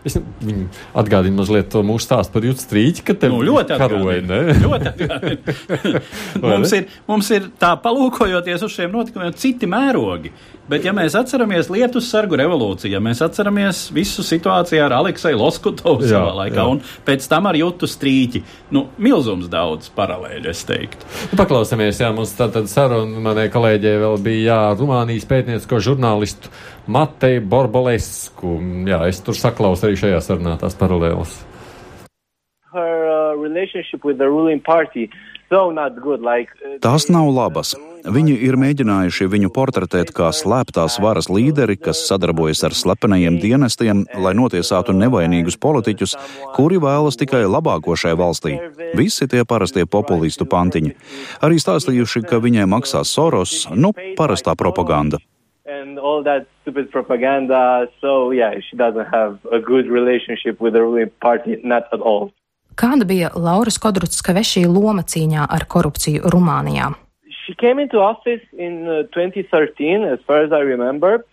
es, 0.08 0.16
viņi 0.42 0.64
atgādina 0.98 1.38
mazliet 1.38 1.68
to 1.70 1.84
mūsu 1.86 2.08
stāstu 2.08 2.34
par 2.34 2.46
jūtas 2.48 2.64
strīķi, 2.66 3.04
ka 3.06 3.14
te 3.14 3.28
nu, 3.30 3.38
ļoti 3.46 3.76
karoja. 3.78 4.40
ļoti 4.58 4.90
atgādina. 4.90 6.02
mums, 6.42 6.74
ir, 6.74 6.88
mums 7.06 7.30
ir 7.36 7.46
tā 7.62 7.76
palūkojoties 7.84 8.66
uz 8.66 8.74
šiem 8.74 8.90
notikumiem 8.90 9.36
citi 9.38 9.70
mērogi. 9.70 10.34
Bet, 10.72 10.86
ja 10.86 10.92
mēs 10.94 11.16
atceramies 11.18 11.66
Lietuvas 11.74 12.06
sargu 12.10 12.38
revolūciju, 12.38 12.92
ja 12.94 13.00
mēs 13.02 13.18
atceramies 13.24 13.84
visu 13.94 14.22
situāciju 14.26 14.84
ar 14.84 14.94
Alekseju 15.00 15.40
Loskutovu 15.40 16.06
savā 16.06 16.30
laikā, 16.38 16.62
jā. 16.62 16.66
un 16.70 16.78
pēc 17.06 17.26
tam 17.30 17.48
ar 17.50 17.58
jūtu 17.58 17.88
strīķi, 17.90 18.44
nu, 18.74 18.84
milzums 19.02 19.50
daudz 19.52 19.90
paralēļu, 19.96 20.46
es 20.52 20.62
teiktu. 20.68 21.08
Nu, 21.32 21.40
paklausāmies, 21.40 21.98
jā, 22.02 22.12
mums 22.14 22.34
tātad 22.38 22.70
saruna 22.70 23.22
manai 23.26 23.48
kolēģei 23.52 23.96
vēl 24.04 24.16
bija, 24.22 24.44
jā, 24.52 24.60
Rumānijas 24.78 25.26
pētniecisko 25.28 25.82
žurnālistu 25.82 26.54
Matei 26.86 27.40
Borbolesku. 27.40 28.56
Jā, 28.88 29.04
es 29.06 29.20
tur 29.22 29.38
saklausu 29.38 29.86
arī 29.88 29.98
šajā 30.00 30.22
sarunā 30.24 30.56
tās 30.58 30.74
paralēlas. 30.78 31.36
Her 32.72 33.04
uh, 33.06 33.36
relationship 33.38 34.04
with 34.04 34.18
the 34.18 34.26
ruling 34.26 34.62
party 34.64 35.10
so 35.52 35.70
not 35.70 36.00
good. 36.02 36.20
Like, 36.24 36.50
uh, 36.64 36.80
Tās 36.82 37.08
nav 37.12 37.28
labas. 37.30 37.76
Viņi 38.02 38.34
ir 38.48 38.56
mēģinājuši 38.58 39.28
viņu 39.30 39.52
portretēt 39.54 40.10
kā 40.16 40.32
slēptās 40.34 40.96
varas 40.98 41.28
līderi, 41.30 41.76
kas 41.78 42.00
sadarbojas 42.08 42.64
ar 42.66 42.74
slepenajiem 42.74 43.36
dienestiem, 43.38 44.02
lai 44.18 44.32
notiesātu 44.34 44.96
nevainīgus 44.96 45.54
politiķus, 45.62 46.16
kuri 46.56 46.82
vēlas 46.82 47.20
tikai 47.20 47.44
labāko 47.46 47.94
šai 47.94 48.16
valstī. 48.18 48.56
Visi 48.98 49.30
tie 49.30 49.44
parastie 49.46 49.86
populistu 49.86 50.48
pantiņi. 50.50 50.96
Arī 51.46 51.62
stāstījuši, 51.62 52.24
ka 52.26 52.42
viņai 52.42 52.66
maksā 52.74 53.04
Soros, 53.06 53.68
nu, 53.70 53.94
parastā 54.18 54.58
propaganda 54.58 55.22
and 55.72 55.98
all 55.98 56.22
that 56.22 56.46
stupid 56.62 56.90
propaganda. 56.90 57.88
So 58.00 58.30
yeah, 58.30 58.54
she 58.66 58.76
doesn't 58.76 59.06
have 59.06 59.38
a 59.50 59.58
good 59.58 59.86
relationship 59.88 60.60
with 60.60 60.72
the 60.74 60.82
ruling 60.82 61.10
party, 61.20 61.60
not 61.64 61.84
at 61.92 62.00
all. 62.00 62.32
Kāda 62.74 63.04
bija 63.04 63.28
Lauras 63.36 63.76
Kodrutska-Vešī 63.84 64.64
loma 64.66 65.02
cīņā 65.04 65.44
ar 65.56 65.66
korupciju 65.68 66.24
Rumānijā? 66.32 66.94
She 67.44 67.54
came 67.54 67.78
into 67.82 67.98
office 67.98 68.44
in 68.56 68.88
uh, 68.88 69.02
2013, 69.12 70.04
as 70.04 70.20
far 70.26 70.44
as 70.44 70.52
I 70.52 70.60
remember. 70.60 71.24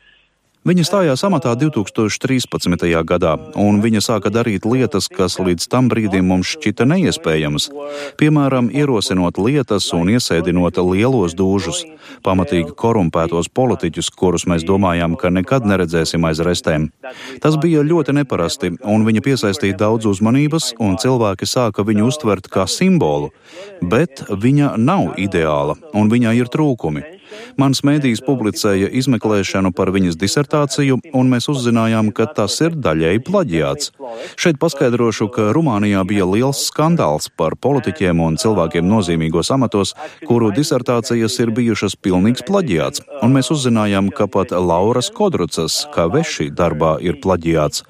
Viņa 0.67 0.83
stājās 0.83 1.21
amatā 1.23 1.53
2013. 1.55 2.81
gadā, 3.07 3.37
un 3.55 3.77
viņa 3.79 4.01
sāka 4.03 4.27
darīt 4.27 4.65
lietas, 4.67 5.05
kas 5.07 5.37
līdz 5.39 5.69
tam 5.71 5.87
brīdim 5.87 6.25
mums 6.27 6.49
šķita 6.51 6.83
neiespējamas. 6.83 7.69
Piemēram, 8.19 8.67
ierosinot 8.67 9.39
lietas 9.39 9.87
un 9.95 10.11
iesēdinot 10.11 10.81
lielos 10.83 11.31
dūžus, 11.39 11.85
pamatīgi 12.27 12.75
korumpētos 12.75 13.47
politiķus, 13.55 14.09
kurus 14.11 14.43
mēs 14.51 14.65
domājām, 14.67 15.15
ka 15.15 15.31
nekad 15.31 15.63
neredzēsim 15.63 16.27
aiz 16.27 16.43
restēm. 16.43 16.89
Tas 17.39 17.55
bija 17.55 17.85
ļoti 17.87 18.17
neparasti, 18.19 18.73
un 18.83 19.07
viņa 19.07 19.23
piesaistīja 19.29 19.79
daudz 19.79 20.11
uzmanības, 20.11 20.73
un 20.83 20.99
cilvēki 20.99 21.47
sāka 21.47 21.87
viņu 21.87 22.11
uztvert 22.11 22.51
kā 22.51 22.67
simbolu. 22.67 23.31
Bet 23.79 24.25
viņa 24.27 24.75
nav 24.75 25.15
ideāla, 25.23 25.79
un 25.95 26.11
viņai 26.11 26.35
ir 26.41 26.51
trūkumi. 26.51 27.18
Mans 27.57 27.81
mēdījis 27.85 28.21
publicēja 28.25 28.89
izmeklēšanu 28.99 29.71
par 29.75 29.91
viņas 29.95 30.17
disertāciju, 30.19 30.99
un 31.15 31.31
mēs 31.31 31.49
uzzinājām, 31.51 32.11
ka 32.15 32.27
tas 32.37 32.59
ir 32.61 32.75
daļēji 32.77 33.23
plaģiāts. 33.25 33.91
Šeit 34.39 34.59
paskaidrošu, 34.61 35.29
ka 35.33 35.49
Rumānijā 35.55 36.03
bija 36.07 36.27
liels 36.29 36.61
skandāls 36.69 37.29
par 37.39 37.55
politiķiem 37.61 38.21
un 38.25 38.37
cilvēkiem 38.41 38.85
nozīmīgos 38.89 39.51
amatos, 39.55 39.95
kuru 40.27 40.51
disertācijas 40.55 41.39
ir 41.41 41.53
bijušas 41.55 41.97
pilnīgs 41.97 42.45
plaģiāts, 42.47 43.03
un 43.23 43.35
mēs 43.35 43.51
uzzinājām, 43.55 44.11
ka 44.15 44.29
pat 44.31 44.53
Lauras 44.53 45.11
Kodrucas, 45.15 45.81
kā 45.95 46.07
veši 46.11 46.49
darbā, 46.53 46.97
ir 47.01 47.19
plaģiāts. 47.23 47.83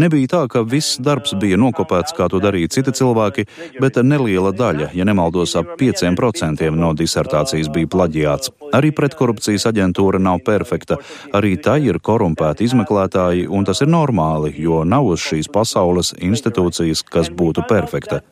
Nebija 0.00 0.30
tā, 0.34 0.42
ka 0.52 0.64
viss 0.66 0.98
darbs 1.02 1.34
bija 1.40 1.58
nokopēts, 1.60 2.14
kā 2.16 2.28
to 2.30 2.40
darīja 2.42 2.72
citi 2.76 2.94
cilvēki, 2.98 3.46
bet 3.80 4.00
neliela 4.02 4.52
daļa, 4.54 4.90
ja 4.96 5.06
nemaldos, 5.08 5.56
ap 5.58 5.74
5% 5.80 6.70
no 6.74 6.92
disertācijas 6.96 7.70
bija 7.74 7.90
plaģiāts. 7.90 8.52
Arī 8.74 8.92
pretkorupcijas 9.04 9.68
aģentūra 9.68 10.18
nav 10.22 10.40
perfekta, 10.46 10.98
arī 11.36 11.54
tai 11.60 11.82
ir 11.84 12.00
korumpēti 12.00 12.64
izmeklētāji, 12.64 13.46
un 13.52 13.68
tas 13.68 13.84
ir 13.84 13.92
normāli, 13.92 14.54
jo 14.64 14.80
nav 14.88 15.12
uz 15.12 15.20
šīs 15.28 15.52
pasaules 15.52 16.14
institūcijas, 16.24 17.04
kas 17.04 17.28
būtu 17.28 17.68
perfekta. 17.68 18.24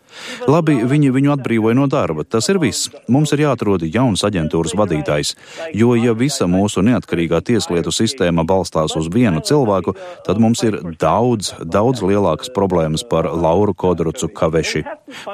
Labi, 0.48 0.76
viņi 0.88 1.10
viņu 1.14 1.32
atbrīvoja 1.34 1.76
no 1.76 1.86
darba. 1.90 2.24
Tas 2.28 2.48
ir 2.52 2.60
viss. 2.62 2.90
Mums 3.12 3.32
ir 3.34 3.44
jāatrod 3.44 3.84
jauns 3.86 4.24
aģentūras 4.26 4.74
vadītājs. 4.78 5.34
Jo, 5.76 5.94
ja 5.96 6.14
visa 6.16 6.48
mūsu 6.50 6.84
neatkarīgā 6.84 7.42
tieslietu 7.46 7.92
sistēma 7.94 8.44
balstās 8.48 8.96
uz 8.98 9.08
vienu 9.12 9.42
cilvēku, 9.44 9.94
tad 10.26 10.40
mums 10.42 10.62
ir 10.66 10.78
daudz, 11.00 11.54
daudz 11.64 12.04
lielākas 12.04 12.52
problēmas 12.54 13.06
par 13.08 13.30
Lauru 13.32 13.74
Kodrucu 13.74 14.28
Kaveši. 14.28 14.84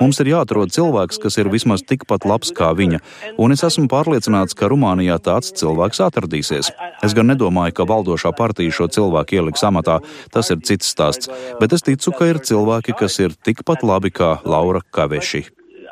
Mums 0.01 0.21
ir 0.23 0.33
jāatrod 0.35 0.73
cilvēks, 0.75 1.21
kas 1.23 1.39
ir 1.41 1.51
vismaz 1.53 1.85
tikpat 1.87 2.27
labs 2.29 2.53
kā 2.55 2.71
viņa, 2.77 3.03
un 3.39 3.55
es 3.55 3.65
esmu 3.67 3.89
pārliecināts, 3.91 4.57
ka 4.59 4.71
Rumānijā 4.71 5.19
tāds 5.29 5.53
cilvēks 5.61 6.01
atradīsies. 6.09 6.73
Es 7.05 7.15
gan 7.17 7.29
nedomāju, 7.31 7.77
ka 7.77 7.89
valdošā 7.93 8.33
partija 8.39 8.75
šo 8.75 8.89
cilvēku 8.97 9.39
ieliks 9.39 9.67
amatā, 9.69 10.01
tas 10.35 10.51
ir 10.55 10.65
cits 10.65 10.91
stāsts, 10.95 11.31
bet 11.61 11.77
es 11.77 11.85
ticu, 11.87 12.17
ka 12.17 12.33
ir 12.33 12.43
cilvēki, 12.51 12.97
kas 12.99 13.21
ir 13.23 13.37
tikpat 13.45 13.85
labi 13.87 14.15
kā 14.15 14.39
Laura 14.49 14.83
Kaveši. 14.91 15.45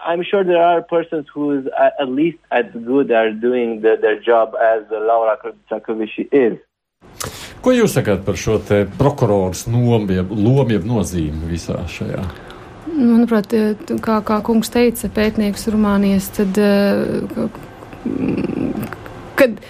I'm 0.06 0.22
sure 0.22 0.44
there 0.44 0.62
are 0.62 0.82
persons 0.82 1.26
who 1.34 1.58
is 1.58 1.66
at 2.00 2.08
least 2.08 2.38
as 2.52 2.66
good 2.72 3.10
at 3.10 3.40
doing 3.40 3.80
the, 3.80 3.96
their 4.00 4.20
job 4.20 4.54
as 4.54 4.84
Laura 4.90 5.36
Sakovici 5.68 6.28
is. 6.30 6.58
Ko 7.64 7.72
jūs 7.74 7.96
sakāt 7.96 8.22
par 8.22 8.36
šo 8.38 8.60
te 8.62 8.84
prokuroru 8.98 9.50
lomu, 9.72 10.70
jeb 10.70 10.86
nozīmi 10.86 11.48
visā 11.50 11.80
šajā? 11.90 12.22
Manuprāt, 12.96 13.50
kā, 14.04 14.20
kā 14.22 14.36
kungs 14.46 14.70
teica, 14.70 15.10
pētnieks 15.12 15.66
Rumānijas, 15.74 16.30
tad, 16.36 16.60
kad 19.38 19.60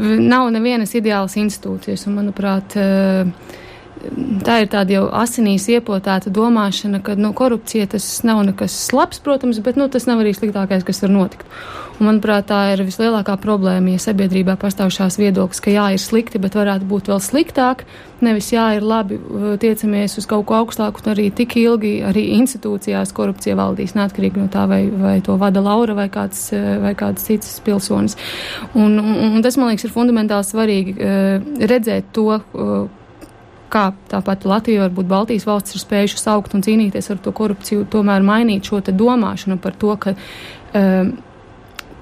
nav 0.00 0.50
nevienas 0.54 0.94
ideālas 0.94 1.34
institūcijas, 1.40 2.06
un, 2.06 2.18
manuprāt, 2.20 2.76
tā 4.46 4.60
ir 4.62 4.70
tāda 4.72 4.96
jau 4.96 5.04
asinīs 5.20 5.68
iepotēta 5.72 6.32
domāšana, 6.32 7.02
ka 7.04 7.16
nu, 7.18 7.32
korupcija 7.36 7.88
tas 7.94 8.06
nav 8.26 8.42
nekas 8.48 8.76
labs, 8.96 9.20
protams, 9.24 9.60
bet 9.64 9.78
nu, 9.80 9.88
tas 9.92 10.08
nav 10.08 10.22
arī 10.22 10.34
sliktākais, 10.36 10.86
kas 10.86 11.02
var 11.04 11.14
notikt. 11.14 11.46
Un, 12.00 12.06
manuprāt, 12.08 12.46
tā 12.48 12.58
ir 12.72 12.80
vislielākā 12.86 13.34
problēma, 13.42 13.92
ja 13.92 14.00
sabiedrībā 14.00 14.54
pastāv 14.60 14.88
šās 14.94 15.18
viedoklis, 15.20 15.60
ka 15.60 15.72
jā, 15.72 15.90
ir 15.92 16.00
slikti, 16.00 16.40
bet 16.40 16.56
varētu 16.56 16.88
būt 16.88 17.10
vēl 17.12 17.20
sliktāk. 17.20 17.84
Nevis 18.24 18.48
jā, 18.54 18.64
ir 18.78 18.84
labi, 18.84 19.18
tiecamies 19.60 20.16
uz 20.20 20.28
kaut 20.28 20.46
ko 20.48 20.56
augstāku, 20.62 21.02
un 21.04 21.12
arī 21.12 21.28
tik 21.36 21.58
ilgi 21.60 21.98
arī 22.08 22.26
institūcijās 22.38 23.12
korupcija 23.16 23.56
valdīs, 23.58 23.92
neatkarīgi 23.98 24.40
no 24.40 24.48
tā, 24.52 24.64
vai, 24.70 24.82
vai 24.88 25.18
to 25.24 25.36
vada 25.40 25.60
Laura 25.64 25.96
vai 25.98 26.08
kāds, 26.12 26.46
vai 26.80 26.94
kāds 26.96 27.28
cits 27.28 27.60
pilsonis. 27.64 28.16
Un, 28.72 28.96
un, 28.96 29.36
un 29.36 29.44
tas, 29.44 29.60
man 29.60 29.72
liekas, 29.72 29.84
ir 29.88 29.94
fundamentāli 29.94 30.48
svarīgi 30.48 30.96
redzēt 31.68 32.14
to, 32.16 32.40
kā 33.72 33.90
tāpat 34.10 34.44
Latvija, 34.48 34.88
varbūt 34.88 35.08
Baltijas 35.10 35.46
valsts 35.48 35.76
ir 35.76 35.84
spējušas 35.84 36.28
augt 36.34 36.54
un 36.56 36.64
cīnīties 36.66 37.10
ar 37.14 37.22
to 37.22 37.32
korupciju, 37.36 37.88
tomēr 37.90 38.24
mainīt 38.26 38.68
šo 38.68 38.82
domāšanu 38.90 39.60
par 39.62 39.76
to, 39.78 39.96
ka 40.00 40.14
um, 40.74 41.12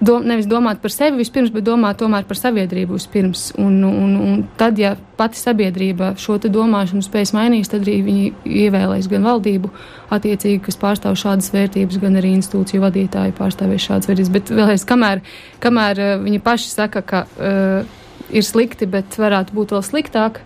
dom, 0.00 0.24
nevis 0.26 0.46
domāt 0.48 0.80
par 0.82 0.92
sevi 0.94 1.20
vispirms, 1.20 1.50
bet 1.54 1.66
domāt 1.66 1.98
tomēr 2.00 2.26
par 2.28 2.38
sabiedrību 2.38 2.96
vispirms. 2.96 3.44
Un, 3.60 3.80
un, 3.86 4.14
un 4.22 4.42
tad, 4.60 4.78
ja 4.80 4.94
pati 5.18 5.40
sabiedrība 5.40 6.12
šo 6.20 6.38
domāšanu 6.44 7.02
spēs 7.04 7.34
mainīt, 7.36 7.70
tad 7.72 7.86
arī 7.86 7.98
viņi 8.06 8.32
ievēlēs 8.64 9.10
gan 9.10 9.26
valdību, 9.26 9.70
attiecīgi, 10.14 10.62
kas 10.68 10.78
pārstāv 10.80 11.18
šādas 11.18 11.52
vērtības, 11.54 12.00
gan 12.02 12.18
arī 12.20 12.34
institūciju 12.38 12.84
vadītāji 12.84 13.36
pārstāvēs 13.38 13.88
šādas 13.90 14.10
vērtības. 14.10 14.34
Bet 14.38 14.52
vēlreiz, 14.54 14.86
kamēr, 14.88 15.24
kamēr 15.64 16.04
uh, 16.04 16.12
viņi 16.24 16.42
paši 16.46 16.74
saka, 16.74 17.02
ka 17.02 17.24
uh, 17.26 17.98
ir 18.30 18.46
slikti, 18.46 18.88
bet 18.90 19.18
varētu 19.18 19.56
būt 19.56 19.74
vēl 19.74 19.84
sliktāk, 19.86 20.42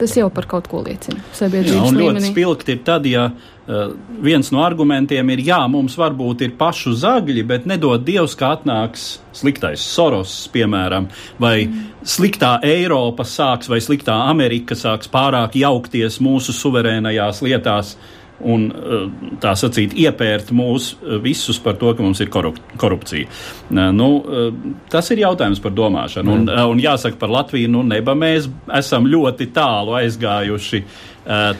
tas 0.00 0.16
jau 0.16 0.28
par 0.34 0.48
kaut 0.50 0.68
ko 0.70 0.82
liecina 0.84 1.22
Jā, 1.36 1.80
un 1.84 1.96
līmenī. 1.96 2.26
Ļoti 2.26 2.32
spilgti 2.32 2.76
ir 2.76 2.82
tad, 2.86 3.08
ja 3.08 3.26
uh, 3.30 3.94
viens 4.24 4.50
no 4.54 4.62
argumentiem 4.64 5.32
ir, 5.34 5.44
jā, 5.50 5.60
mums 5.70 5.96
varbūt 6.00 6.46
ir 6.46 6.54
pašu 6.60 6.94
zagļi, 6.98 7.44
bet 7.48 7.68
nedod 7.70 8.04
Dievs, 8.06 8.36
ka 8.38 8.54
atnāks 8.56 9.08
sliktais 9.36 9.84
Soros, 9.84 10.34
piemēram, 10.54 11.10
vai 11.40 11.56
mm. 11.66 11.90
sliktā 12.16 12.56
Eiropa 12.66 13.26
sāks, 13.28 13.70
vai 13.70 13.82
sliktā 13.84 14.16
Amerika 14.30 14.78
sāks 14.78 15.10
pārāk 15.12 15.60
jaukties 15.60 16.18
mūsu 16.24 16.56
suverēnajās 16.56 17.44
lietās. 17.46 17.94
Uh, 17.94 18.16
un 18.48 18.66
eh, 18.70 19.04
tā 19.42 19.52
sacīt, 19.58 19.94
iepērt 20.00 20.52
mūs 20.56 20.90
eh, 20.94 21.18
visus 21.22 21.60
par 21.62 21.76
to, 21.80 21.92
ka 21.96 22.04
mums 22.04 22.20
ir 22.22 22.30
korup 22.32 22.58
korupcija. 22.80 23.28
Nu, 23.70 24.10
eh, 24.20 24.50
tas 24.92 25.10
ir 25.12 25.22
jautājums 25.24 25.62
par 25.62 25.74
domāšanu. 25.76 26.36
Un, 26.36 26.50
un 26.74 26.82
jāsaka 26.82 27.20
par 27.20 27.32
Latviju, 27.32 27.70
nu, 27.72 27.84
neba 27.86 28.16
mēs 28.18 28.48
esam 28.80 29.08
ļoti 29.10 29.50
tālu 29.54 29.96
aizgājuši, 30.00 30.84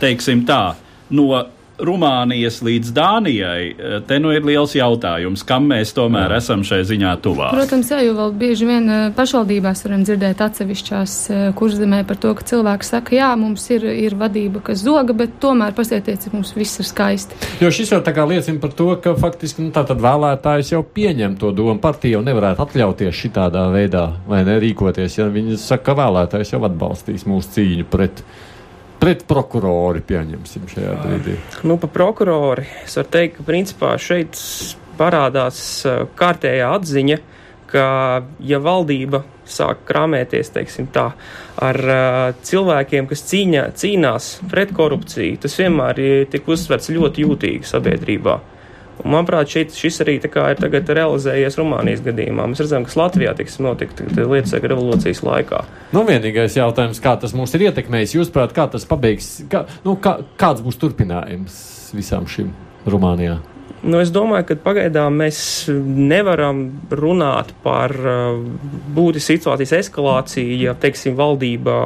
teiksim 0.00 0.44
tā, 0.48 0.62
no 1.14 1.28
Rumānijas 1.80 2.60
līdz 2.64 2.92
Dānijai, 2.96 3.62
eh, 3.72 4.00
te 4.06 4.18
nu 4.20 4.32
ir 4.34 4.44
liels 4.44 4.74
jautājums, 4.76 5.44
kam 5.46 5.68
mēs 5.70 5.94
tomēr 5.96 6.34
jā. 6.34 6.40
esam 6.42 6.64
šai 6.66 6.82
ziņā 6.88 7.14
tuvāk. 7.24 7.54
Protams, 7.56 7.90
jā, 7.92 8.00
jo 8.04 8.14
vēl 8.18 8.34
bieži 8.40 8.68
vien 8.68 8.88
eh, 8.88 9.06
pašvaldībās 9.16 9.84
varam 9.86 10.04
dzirdēt 10.04 10.42
atsevišķās 10.44 11.14
eh, 11.30 11.42
kurzemē 11.56 12.02
par 12.08 12.20
to, 12.20 12.34
ka 12.36 12.46
cilvēki 12.50 12.88
saka, 12.88 13.16
jā, 13.16 13.30
mums 13.40 13.64
ir, 13.72 13.86
ir 13.88 14.16
vadība, 14.20 14.62
kas 14.70 14.84
zoga, 14.84 15.16
bet 15.16 15.38
tomēr 15.42 15.74
pasieties, 15.76 16.20
cik 16.26 16.36
mums 16.36 16.52
viss 16.56 16.82
ir 16.82 16.88
skaisti. 16.88 17.38
Jo 17.64 17.72
šis 17.74 17.94
jau 17.94 18.02
tā 18.04 18.14
kā 18.16 18.26
liecina 18.28 18.60
par 18.62 18.74
to, 18.76 18.90
ka 19.02 19.16
faktiski 19.18 19.64
nu, 19.64 19.72
tātad 19.74 20.02
vēlētājs 20.04 20.74
jau 20.74 20.84
pieņem 20.84 21.38
to 21.40 21.54
domu. 21.56 21.78
Partija 21.80 22.18
jau 22.18 22.24
nevarētu 22.26 22.66
atļauties 22.66 23.16
šitādā 23.16 23.66
veidā 23.72 24.06
vai 24.28 24.44
nerīkoties, 24.48 25.18
ja 25.20 25.30
viņi 25.32 25.56
saka, 25.60 25.90
ka 25.90 25.98
vēlētājs 26.02 26.54
jau 26.54 26.64
atbalstīs 26.68 27.26
mūsu 27.28 27.56
cīņu 27.56 27.88
pret 27.90 28.24
pret 29.00 29.24
prokurori, 29.28 30.02
pieņemsim, 30.06 30.68
šajā 30.70 30.94
brīdī? 31.00 31.36
Nu, 31.66 31.78
pa 31.80 31.90
prokurori 31.90 32.66
es 32.84 32.98
varu 32.98 33.12
teikt, 33.16 33.38
ka 33.38 33.46
principā 33.48 33.94
šeit 34.00 34.38
parādās 35.00 35.60
kārtējā 36.18 36.70
atziņa, 36.76 37.20
ka 37.70 37.84
ja 38.44 38.58
valdība 38.62 39.22
sāk 39.50 39.84
tā, 40.94 41.06
ar 41.60 41.78
uh, 41.82 42.36
cilvēkiem, 42.46 43.08
kas 43.10 43.24
cīņā, 43.30 43.64
cīnās 43.78 44.30
pret 44.50 44.74
korupciju, 44.76 45.40
tas 45.42 45.56
vienmēr 45.58 46.00
ir 46.04 46.26
tik 46.30 46.48
uzsverts 46.50 46.92
ļoti 46.94 47.26
jūtīgi 47.26 47.70
sabiedrībā. 47.70 48.38
Un, 49.00 49.14
manuprāt, 49.14 49.50
šeit, 49.52 49.74
šis 49.76 50.00
arī 50.04 50.18
ir 50.18 50.24
realizējies 50.96 51.58
Rumānijas 51.60 52.02
gadījumā. 52.04 52.48
Mēs 52.50 52.64
redzam, 52.64 52.86
kas 52.88 52.98
Latvijā 53.00 53.34
tiks 53.38 53.60
notikt 53.62 54.02
lietas 54.16 54.56
revolūcijas 54.56 55.22
laikā. 55.26 55.62
Nu, 55.96 56.04
vienīgais 56.08 56.58
jautājums, 56.58 57.02
kā 57.02 57.16
tas 57.20 57.36
mūs 57.36 57.56
ir 57.56 57.68
ietekmējis, 57.70 58.16
jūsuprāt, 58.18 58.56
kā 58.56 58.68
tas 58.72 58.88
pabeigs, 58.88 59.32
kā, 59.52 59.64
nu, 59.86 59.96
kā, 60.02 60.18
kāds 60.40 60.64
būs 60.64 60.80
turpinājums 60.80 61.62
visām 61.96 62.28
šīm 62.30 62.52
Rumānijā? 62.90 63.40
Nu, 63.80 63.96
es 63.96 64.10
domāju, 64.12 64.44
ka 64.50 64.54
pagaidām 64.60 65.14
mēs 65.22 65.38
nevaram 65.72 66.66
runāt 66.92 67.54
par 67.64 67.94
uh, 67.96 68.34
būtisku 68.92 69.38
situācijas 69.38 69.72
eskalāciju, 69.78 70.58
ja, 70.66 70.74
teiksim, 70.76 71.14
valdība 71.16 71.78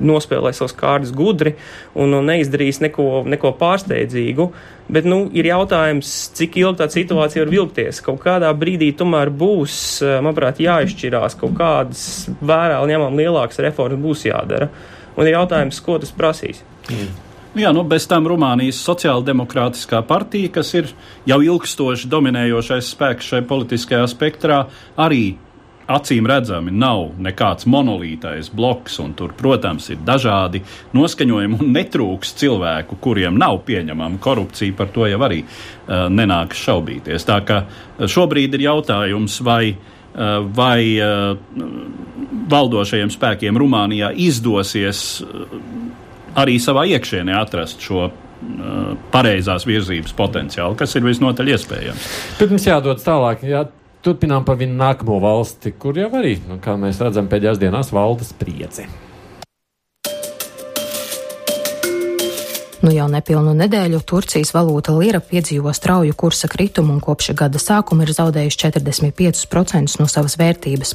nospēlē 0.00 0.54
savus 0.56 0.72
kārtas 0.78 1.12
gudri 1.12 1.52
un 2.00 2.16
neizdarīs 2.24 2.80
neko, 2.80 3.26
neko 3.28 3.52
pārsteidzīgu. 3.60 4.48
Bet 4.90 5.04
nu, 5.04 5.26
ir 5.36 5.50
jautājums, 5.50 6.14
cik 6.38 6.56
ilgi 6.62 6.80
tā 6.80 6.88
situācija 6.96 7.44
var 7.44 7.52
vilkties. 7.52 8.00
Kaut 8.06 8.24
kādā 8.24 8.48
brīdī 8.56 8.94
tomēr 8.96 9.28
būs, 9.28 9.74
uh, 10.06 10.16
manuprāt, 10.24 10.64
jāizšķirās, 10.64 11.36
kaut 11.44 11.58
kādas 11.60 12.06
vērā 12.40 12.80
ņemam 12.88 13.20
lielākas 13.20 13.60
reformas 13.68 14.00
būs 14.00 14.30
jādara. 14.32 14.72
Un 15.20 15.28
ir 15.28 15.36
jautājums, 15.36 15.84
ko 15.84 16.00
tas 16.00 16.16
prasīs. 16.16 16.64
Mm. 16.88 17.29
Jā, 17.58 17.72
nu, 17.74 17.82
bez 17.82 18.04
tam 18.06 18.28
Rumānijas 18.30 18.78
sociāldemokrātiskā 18.86 20.04
partija, 20.06 20.52
kas 20.54 20.68
ir 20.78 20.92
jau 21.26 21.40
ilgstoši 21.42 22.06
dominējošais 22.06 22.92
spēks 22.94 23.26
šajā 23.32 23.46
politiskajā 23.50 24.04
spektrā, 24.12 24.60
arī 24.94 25.32
acīm 25.90 26.28
redzami 26.30 26.70
nav 26.70 27.08
nekāds 27.18 27.66
monolītais 27.66 28.52
bloks, 28.54 29.00
un 29.02 29.16
tur, 29.18 29.34
protams, 29.34 29.90
ir 29.90 29.98
dažādi 30.06 30.62
noskaņojumi 30.94 31.58
un 31.58 31.74
netrūks 31.74 32.36
cilvēku, 32.38 33.00
kuriem 33.02 33.42
nav 33.42 33.64
pieņemama 33.66 34.22
korupcija, 34.22 34.76
par 34.78 34.94
to 34.94 35.10
jau 35.10 35.18
arī 35.26 35.42
uh, 35.42 36.06
nenākas 36.06 36.62
šaubīties. 36.68 37.26
Tā 37.26 37.40
ka 37.42 37.64
šobrīd 37.98 38.54
ir 38.60 38.68
jautājums, 38.68 39.40
vai, 39.42 39.74
uh, 39.74 40.38
vai 40.54 40.80
uh, 41.02 41.34
valdošajiem 42.54 43.10
spēkiem 43.18 43.58
Rumānijā 43.58 44.14
izdosies. 44.30 45.06
Uh, 45.26 45.79
arī 46.38 46.58
savā 46.62 46.86
iekšienē 46.94 47.34
atrast 47.40 47.82
šo 47.84 48.06
uh, 48.06 48.14
pareizās 49.12 49.66
virzības 49.68 50.14
potenciālu, 50.16 50.78
kas 50.78 50.94
ir 50.96 51.06
visnotaļ 51.06 51.54
iespējams. 51.56 52.08
Pirms 52.40 52.66
jādodas 52.68 53.06
tālāk, 53.06 53.44
jā, 53.48 53.66
turpinām 54.04 54.46
par 54.48 54.58
vienu 54.60 54.78
nākamo 54.80 55.20
valsti, 55.22 55.74
kur 55.80 55.98
jau 55.98 56.10
arī, 56.20 56.38
nu, 56.48 56.60
kā 56.62 56.76
mēs 56.80 57.00
redzam, 57.02 57.28
pēdējās 57.30 57.60
dienās 57.62 57.94
valda 57.94 58.26
spriedzi. 58.28 58.88
Nu 62.80 62.88
jau 62.94 63.04
nepilnu 63.12 63.52
nedēļu 63.58 63.98
Turcijas 64.08 64.54
valūta 64.56 64.94
lira 64.96 65.18
piedzīvo 65.20 65.72
strauju 65.76 66.14
kursa 66.16 66.48
kritumu 66.48 66.94
un 66.94 67.00
kopš 67.04 67.34
gada 67.36 67.60
sākuma 67.60 68.06
ir 68.06 68.12
zaudējuši 68.16 68.60
45% 68.62 70.00
no 70.00 70.06
savas 70.08 70.38
vērtības. 70.40 70.94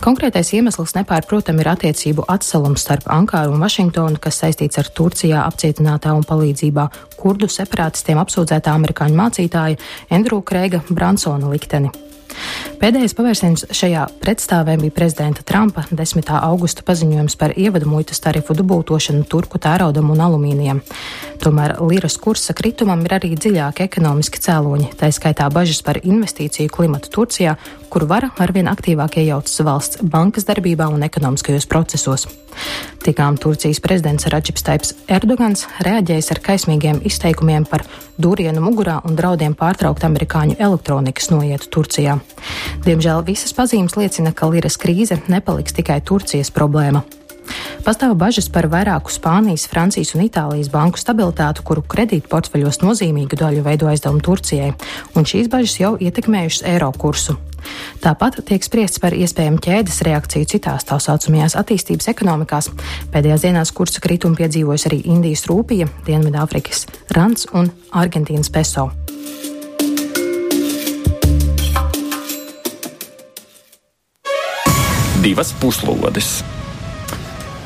Konkrētais 0.00 0.54
iemesls 0.56 0.94
nepārprotam 0.96 1.60
ir 1.60 1.68
attiecību 1.74 2.24
atsalums 2.32 2.86
starp 2.86 3.10
Ankāru 3.12 3.52
un 3.52 3.60
Vašingtonu, 3.60 4.20
kas 4.24 4.40
saistīts 4.40 4.80
ar 4.80 4.88
Turcijā 4.88 5.42
apcietinātā 5.50 6.14
un 6.16 6.24
palīdzībā 6.24 6.86
kurdu 7.20 7.50
separātistiem 7.52 8.22
apsūdzētā 8.22 8.72
amerikāņu 8.72 9.20
mācītāja 9.20 9.78
Endrū 10.16 10.40
Kreiga 10.48 10.80
Bransona 10.88 11.52
likteni. 11.52 11.92
Pēdējais 12.82 13.14
pavērsiens 13.14 13.66
šajā 13.74 14.06
pretstāvē 14.22 14.74
bija 14.80 14.94
prezidenta 14.96 15.44
Trumpa 15.46 15.84
10. 15.90 16.32
augusta 16.38 16.82
paziņojums 16.86 17.36
par 17.38 17.54
ievadu 17.58 17.90
muitas 17.90 18.22
tarifu 18.24 18.56
dubultošanu 18.58 19.22
turku 19.30 19.60
tēraudam 19.62 20.10
un 20.14 20.24
alumīnijam. 20.24 20.82
Tomēr 21.42 21.76
liras 21.86 22.18
kursa 22.22 22.56
kritumam 22.58 23.04
ir 23.06 23.16
arī 23.18 23.34
dziļāki 23.36 23.86
ekonomiski 23.86 24.42
cēloņi, 24.42 24.90
tā 24.98 25.12
skaitā 25.14 25.46
bažas 25.52 25.82
par 25.86 26.00
investīciju 26.02 26.72
klimatu 26.74 27.12
Turcijā, 27.14 27.56
kur 27.92 28.06
vara 28.08 28.30
arvien 28.40 28.70
aktīvāk 28.70 29.18
iejaucas 29.20 29.60
valsts 29.66 30.00
bankas 30.14 30.46
darbībā 30.48 30.88
un 30.88 31.04
ekonomiskajos 31.04 31.68
procesos. 31.68 32.26
Tikām 33.04 33.36
Turcijas 33.40 33.80
prezidents 33.84 34.28
Račips 34.32 34.64
Taips 34.64 34.94
Erdogans 35.12 35.66
reaģējis 35.84 36.30
ar 36.34 36.40
kaismīgiem 36.48 37.02
izteikumiem 37.08 37.66
par 37.68 37.84
dūrienu 38.22 38.62
mugurā 38.64 38.98
un 39.08 39.16
draudiem 39.18 39.56
pārtraukt 39.58 40.04
amerikāņu 40.08 40.58
elektronikas 40.58 41.32
noietu 41.32 41.68
Turcijā. 41.78 42.18
Diemžēl 42.86 43.24
visas 43.28 43.56
pazīmes 43.56 43.98
liecina, 43.98 44.32
ka 44.32 44.48
liras 44.52 44.80
krīze 44.80 45.20
nepaliks 45.32 45.76
tikai 45.76 46.00
Turcijas 46.00 46.52
problēma. 46.54 47.04
Pastāv 47.82 48.14
bažas 48.14 48.46
par 48.52 48.68
vairāku 48.70 49.10
Spānijas, 49.10 49.64
Francijas 49.66 50.12
un 50.14 50.22
Itālijas 50.22 50.70
banku 50.70 51.00
stabilitātu, 51.00 51.64
kuru 51.66 51.82
kredītportfeļos 51.82 52.78
nozīmīgu 52.84 53.38
daļu 53.40 53.64
veido 53.66 53.88
aizdevumu 53.90 54.22
Turcijai, 54.22 54.70
un 55.18 55.26
šīs 55.26 55.50
bažas 55.50 55.80
jau 55.80 55.96
ietekmējušas 55.98 56.68
eiro 56.70 56.92
kursu. 56.94 57.34
Tāpat 58.02 58.40
tiek 58.46 58.62
spriests 58.62 59.02
par 59.02 59.14
iespējamu 59.14 59.60
ķēdes 59.62 60.00
reakciju 60.06 60.48
citās 60.54 60.86
tā 60.86 60.98
saucamajās 61.02 61.54
attīstības 61.58 62.10
ekonomikās. 62.14 62.70
Pēdējās 63.14 63.46
dienās 63.46 63.74
kursa 63.74 64.02
kritumu 64.02 64.38
piedzīvojas 64.38 64.88
arī 64.90 65.02
Indijas 65.10 65.46
rūpija, 65.50 65.90
Dienvidāfrikas 66.06 66.86
rants 67.14 67.46
un 67.54 67.70
Argentīnas 67.90 68.50
peso. 68.50 68.90
Divas 75.22 75.54
puslodes! 75.62 76.61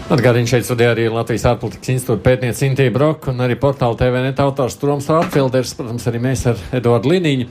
Atgādījums 0.07 0.53
šeit 0.53 0.62
studijā 0.69 0.92
arī 0.92 1.09
Latvijas 1.11 1.49
ārpolitikas 1.51 1.90
institūta 1.90 2.23
pētniece 2.23 2.61
Sintīna 2.61 2.92
Broka 2.95 3.33
un 3.33 3.42
arī 3.42 3.57
portāla 3.59 3.97
TVNet 3.99 4.38
autors 4.38 4.77
Troms 4.79 5.09
Rātfelders, 5.11 5.73
protams, 5.75 6.05
arī 6.07 6.21
mēs 6.23 6.45
ar 6.47 6.61
Eduardu 6.79 7.11
Liniņu. 7.11 7.49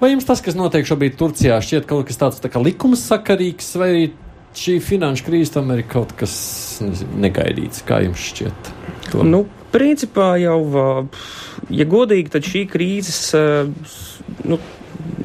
Vai 0.00 0.08
jums 0.14 0.24
tas, 0.24 0.40
kas 0.40 0.56
notiek 0.56 0.88
šobrīd 0.88 1.18
Turcijā, 1.20 1.58
šķiet 1.60 1.84
kaut 1.90 2.06
kas 2.08 2.16
tāds 2.22 2.40
tā 2.40 2.48
kā 2.48 2.62
likums 2.64 3.02
sakarīgs, 3.10 3.68
vai 3.76 3.88
arī 3.90 4.06
šī 4.56 4.78
finanšu 4.86 5.26
krīze 5.26 5.52
tam 5.58 5.68
ir 5.74 5.82
kaut 5.90 6.14
kas 6.16 6.38
nezinu, 6.86 7.20
negaidīts? 7.26 7.84
Kā 7.84 8.00
jums 8.06 8.24
šķiet? 8.30 8.72
To? 9.10 9.26
Nu, 9.28 9.42
principā 9.74 10.30
jau, 10.40 10.62
ja 11.68 11.88
godīgi, 11.92 12.32
tad 12.32 12.48
šī 12.48 12.64
krīzes 12.72 13.20
nu, 14.48 14.56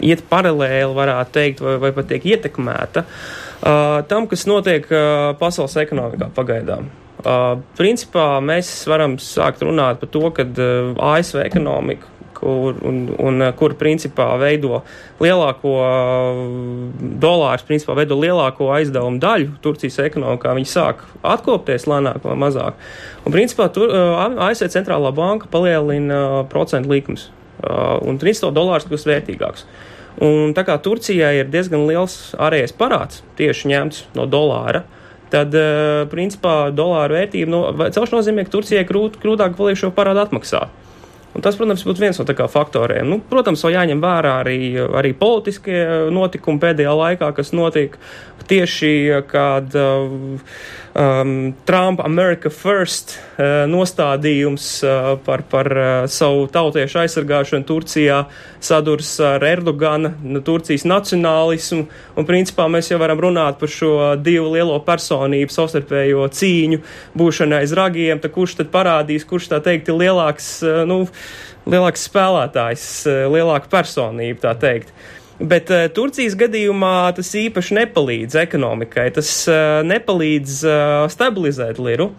iet 0.03 0.27
paralēli, 0.27 0.91
varētu 0.99 1.39
teikt, 1.39 1.63
vai, 1.63 1.77
vai 1.88 1.95
pat 1.95 2.12
tiek 2.12 2.27
ietekmēta. 2.36 3.08
Uh, 3.08 3.42
tam, 3.63 4.28
kas 4.28 4.43
notiek 4.49 4.89
pasaules 5.39 5.78
ekonomikā 5.86 6.28
pagaidām. 6.36 6.89
Uh, 7.23 7.62
principā 7.78 8.41
mēs 8.43 8.67
varam 8.89 9.13
sākt 9.21 9.62
runāt 9.63 10.02
par 10.02 10.10
to, 10.12 10.23
ka 10.36 10.43
uh, 10.43 10.89
ASV 11.13 11.39
ekonomika, 11.45 12.10
kur, 12.36 12.76
un, 12.84 12.97
un, 13.15 13.45
kur 13.56 13.78
principā 13.80 14.26
veido 14.41 14.82
lielāko 15.23 15.71
dolāru, 17.23 17.63
principā 17.69 17.95
veido 17.95 18.17
lielāko 18.19 18.67
aizdevumu 18.76 19.21
daļu 19.23 19.54
Turcijas 19.63 20.02
ekonomikā, 20.04 20.52
viņi 20.58 20.71
sāk 20.73 21.06
atkopties 21.23 21.88
lēnāk 21.88 22.26
vai 22.28 22.36
mazāk. 22.43 22.84
Un 23.23 23.38
principā 23.38 23.69
tur 23.71 23.93
ASV 24.49 24.73
centrālā 24.76 25.13
banka 25.15 25.47
palielina 25.54 26.43
procentu 26.52 26.91
likums, 26.91 27.30
uh, 27.62 28.02
un 28.04 28.19
300 28.19 28.52
dolārus 28.58 28.89
kļūst 28.89 29.12
vērtīgāks. 29.13 29.63
Uh, 29.63 29.92
Un 30.21 30.54
tā 30.54 30.62
kā 30.67 30.76
Turcijai 30.78 31.39
ir 31.39 31.49
diezgan 31.49 31.88
liels 31.89 32.36
ārējais 32.38 32.76
parāds 32.78 33.23
tieši 33.39 33.71
ņemts 33.71 34.04
no 34.17 34.28
dolāra, 34.30 34.84
tad, 35.34 35.56
uh, 35.58 36.04
principā, 36.12 36.69
dolāra 36.76 37.23
vērtība 37.23 37.49
no, 37.49 37.62
celšana 37.89 38.19
nozīmē, 38.19 38.45
ka 38.45 38.54
Turcijai 38.54 38.86
krūt, 38.86 39.17
krūtāk 39.23 39.58
paliek 39.58 39.80
šo 39.80 39.89
parādu 39.95 40.21
atmaksāt. 40.21 40.83
Un 41.34 41.41
tas, 41.41 41.58
protams, 41.58 41.82
būtu 41.88 42.04
viens 42.04 42.19
no 42.19 42.48
faktoriem. 42.48 43.10
Nu, 43.10 43.17
protams, 43.30 43.63
vēl 43.65 43.74
jāņem 43.78 44.04
vērā 44.04 44.36
arī, 44.43 44.60
arī 45.00 45.13
politiskie 45.17 46.10
notikumi 46.13 46.62
pēdējā 46.62 46.93
laikā, 46.93 47.34
kas 47.34 47.54
notiek. 47.58 47.98
Tieši 48.43 49.24
kad 49.30 49.72
uh, 49.80 50.10
um, 50.93 51.54
Trumpa 51.65 52.04
America 52.06 52.50
First 52.50 53.15
uh, 53.15 53.63
nostādījums 53.69 54.65
uh, 54.86 55.13
par, 55.26 55.43
par 55.50 55.69
uh, 55.72 55.91
savu 56.12 56.46
tautiešu 56.52 57.04
aizsargāšanu 57.04 57.67
Turcijā 57.67 58.24
sadurs 58.63 59.15
ar 59.24 59.43
Erdogana, 59.48 60.13
nu, 60.24 60.41
Turcijas 60.46 60.86
nacionālismu, 60.88 61.88
un 62.19 62.28
principā 62.28 62.69
mēs 62.72 62.91
jau 62.91 63.00
varam 63.02 63.22
runāt 63.24 63.60
par 63.60 63.72
šo 63.72 64.13
divu 64.24 64.54
lielo 64.54 64.78
personību 64.86 65.54
savstarpējo 65.54 66.28
cīņu, 66.36 66.82
būšanu 67.19 67.60
aiz 67.60 67.76
ragiem, 67.76 68.22
tad 68.24 68.36
kurš 68.36 68.58
tad 68.62 68.72
parādīs, 68.74 69.28
kurš 69.28 69.52
tā 69.52 69.62
teikt 69.63 69.91
ir 69.91 70.00
lielāks, 70.04 70.56
uh, 70.67 70.84
nu, 70.89 71.04
lielāks 71.69 72.07
spēlētājs, 72.09 72.86
uh, 73.07 73.25
lielāka 73.33 73.71
personība, 73.71 74.41
tā 74.47 74.53
teikt. 74.59 74.93
Bet 75.41 75.71
uh, 75.73 75.88
Turcijas 75.93 76.36
gadījumā 76.39 77.13
tas 77.17 77.33
īpaši 77.39 77.79
nepalīdz 77.79 78.38
ekonomikai, 78.43 79.09
tas 79.15 79.31
uh, 79.51 79.81
nepalīdz 79.88 80.59
uh, 80.67 80.77
stabilizēt 81.12 81.81
liru. 81.83 82.12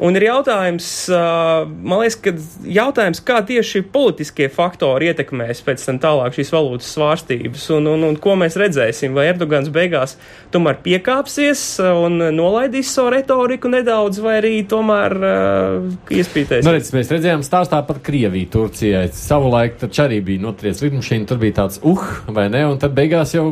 Un 0.00 0.16
ir 0.16 0.24
jautājums, 0.24 0.86
man 1.12 2.00
liekas, 2.00 2.16
ka 2.24 2.32
jautājums, 2.72 3.20
kā 3.24 3.40
tieši 3.44 3.82
politiskie 3.92 4.46
faktori 4.52 5.10
ietekmēs 5.10 5.60
pēc 5.66 5.84
tam 5.84 5.98
tālāk 6.00 6.38
šīs 6.38 6.52
valūtas 6.54 6.88
svārstības, 6.96 7.66
un, 7.76 7.90
un, 7.92 8.06
un 8.08 8.16
ko 8.20 8.36
mēs 8.40 8.56
redzēsim, 8.60 9.12
vai 9.16 9.26
Erdogans 9.34 9.68
beigās 9.74 10.16
tomēr 10.54 10.80
piekāpsies 10.86 11.64
un 11.84 12.16
nolaidīs 12.32 12.94
savu 12.96 13.12
retoriku 13.16 13.68
nedaudz, 13.72 14.22
vai 14.24 14.38
arī 14.40 14.54
tomēr 14.70 15.16
uh, 15.20 15.92
iespītēs. 16.16 16.64
Nu, 16.64 16.72
redz, 16.76 16.94
mēs 16.96 17.12
redzējām 17.12 17.44
stāstā 17.44 17.82
par 17.84 18.00
Krieviju, 18.04 18.48
Turcijai. 18.56 19.04
Savulaik 19.16 19.76
taču 19.84 20.06
arī 20.06 20.22
bija 20.24 20.46
notriec 20.46 20.80
lidmašīna, 20.86 21.28
tur 21.28 21.44
bija 21.44 21.60
tāds 21.60 21.82
uh, 21.84 22.08
vai 22.32 22.48
ne, 22.52 22.64
un 22.72 22.80
tad 22.80 22.96
beigās 22.96 23.36
jau 23.36 23.50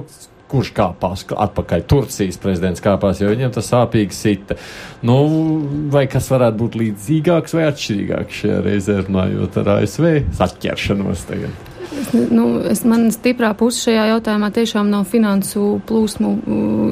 kurš 0.49 0.73
kāpās 0.77 1.25
atpakaļ. 1.29 1.87
Turcijas 1.91 2.41
prezidents 2.43 2.85
kāpās, 2.85 3.23
jo 3.23 3.31
viņam 3.33 3.55
tas 3.55 3.71
sāpīgi 3.73 4.17
sita. 4.17 4.59
Nu, 5.07 5.19
vai 5.93 6.07
kas 6.11 6.31
varētu 6.33 6.63
būt 6.63 6.79
līdzīgāks 6.83 7.57
vai 7.59 7.69
atšķirīgāks 7.71 8.43
šajā 8.43 8.61
reizē 8.67 9.01
runājot 9.05 9.61
ar 9.63 9.75
ASV 9.79 10.15
saķeršanos 10.41 11.27
tagad? 11.31 11.78
Es, 11.89 12.11
nu, 12.13 12.45
es, 12.69 12.83
man 12.89 13.09
stiprā 13.15 13.55
puse 13.57 13.81
šajā 13.87 14.05
jautājumā 14.11 14.51
tiešām 14.55 14.91
nav 14.93 15.07
finansu 15.09 15.79
plūsmu 15.89 16.33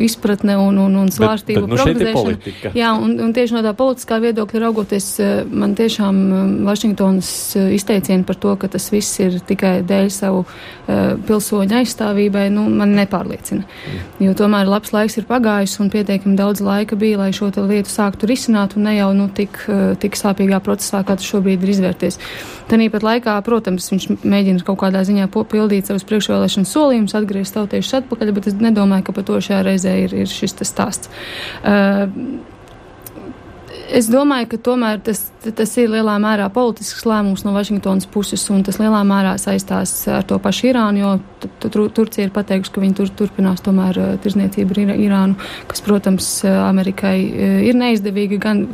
izpratne 0.07 0.57
un, 0.61 0.79
un, 0.81 0.97
un 1.03 1.11
svārstību 1.13 1.67
bet, 1.67 1.71
bet, 1.71 1.77
nu, 1.77 2.15
prognozēšana. 2.15 2.73
Jā, 2.79 2.93
un, 2.97 3.17
un 3.21 3.35
tieši 3.37 3.57
no 3.57 3.63
tā 3.67 3.73
politiskā 3.77 4.19
viedokļa 4.25 4.63
raugoties, 4.63 5.09
eh, 5.21 5.33
man 5.47 5.75
tiešām 5.79 6.23
eh, 6.23 6.41
Vašingtonas 6.69 7.31
eh, 7.59 7.69
izteicieni 7.77 8.25
par 8.29 8.41
to, 8.41 8.55
ka 8.61 8.71
tas 8.73 8.89
viss 8.93 9.21
ir 9.21 9.39
tikai 9.47 9.75
dēļ 9.87 10.09
savu 10.13 10.43
uh, 10.43 11.15
pilsoņu 11.27 11.77
aizstāvībai, 11.81 12.47
nu, 12.55 12.67
man 12.73 12.95
nepārliecina. 12.97 13.67
Jo 14.23 14.33
tomēr 14.39 14.69
labs 14.71 14.93
laiks 14.95 15.19
ir 15.21 15.27
pagājis 15.29 15.77
un 15.83 15.91
pietiekami 15.93 16.39
daudz 16.39 16.63
laika 16.65 16.97
bija, 16.99 17.21
lai 17.21 17.31
šo 17.37 17.51
lietu 17.69 17.93
sāktu 17.93 18.29
risināt 18.31 18.77
un 18.79 18.87
ne 18.89 18.97
jau 18.97 19.11
nu, 19.17 19.29
tik, 19.33 19.59
tik 20.03 20.19
sāpīgā 20.19 20.61
procesā, 20.65 21.03
kā 21.07 21.19
tas 21.19 21.27
šobrīd 21.27 21.65
ir 21.65 21.75
izvērties. 21.75 22.21
Tāpat 22.71 23.05
laikā, 23.07 23.37
protams, 23.47 23.91
viņš 23.93 24.09
mēģina 24.27 24.65
kaut 24.67 24.81
kādā 24.87 25.05
ziņā 25.07 25.29
pildīt 25.35 25.90
savus 25.90 26.07
priekšvēlēšanu 26.09 26.70
solījumus, 26.70 27.16
atgriezt 27.18 27.59
tautiešus 27.59 28.01
atpakaļ, 28.03 28.35
bet 28.38 28.51
es 28.51 28.59
nedomāju, 28.62 29.09
ka 29.09 29.16
par 29.16 29.27
to 29.29 29.40
šajā 29.42 29.62
reizē 29.66 29.96
ir, 30.07 30.20
ir 30.25 30.31
šis 30.31 30.57
stāsts. 30.66 31.11
Uh, 31.62 32.07
Es 33.97 34.09
domāju, 34.11 34.49
ka 34.51 34.59
tomēr 34.67 34.99
tas, 35.05 35.21
tas 35.55 35.73
ir 35.79 35.91
lielā 35.93 36.17
mērā 36.23 36.49
politisks 36.53 37.05
lēmums 37.07 37.45
no 37.47 37.53
Vašingtonas 37.55 38.09
puses, 38.11 38.43
un 38.51 38.65
tas 38.67 38.81
lielā 38.81 39.03
mērā 39.07 39.37
saistās 39.39 39.93
ar 40.11 40.25
to 40.27 40.39
pašu 40.43 40.71
Irānu, 40.73 41.03
jo 41.05 41.89
Turcija 41.95 42.27
ir 42.27 42.33
pateikusi, 42.35 42.73
ka 42.75 42.83
viņi 42.83 42.97
tur, 42.99 43.12
turpinās 43.21 43.62
tomēr 43.65 44.01
tirzniecību 44.25 44.75
ar 44.75 44.95
Irānu, 44.97 45.37
kas, 45.71 45.83
protams, 45.87 46.31
Amerikai 46.45 47.15
ir 47.69 47.79
neizdevīga 47.79 48.41
gan, 48.43 48.65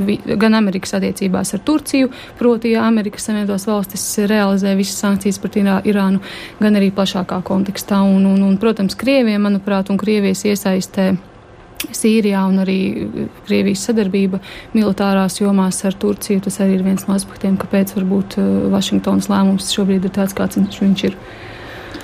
gan 0.41 0.57
Amerikas 0.57 0.97
attiecībās 0.97 1.53
ar 1.59 1.65
Turciju, 1.67 2.13
proti, 2.41 2.73
ja 2.77 2.87
Amerikas 2.89 3.29
Savienotās 3.29 3.69
valstis 3.69 4.07
realizē 4.31 4.73
visas 4.79 5.03
sankcijas 5.05 5.41
pret 5.43 5.61
Irānu, 5.61 6.23
gan 6.63 6.81
arī 6.81 6.89
plašākā 6.95 7.43
kontekstā. 7.47 8.01
Un, 8.07 8.25
un, 8.33 8.41
un, 8.49 8.57
protams, 8.63 8.97
Krievija, 8.99 9.43
manuprāt, 9.43 9.93
un 9.93 10.01
Krievijas 10.01 10.47
iesaistē 10.49 11.13
Sīrijā 11.91 12.43
un 12.49 12.63
arī 12.63 12.79
Krievijas 13.47 13.85
sadarbība 13.89 14.41
militārās 14.77 15.41
jomās 15.41 15.83
ar 15.89 15.97
Turciju. 15.99 16.43
Tas 16.47 16.61
arī 16.63 16.79
ir 16.79 16.87
viens 16.87 17.07
no 17.09 17.17
aspektiem, 17.17 17.59
kāpēc 17.61 17.95
varbūt 17.97 18.39
uh, 18.41 18.51
Vašingtonas 18.73 19.31
lēmums 19.33 19.73
šobrīd 19.75 20.07
ir 20.09 20.15
tāds, 20.15 20.37
kāds 20.37 20.61
viņš 20.61 21.05
ir. 21.11 21.19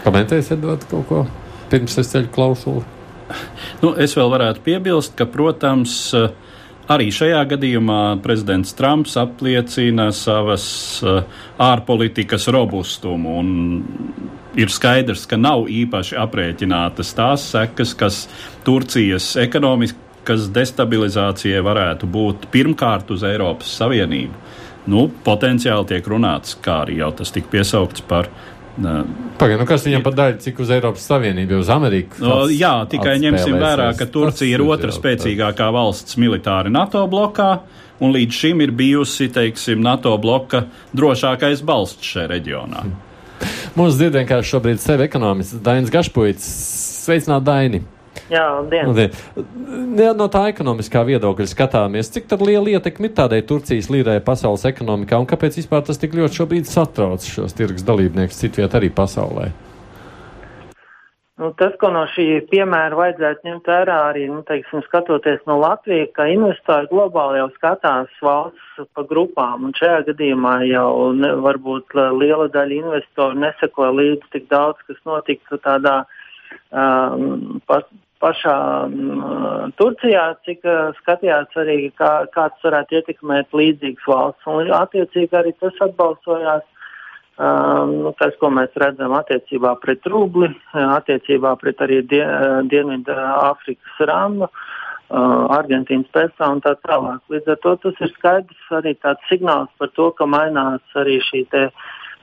Komentēsiet, 0.05 0.61
dot 0.63 0.87
kaut 0.91 1.07
ko 1.09 1.25
pirms 1.69 1.99
es 2.01 2.13
ceļu 2.13 2.31
klausulu. 2.35 2.85
Nu, 3.83 3.93
es 4.01 4.15
vēl 4.17 4.31
varētu 4.33 4.63
piebilst, 4.65 5.15
ka, 5.19 5.27
protams, 5.29 5.95
uh, 6.17 6.31
arī 6.89 7.11
šajā 7.13 7.43
gadījumā 7.53 8.01
prezidents 8.25 8.73
Trumps 8.79 9.19
apliecina 9.21 10.09
savas 10.17 10.67
uh, 11.05 11.23
ārpolitikas 11.61 12.49
robustumu. 12.55 13.39
Ir 14.59 14.73
skaidrs, 14.75 15.23
ka 15.31 15.39
nav 15.39 15.69
īpaši 15.71 16.17
aprēķinātas 16.19 17.15
tās 17.15 17.47
sekas, 17.53 17.95
kas 17.99 18.21
Turcijas 18.67 19.31
ekonomiskas 19.39 20.49
destabilizācijai 20.55 21.63
varētu 21.63 22.11
būt 22.11 22.49
pirmkārt 22.53 23.13
uz 23.15 23.23
Eiropas 23.27 23.71
Savienību. 23.79 24.47
Nu, 24.89 25.07
potenciāli 25.25 25.93
tiek 25.93 26.07
runāts, 26.11 26.57
kā 26.65 26.83
arī 26.87 26.99
jau 27.03 27.13
tas 27.21 27.31
tika 27.35 27.53
piesaukts 27.53 28.03
par 28.09 28.31
Pagaidām, 28.79 29.65
nu 29.65 29.67
kas 29.67 29.83
viņam 29.83 30.05
pat 30.07 30.15
daļa, 30.15 30.37
cik 30.43 30.61
uz 30.63 30.69
Eiropas 30.71 31.07
Savienību, 31.11 31.59
uz 31.65 31.71
Ameriku? 31.75 32.21
No, 32.23 32.37
jā, 32.47 32.77
tikai 32.91 33.17
ņemsim 33.25 33.57
vērā, 33.59 33.89
ka 33.99 34.07
Turcija 34.07 34.55
ir 34.55 34.63
otra 34.63 34.95
spēcīgākā 34.95 35.67
valsts 35.75 36.19
militāri 36.21 36.71
NATO 36.71 37.03
blokā, 37.11 37.49
un 37.99 38.15
līdz 38.15 38.39
šim 38.39 38.63
ir 38.63 38.75
bijusi, 38.79 39.27
teiksim, 39.35 39.83
NATO 39.83 40.15
bloka 40.23 40.69
drošākais 40.95 41.65
balsts 41.67 42.07
šajā 42.07 42.31
reģionā. 42.37 42.87
Mūsu 43.77 43.99
dzird 43.99 44.17
vienkārši 44.21 44.55
šobrīd 44.55 44.83
sevi 44.83 45.05
ekonomists 45.09 45.61
Dainis 45.65 45.93
Gašpuits. 45.93 46.49
Sveicināt, 47.05 47.45
Daini! 47.47 47.83
Jā, 48.29 48.43
labdien. 48.59 49.13
Ja 49.97 50.11
no 50.17 50.27
tā 50.33 50.43
ekonomiskā 50.51 51.05
viedokļa 51.09 51.47
skatāmies, 51.49 52.11
cik 52.13 52.29
liela 52.43 52.75
ietekme 52.75 53.09
ir 53.09 53.15
tādai 53.17 53.41
Turcijas 53.47 53.89
līrai 53.93 54.19
pasaules 54.25 54.67
ekonomikā 54.69 55.21
un 55.21 55.29
kāpēc 55.29 55.61
vispār 55.61 55.87
tas 55.87 56.01
tik 56.01 56.17
ļoti 56.19 56.43
šobrīd 56.43 56.69
satrauc 56.69 57.25
šos 57.25 57.57
tirgus 57.57 57.87
dalībniekus 57.89 58.43
citviet 58.43 58.77
arī 58.77 58.91
pasaulē? 58.93 59.53
Nu, 61.39 61.53
tas, 61.55 61.75
ko 61.79 61.93
no 61.95 62.01
šī 62.11 62.25
piemēra 62.51 62.97
vajadzētu 62.99 63.47
ņemt 63.47 63.69
vērā 63.71 63.97
arī, 64.09 64.25
nu, 64.27 64.41
teiksim, 64.47 64.81
skatoties 64.89 65.45
no 65.47 65.61
Latvijas, 65.63 66.11
ka 66.17 66.27
investori 66.27 66.91
globāli 66.91 67.39
jau 67.39 67.47
skatās 67.55 68.17
valsts 68.27 68.89
pa 68.99 69.05
grupām, 69.07 69.69
šajā 69.79 70.01
gadījumā 70.09 70.57
jau 70.67 71.13
ne, 71.15 71.31
varbūt 71.45 71.95
liela 72.19 72.49
daļa 72.57 72.81
investoru 72.81 73.39
neseko 73.39 73.93
līdz 74.01 74.27
tik 74.35 74.49
daudz, 74.51 74.83
kas 74.91 74.99
notiktu 75.07 75.61
tādā 75.63 76.01
um, 76.75 77.63
pas, 77.71 77.87
pašā 78.19 78.59
um, 78.89 79.71
Turcijā, 79.79 80.25
cik 80.43 80.67
uh, 80.67 80.91
skatījās 80.99 81.55
arī, 81.63 81.79
kā, 82.03 82.13
kāds 82.35 82.67
varētu 82.67 82.99
ietekmēt 82.99 83.55
līdzīgas 83.55 84.11
valsts. 84.11 84.51
Un 84.51 84.75
attiecīgi 84.75 85.39
arī 85.39 85.55
tas 85.63 85.79
atbalstojās, 85.87 86.67
um, 87.39 88.11
tas, 88.19 88.35
ko 88.41 88.51
mēs 88.55 88.75
redzam 88.79 89.15
attiecībā 89.19 89.77
pret 89.83 90.07
rubli, 90.11 90.51
attiecībā 90.73 91.55
pret 91.61 91.81
arī 91.87 92.03
die, 92.07 92.25
Dienvidu 92.71 93.15
Āfrikas 93.15 94.05
randu. 94.11 94.51
Uh, 95.09 95.47
Argentīnas 95.57 96.11
pesā 96.13 96.51
un 96.53 96.59
tā 96.61 96.75
tālāk. 96.85 97.23
Līdz 97.33 97.55
ar 97.55 97.61
to 97.63 97.71
tas 97.81 98.01
ir 98.05 98.11
skaidrs 98.13 98.73
arī 98.77 98.93
tāds 99.01 99.25
signāls 99.31 99.71
par 99.81 99.89
to, 99.97 100.11
ka 100.13 100.27
mainās 100.29 100.99
arī 101.01 101.17
šī 101.25 101.47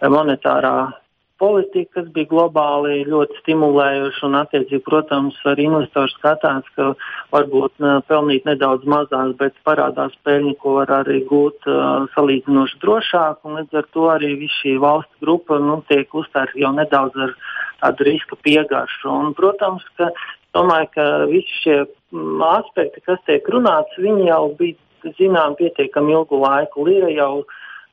monetārā 0.06 0.91
politika, 1.41 1.99
kas 1.99 2.07
bija 2.15 2.29
globāli 2.31 3.03
ļoti 3.07 3.39
stimulējuša 3.41 4.23
un, 4.27 4.37
attiecīgi, 4.41 4.81
protams, 4.85 5.37
arī 5.51 5.67
investori 5.69 6.13
skatās, 6.15 6.67
ka 6.77 6.91
varbūt 7.35 7.75
ne, 7.83 7.97
pelnīt 8.09 8.47
nedaudz 8.47 8.87
mazāk, 8.89 9.35
bet 9.41 9.57
parādās 9.67 10.15
peļņi, 10.27 10.55
ko 10.61 10.77
var 10.79 10.93
arī 11.01 11.21
gūt 11.29 11.67
uh, 11.71 12.07
salīdzinoši 12.15 12.79
drošāk, 12.83 13.43
un 13.43 13.59
līdz 13.59 13.81
ar 13.81 13.91
to 13.95 14.07
arī 14.13 14.31
viss 14.45 14.61
šī 14.63 14.77
valstu 14.83 15.25
grupa 15.25 15.59
nu, 15.59 15.81
tiek 15.91 16.15
uztvērta 16.15 16.59
jau 16.61 16.71
nedaudz 16.77 17.19
ar 17.27 17.35
tādu 17.83 18.09
riska 18.09 18.39
piegaršu. 18.45 19.11
Un, 19.11 19.35
protams, 19.37 19.83
ka 19.99 20.09
domāju, 20.55 20.89
ka 20.95 21.05
visi 21.31 21.61
šie 21.61 21.77
m, 21.83 22.41
aspekti, 22.55 23.03
kas 23.05 23.21
tiek 23.27 23.47
runāts, 23.51 23.99
viņi 23.99 24.31
jau 24.31 24.43
bija 24.59 25.13
zinām 25.19 25.55
pietiekami 25.59 26.15
ilgu 26.15 26.39
laiku. 26.41 26.85
Lira 26.87 27.11
jau 27.13 27.45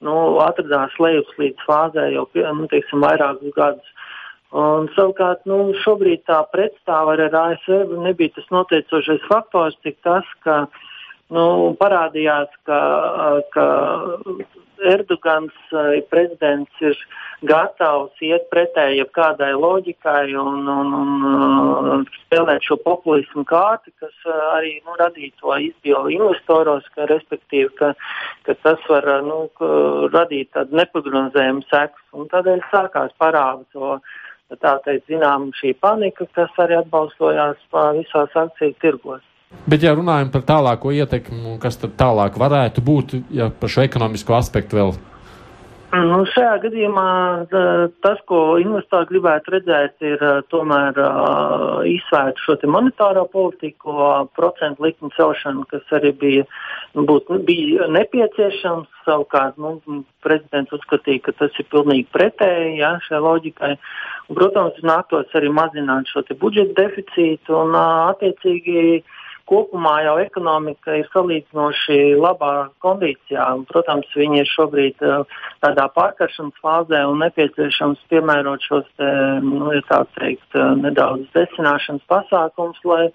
nu, 0.06 0.14
atradās 0.44 0.94
lejupslīdes 1.02 1.66
fāzē 1.66 2.08
jau 2.14 2.26
nu, 2.34 2.68
teiksim, 2.70 3.02
vairākus 3.04 3.54
gadus. 3.56 3.90
Un, 4.52 4.88
savukārt, 4.92 5.46
nu, 5.48 5.72
šobrīd 5.80 6.26
tā 6.28 6.42
pretstāva 6.52 7.14
ar 7.16 7.36
ASV 7.40 7.94
nebija 8.04 8.34
tas 8.36 8.50
noteicošais 8.52 9.24
faktors, 9.30 9.78
cik 9.86 9.96
tas, 10.04 10.28
ka 10.44 10.66
nu, 11.32 11.44
parādījās, 11.80 12.52
ka, 12.68 12.80
ka 13.54 13.66
Erdogans, 14.90 15.54
prezidents, 16.10 16.72
ir 16.82 16.98
gatavs 17.46 18.20
iet 18.24 18.48
pretēji 18.52 19.00
jebkādai 19.00 19.52
loģikai 19.54 20.34
un, 20.38 20.68
un, 20.70 21.24
un 21.94 22.04
spēlēt 22.24 22.66
šo 22.66 22.78
populismu 22.84 23.44
kārti, 23.48 23.92
kas 24.02 24.14
arī 24.56 24.74
nu, 24.86 24.96
radīja 25.00 25.34
to 25.40 25.56
izbīlu 25.68 26.12
investoros, 26.16 26.86
ka, 26.96 27.06
respektīvi, 27.10 27.70
ka, 27.80 27.92
ka 28.46 28.58
tas 28.66 28.82
var 28.90 29.08
nu, 29.26 29.44
radīt 30.14 30.52
tādu 30.56 30.78
neprognozējumu 30.82 31.66
sekas. 31.70 32.06
Un 32.12 32.30
tādēļ 32.32 32.64
sākās 32.74 33.14
parāda 33.22 33.64
to. 33.72 33.96
Tā 34.60 34.74
teikt, 34.84 35.06
zinām, 35.08 35.46
šī 35.56 35.70
panika, 35.80 36.26
kas 36.36 36.58
arī 36.60 36.76
atbalstojās 36.82 37.62
visās 37.96 38.34
akciju 38.36 38.74
tirgos. 38.84 39.22
Bet, 39.62 39.84
ja 39.86 39.94
runājam 39.94 40.32
par 40.34 40.42
tālāko 40.42 40.90
ietekmi, 40.90 41.56
kas 41.62 41.78
tad 41.78 41.94
tālāk 42.00 42.38
varētu 42.40 42.82
būt, 42.82 43.16
ja 43.30 43.46
par 43.54 43.70
šo 43.70 43.84
ekonomisko 43.86 44.34
aspektu 44.34 44.80
vēl? 44.80 44.94
Nu, 45.92 46.22
šajā 46.24 46.54
gadījumā 46.62 47.08
tas, 48.00 48.20
ko 48.24 48.56
investori 48.56 49.10
gribētu 49.10 49.52
redzēt, 49.52 49.98
ir 50.00 50.22
tomēr 50.48 50.96
uh, 50.96 51.82
izsvērt 51.84 52.40
šo 52.40 52.56
monetāro 52.72 53.26
politiku, 53.28 53.92
procentu 54.32 54.86
likuma 54.86 55.12
celšanu, 55.18 55.66
kas 55.68 55.92
arī 55.92 56.14
bija, 56.16 56.46
būt, 56.96 57.28
bija 57.44 57.90
nepieciešams. 57.92 58.88
Savukārt, 59.04 59.60
nu, 59.60 60.00
prezidents 60.24 60.72
uzskatīja, 60.72 61.26
ka 61.26 61.36
tas 61.42 61.60
ir 61.60 61.68
pilnīgi 61.68 62.08
pretēji 62.14 62.78
ja, 62.78 62.94
šai 63.04 63.20
loģikai. 63.20 63.74
Un, 64.30 64.38
protams, 64.38 64.80
nāktos 64.86 65.36
arī 65.36 65.52
mazināt 65.52 66.08
šo 66.08 66.24
budžeta 66.40 66.86
deficītu 66.86 67.58
un, 67.66 67.76
uh, 67.76 68.08
attiecīgi, 68.14 69.02
kopumā 69.50 69.94
jau 70.06 70.14
ekonomika 70.22 70.94
ir 70.98 71.08
salīdzinoši 71.12 71.98
labā 72.20 72.52
kondīcijā. 72.84 73.46
Protams, 73.70 74.08
viņi 74.16 74.42
ir 74.42 74.50
šobrīd 74.52 75.04
uh, 75.06 75.26
tādā 75.64 75.88
pārkaršanas 75.96 76.62
fāzē 76.64 77.02
un 77.10 77.22
nepieciešams 77.24 78.02
piemērot 78.12 78.64
šos, 78.68 78.88
te, 79.00 79.10
nu, 79.46 79.70
teikt, 80.18 80.48
uh, 80.56 80.72
nedaudz 80.80 81.28
desināšanas 81.36 82.06
pasākums, 82.10 82.80
lai, 82.88 83.06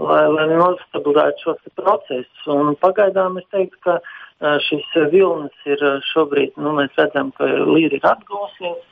lai, 0.00 0.24
lai 0.36 0.48
nostabilizētu 0.52 1.46
šos 1.48 1.76
procesus. 1.80 2.48
Un 2.50 2.74
pagaidām 2.82 3.38
es 3.42 3.48
teiktu, 3.54 3.80
ka 3.88 4.00
uh, 4.00 4.56
šis 4.68 4.88
vilnis 5.12 5.68
ir 5.68 5.84
šobrīd, 6.12 6.58
nu, 6.60 6.76
mēs 6.80 6.96
redzam, 7.00 7.32
ka 7.38 7.50
līri 7.64 8.00
ir 8.00 8.12
atgūsies 8.14 8.82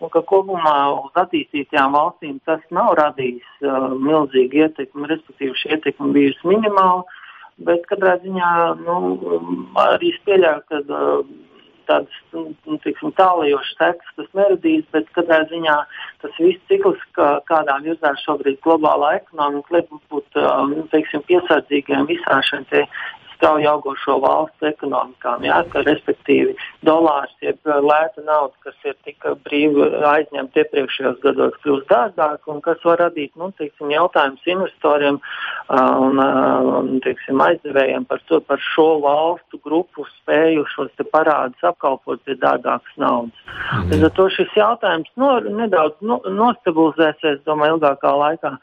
un 0.00 0.12
ka 0.12 0.22
kopumā 0.26 0.76
uz 0.96 1.20
attīstītajām 1.22 1.96
valstīm 1.96 2.38
tas 2.48 2.62
nav 2.74 2.94
radījis 3.00 3.50
uh, 3.64 3.92
milzīgu 4.00 4.64
ietekmi, 4.64 5.08
respektīvi 5.12 5.58
šī 5.60 5.74
ietekme 5.76 6.12
bijusi 6.16 6.48
minimāla, 6.48 7.04
bet 7.68 7.84
katrā 7.90 8.16
ziņā 8.24 8.50
nu, 8.80 8.96
arī 9.84 10.14
es 10.14 10.20
pieļauju, 10.28 10.66
ka 10.70 10.82
uh, 10.88 11.22
tādas 11.90 12.18
nu, 12.32 12.78
tiksim, 12.84 13.12
tālajošas 13.18 13.76
sekas 13.78 14.16
tas 14.16 14.28
neradīs, 14.38 14.84
bet 14.94 15.08
katrā 15.16 15.42
ziņā 15.50 15.76
tas 16.22 16.36
viss 16.38 16.68
cikls, 16.70 17.00
kā, 17.16 17.32
kādā 17.50 17.80
virzā 17.84 18.14
šobrīd 18.24 18.60
globālā 18.64 19.16
ekonomika, 19.20 19.76
liek 19.76 19.90
būt 20.12 20.40
uh, 20.40 20.62
nu, 20.70 20.86
teiksim, 20.94 21.24
piesardzīgiem 21.28 22.08
visā 22.10 22.40
šiem 22.48 22.68
strauji 23.40 23.66
augošo 23.66 24.18
valstu 24.20 24.68
ekonomikām. 24.68 25.44
Jā, 25.48 25.62
ka, 25.72 25.80
respektīvi, 25.86 26.52
dolārs, 26.84 27.32
jeb 27.40 27.56
lēta 27.64 28.20
nauda, 28.26 28.52
kas 28.66 28.76
ir 28.84 28.96
tik 29.08 29.24
brīvi 29.46 29.86
aizņemta 30.04 30.60
iepriekšējos 30.60 31.22
gados, 31.24 31.56
kļūst 31.64 31.88
dārgāk 31.88 32.50
un 32.52 32.60
kas 32.64 32.84
var 32.84 33.00
radīt 33.06 33.32
nu, 33.40 33.48
teiksim, 33.56 33.94
jautājums 33.94 34.44
investoriem 34.44 35.20
un, 35.72 37.00
teiksim, 37.06 37.40
aizdevējiem 37.46 38.04
par, 38.10 38.20
to, 38.28 38.42
par 38.44 38.60
šo 38.74 38.88
valstu 39.06 39.60
grupu 39.64 40.04
spēju 40.20 40.66
šos 40.74 40.92
parādus 41.08 41.64
apkalpot 41.64 42.20
pie 42.28 42.36
dārgākas 42.36 43.00
naudas. 43.00 43.40
Līdz 43.88 44.10
ar 44.10 44.14
to 44.18 44.28
šis 44.36 44.52
jautājums 44.58 45.08
no, 45.16 45.32
nedaudz 45.40 45.96
no, 46.04 46.20
nostabilizēsies, 46.28 47.40
domāju, 47.48 47.78
ilgākā 47.78 48.14
laikā. 48.24 48.56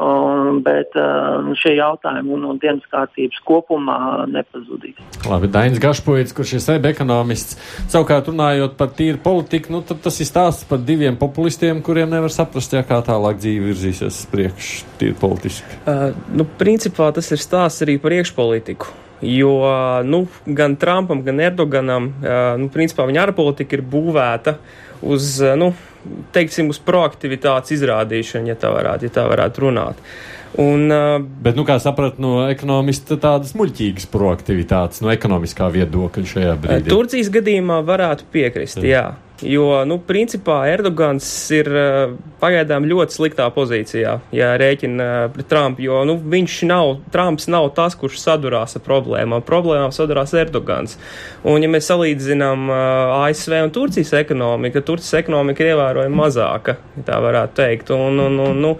Um, 0.00 0.60
bet 0.64 0.94
um, 0.96 1.50
šie 1.58 1.74
jautājumi 1.74 2.38
no 2.40 2.54
dienas 2.62 2.86
kārtības 2.88 3.40
kopumā 3.44 4.24
nepazudīs. 4.30 4.96
Labi, 5.28 5.50
Dainis 5.50 5.82
Gašpovics, 5.82 6.32
kurš 6.36 6.54
ir 6.56 6.62
sebe 6.64 6.92
ekonomists, 6.94 7.58
savukārt 7.90 8.30
runājot 8.30 8.78
par 8.78 8.94
tīru 8.96 9.20
politiku, 9.20 9.74
nu, 9.74 9.82
tad 9.84 10.00
tas 10.06 10.16
ir 10.22 10.30
stāsts 10.30 10.64
par 10.70 10.80
diviem 10.86 11.18
populistiem, 11.20 11.82
kuriem 11.84 12.14
nevar 12.14 12.32
saprast, 12.32 12.72
jā, 12.72 12.84
kā 12.86 13.02
tālāk 13.04 13.42
dzīve 13.42 13.72
virzīsies 13.72 14.22
priekš 14.32 14.72
tīri 15.02 15.18
politiski. 15.20 15.82
Uh, 15.82 16.14
nu, 16.38 16.48
principā 16.62 17.10
tas 17.16 17.28
ir 17.34 17.42
stāsts 17.42 17.84
arī 17.84 17.98
par 18.00 18.16
iekšpolitiku. 18.16 18.94
Jo 19.20 19.52
nu, 20.06 20.22
gan 20.48 20.78
Trumpam, 20.80 21.20
gan 21.26 21.42
Erdoganam, 21.44 22.08
uh, 22.22 22.54
nu, 22.62 22.70
principā 22.72 23.04
viņa 23.10 23.26
ārpolitika 23.26 23.76
ir 23.76 23.84
būvēta 23.84 24.56
uz, 25.04 25.34
uh, 25.44 25.58
nu, 25.60 25.74
teiksim, 26.34 26.70
uz 26.72 26.80
proaktivitātes 26.82 27.74
izrādīšanu, 27.76 28.50
ja 28.52 28.58
tā 28.58 28.72
varētu, 28.74 29.08
ja 29.08 29.16
tā 29.20 29.26
varētu 29.30 29.66
runāt. 29.66 30.04
Un, 30.58 30.88
uh, 30.90 31.16
Bet, 31.22 31.54
nu, 31.54 31.62
kā 31.68 31.76
sapratu 31.82 32.22
no 32.22 32.32
ekonomista, 32.50 33.18
tādas 33.20 33.54
muļķīgas 33.58 34.08
proaktivitātes 34.10 35.04
no 35.04 35.12
ekonomiskā 35.14 35.68
viedokļa 35.76 36.30
šajā 36.32 36.54
brīdī. 36.64 36.90
Turcijas 36.90 37.30
gadījumā 37.36 37.78
varētu 37.86 38.26
piekrist, 38.34 38.82
jā. 38.82 38.90
jā. 38.90 39.29
Jo, 39.46 39.84
nu, 39.88 39.96
principā 40.04 40.58
Erdogans 40.68 41.24
ir 41.56 41.68
uh, 41.72 42.12
pagaidām 42.42 42.84
ļoti 42.88 43.16
sliktā 43.16 43.46
pozīcijā, 43.54 44.16
ja 44.36 44.50
rēķina 44.60 45.06
uh, 45.06 45.28
pret 45.32 45.48
Trumpu, 45.48 45.84
jo, 45.86 46.02
nu, 46.08 46.18
viņš 46.20 46.56
nav, 46.68 46.92
Trumps 47.14 47.48
nav 47.52 47.70
tas, 47.76 47.96
kurš 47.96 48.18
sadurās 48.20 48.76
ar 48.76 48.84
problēmām. 48.84 49.44
Problēmām 49.46 49.94
sadurās 49.96 50.34
Erdogans. 50.36 50.98
Un, 51.40 51.64
ja 51.64 51.70
mēs 51.72 51.88
salīdzinām 51.88 52.68
uh, 52.68 53.14
ASV 53.22 53.56
un 53.64 53.72
Turcijas 53.74 54.12
ekonomiku, 54.20 54.84
Turcijas 54.84 55.22
ekonomika 55.22 55.64
ir 55.64 55.72
ievērojami 55.72 56.20
mazāka, 56.20 56.76
tā 57.06 57.22
varētu 57.24 57.60
teikt. 57.62 57.94
Un, 57.96 58.20
un, 58.26 58.36
un, 58.44 58.60
nu, 58.60 58.74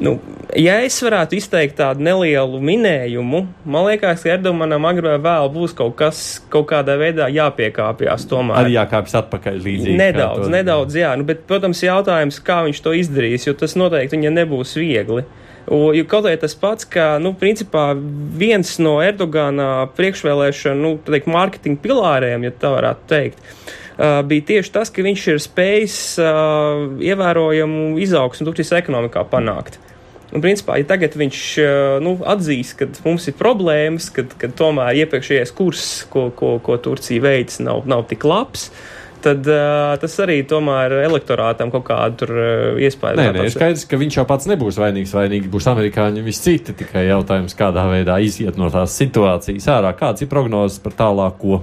Nu, 0.00 0.14
ja 0.56 0.78
es 0.82 0.96
varētu 1.04 1.36
izteikt 1.36 1.76
tādu 1.76 2.04
nelielu 2.04 2.60
minējumu, 2.64 3.42
man 3.68 3.86
liekas, 3.90 4.22
ka 4.24 4.32
Erdoganam 4.32 4.86
agrāk 4.88 5.20
vai 5.20 5.26
vēl 5.26 5.50
būs 5.52 5.74
kaut 5.76 5.94
kas, 5.98 6.22
kaut 6.52 6.70
kādā 6.70 6.96
veidā 7.00 7.28
jāpiekāpjas. 7.32 8.24
Tomēr 8.30 8.62
arī 8.62 8.76
jākāpjas 8.78 9.18
atpakaļ 9.20 9.60
līdzīgi. 9.60 9.98
Nedaudz, 10.00 10.48
nedaudz, 10.52 10.96
jā. 10.96 11.12
Nu, 11.18 11.26
bet, 11.28 11.44
protams, 11.48 11.84
jautājums, 11.84 12.40
kā 12.44 12.62
viņš 12.66 12.82
to 12.84 12.96
izdarīs, 12.96 13.46
jo 13.46 13.56
tas 13.58 13.76
noteikti 13.78 14.16
viņam 14.16 14.40
nebūs 14.40 14.74
viegli. 14.80 15.26
Jo 15.68 16.06
kaut 16.10 16.26
arī 16.26 16.40
tas 16.42 16.56
pats, 16.58 16.88
ka, 16.90 17.20
nu, 17.22 17.36
principā 17.38 17.92
viens 17.94 18.72
no 18.82 18.96
Erdogana 19.04 19.86
priekšvēlēšana, 19.94 20.80
nu, 20.80 20.96
teikt, 21.06 21.30
mārketinga 21.30 21.84
pilāriem, 21.84 22.48
ja 22.48 22.54
tā 22.64 22.72
varētu 22.74 23.06
teikt, 23.12 23.38
uh, 23.38 23.81
bija 23.98 24.48
tieši 24.48 24.72
tas, 24.74 24.90
ka 24.92 25.04
viņš 25.04 25.24
ir 25.34 25.40
spējis 25.42 25.96
uh, 26.22 26.84
ievērojamu 27.02 27.98
izaugsmu 28.02 28.48
Turcijas 28.48 28.74
ekonomikā 28.80 29.24
panākt. 29.32 29.80
Un, 30.32 30.40
principā, 30.40 30.78
ja 30.80 30.86
tagad 30.88 31.12
viņš 31.20 31.42
nu, 32.00 32.14
atzīst, 32.24 32.78
ka 32.78 32.86
mums 33.04 33.26
ir 33.28 33.36
problēmas, 33.36 34.06
ka 34.16 34.48
tomēr 34.56 35.02
iepriekšējais 35.02 35.52
kurs, 35.52 35.84
ko, 36.08 36.30
ko, 36.32 36.54
ko 36.64 36.78
Turcija 36.80 37.20
veids, 37.20 37.58
nav, 37.60 37.82
nav 37.84 38.06
tik 38.08 38.24
labs, 38.24 38.70
tad 39.22 39.46
uh, 39.46 39.94
tas 40.02 40.14
arī 40.22 40.40
tomēr 40.48 40.94
elektorātam 41.04 41.70
kaut 41.72 41.84
kādu 41.86 42.28
uh, 42.28 42.80
iespēju. 42.82 43.18
Nē, 43.20 43.28
nē, 43.36 43.46
ir 43.46 43.54
skaidrs, 43.54 43.84
ka 43.88 44.00
viņš 44.00 44.18
jau 44.18 44.26
pats 44.28 44.48
nebūs 44.50 44.78
vainīgs. 44.82 45.14
Vainīgi 45.16 45.50
būs 45.52 45.68
amerikāņi 45.72 46.22
un 46.22 46.28
visi 46.28 46.44
citi. 46.48 46.76
Tikai 46.82 47.06
jautājums, 47.08 47.56
kādā 47.58 47.84
veidā 47.90 48.18
iziet 48.24 48.58
no 48.60 48.70
tās 48.72 48.96
situācijas 48.98 49.68
ārā. 49.76 49.94
Kāds 49.98 50.24
ir 50.24 50.32
prognozes 50.32 50.82
par 50.82 50.96
tālāko? 50.98 51.62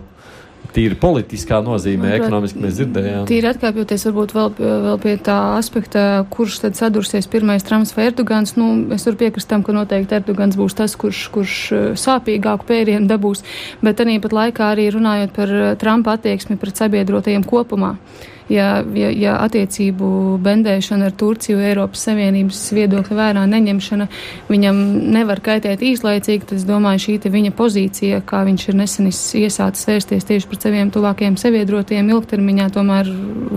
Tīri 0.75 0.97
politiskā 0.99 1.59
nozīmē, 1.65 2.05
Manuprāt, 2.05 2.25
ekonomiski 2.25 2.63
mēs 2.63 2.77
dzirdējām. 2.77 3.27
Tīri 3.29 3.49
atkāpjoties 3.49 4.05
varbūt 4.09 4.33
vēl, 4.37 4.49
vēl 4.85 4.99
pie 5.03 5.15
tā 5.25 5.37
aspekta, 5.57 6.05
kurš 6.33 6.61
tad 6.65 6.79
sadursies 6.79 7.29
pirmais 7.31 7.65
Trumps 7.65 7.95
vai 7.97 8.09
Erdogans, 8.09 8.55
nu, 8.59 8.69
es 8.95 9.07
varu 9.07 9.19
piekrist 9.23 9.49
tam, 9.51 9.65
ka 9.65 9.75
noteikti 9.75 10.19
Erdogans 10.19 10.57
būs 10.59 10.77
tas, 10.77 10.95
kurš, 10.99 11.25
kurš 11.35 11.55
eh, 11.71 11.85
sāpīgāku 11.99 12.69
pērienu 12.69 13.09
dabūs, 13.09 13.45
bet 13.85 14.03
arī 14.03 14.19
pat 14.23 14.35
laikā 14.41 14.73
arī 14.75 14.89
runājot 14.95 15.35
par 15.35 15.55
eh, 15.55 15.71
Trumpa 15.79 16.17
attieksmi 16.19 16.59
pret 16.61 16.83
sabiedrotajiem 16.83 17.47
kopumā 17.47 17.95
ja, 18.49 18.67
ja, 18.97 19.09
ja 19.13 19.35
attiecību 19.45 20.39
bendēšana 20.43 21.09
ar 21.09 21.15
Turciju 21.19 21.61
Eiropas 21.63 22.03
Savienības 22.07 22.61
viedokļa 22.75 23.17
vērā 23.19 23.45
neņemšana 23.49 24.09
viņam 24.49 24.81
nevar 25.15 25.41
kaitēt 25.45 25.83
īslaicīgi, 25.85 26.49
tad 26.49 26.57
es 26.59 26.67
domāju, 26.67 27.05
šī 27.05 27.17
viņa 27.29 27.53
pozīcija, 27.57 28.21
kā 28.27 28.43
viņš 28.47 28.67
ir 28.69 28.79
nesen 28.79 29.09
iesācis 29.09 29.89
vērsties 29.89 30.27
tieši 30.29 30.49
pret 30.49 30.67
saviem 30.67 30.91
tuvākajiem 30.93 31.37
sabiedrotiem 31.39 32.11
ilgtermiņā, 32.15 32.69
tomēr 32.75 33.09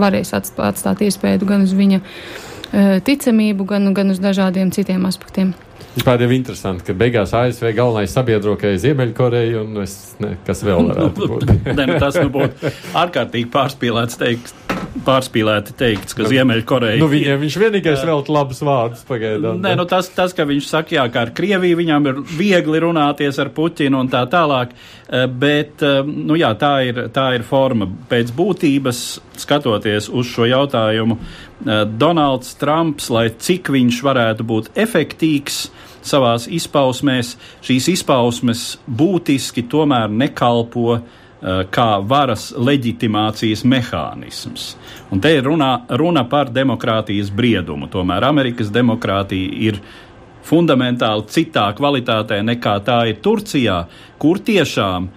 varēs 0.05 0.35
atstāt 0.37 1.05
iespēju 1.05 1.49
gan 1.49 1.67
uz 1.67 1.75
viņa 1.77 2.01
uh, 2.01 2.97
ticamību, 3.05 3.69
gan, 3.69 3.93
gan 3.97 4.13
uz 4.15 4.23
dažādiem 4.23 4.73
citiem 4.75 5.07
aspektiem. 5.09 5.55
Vispār 5.93 6.23
jau 6.25 6.31
interesanti, 6.33 6.87
ka 6.87 6.95
beigās 6.97 7.35
ASV 7.37 7.75
galvenais 7.77 8.15
sabiedrotais 8.17 8.81
Ziemeļkoreja 8.81 9.61
un 9.61 9.83
es, 9.83 10.15
ne, 10.25 10.39
kas 10.47 10.63
vēl 10.65 10.87
varētu 10.89 11.29
būt. 11.29 11.51
ne, 11.77 11.85
nu, 11.91 11.99
tas 12.01 12.17
nu 12.17 12.31
būtu 12.33 12.73
ārkārtīgi 12.97 13.51
pārspīlēts 13.53 14.17
teikt, 14.23 14.55
pārspīlēti 15.07 15.75
teikts, 15.79 16.17
ka 16.17 16.27
Ziemeļkoreja. 16.29 17.01
Nu, 17.01 17.09
viņiem 17.11 17.41
viņš 17.43 17.57
vienīgais 17.63 18.03
vēl 18.07 18.23
labus 18.33 18.61
vārdus 18.65 19.05
pagaidām. 19.09 19.61
Nē, 19.65 19.75
nu 19.79 19.87
tas, 19.89 20.11
tas, 20.13 20.35
ka 20.37 20.47
viņš 20.49 20.69
saka, 20.69 20.97
jā, 20.99 21.07
ka 21.13 21.25
ar 21.27 21.33
Krieviju 21.37 21.79
viņam 21.81 22.09
ir 22.11 22.21
viegli 22.37 22.83
runāties 22.85 23.41
ar 23.43 23.53
Puķinu 23.57 24.03
un 24.03 24.11
tā 24.13 24.23
tālāk, 24.31 24.75
eh, 24.75 25.27
bet, 25.27 25.83
eh, 25.83 26.03
nu 26.05 26.37
jā, 26.39 26.53
tā 26.59 26.75
ir, 26.89 27.07
tā 27.15 27.31
ir 27.37 27.47
forma. 27.49 27.89
Pēc 28.11 28.35
būtības, 28.37 29.21
skatoties 29.41 30.11
uz 30.13 30.27
šo 30.29 30.49
jautājumu, 30.51 31.19
eh, 31.19 31.85
Donalds 31.85 32.55
Trumps, 32.61 33.09
lai 33.11 33.31
cik 33.31 33.73
viņš 33.73 34.03
varētu 34.03 34.45
būt 34.45 34.71
efektīvs, 34.77 35.71
savās 36.03 36.49
izpausmēs, 36.51 37.37
šīs 37.63 37.89
izpausmes 37.93 38.77
būtiski 38.91 39.63
tomēr 39.71 40.11
nekalpo 40.11 40.97
uh, 40.97 41.03
kā 41.43 41.89
varas 42.07 42.53
leģitimācijas 42.55 43.65
mehānisms. 43.67 44.67
Un 45.11 45.21
te 45.23 45.33
ir 45.35 45.43
runa, 45.43 45.73
runa 45.99 46.23
par 46.31 46.53
demokrātijas 46.55 47.33
briedumu. 47.35 47.89
Tomēr 47.91 48.29
Amerikas 48.29 48.71
demokrātija 48.71 49.51
ir 49.67 49.81
fundamentāli 50.47 51.27
citā 51.35 51.67
kvalitātē 51.79 52.41
nekā 52.47 52.77
tā 52.87 53.01
ir 53.11 53.19
Turcijā, 53.25 53.81
kur 54.23 54.39
tiešām 54.43 55.09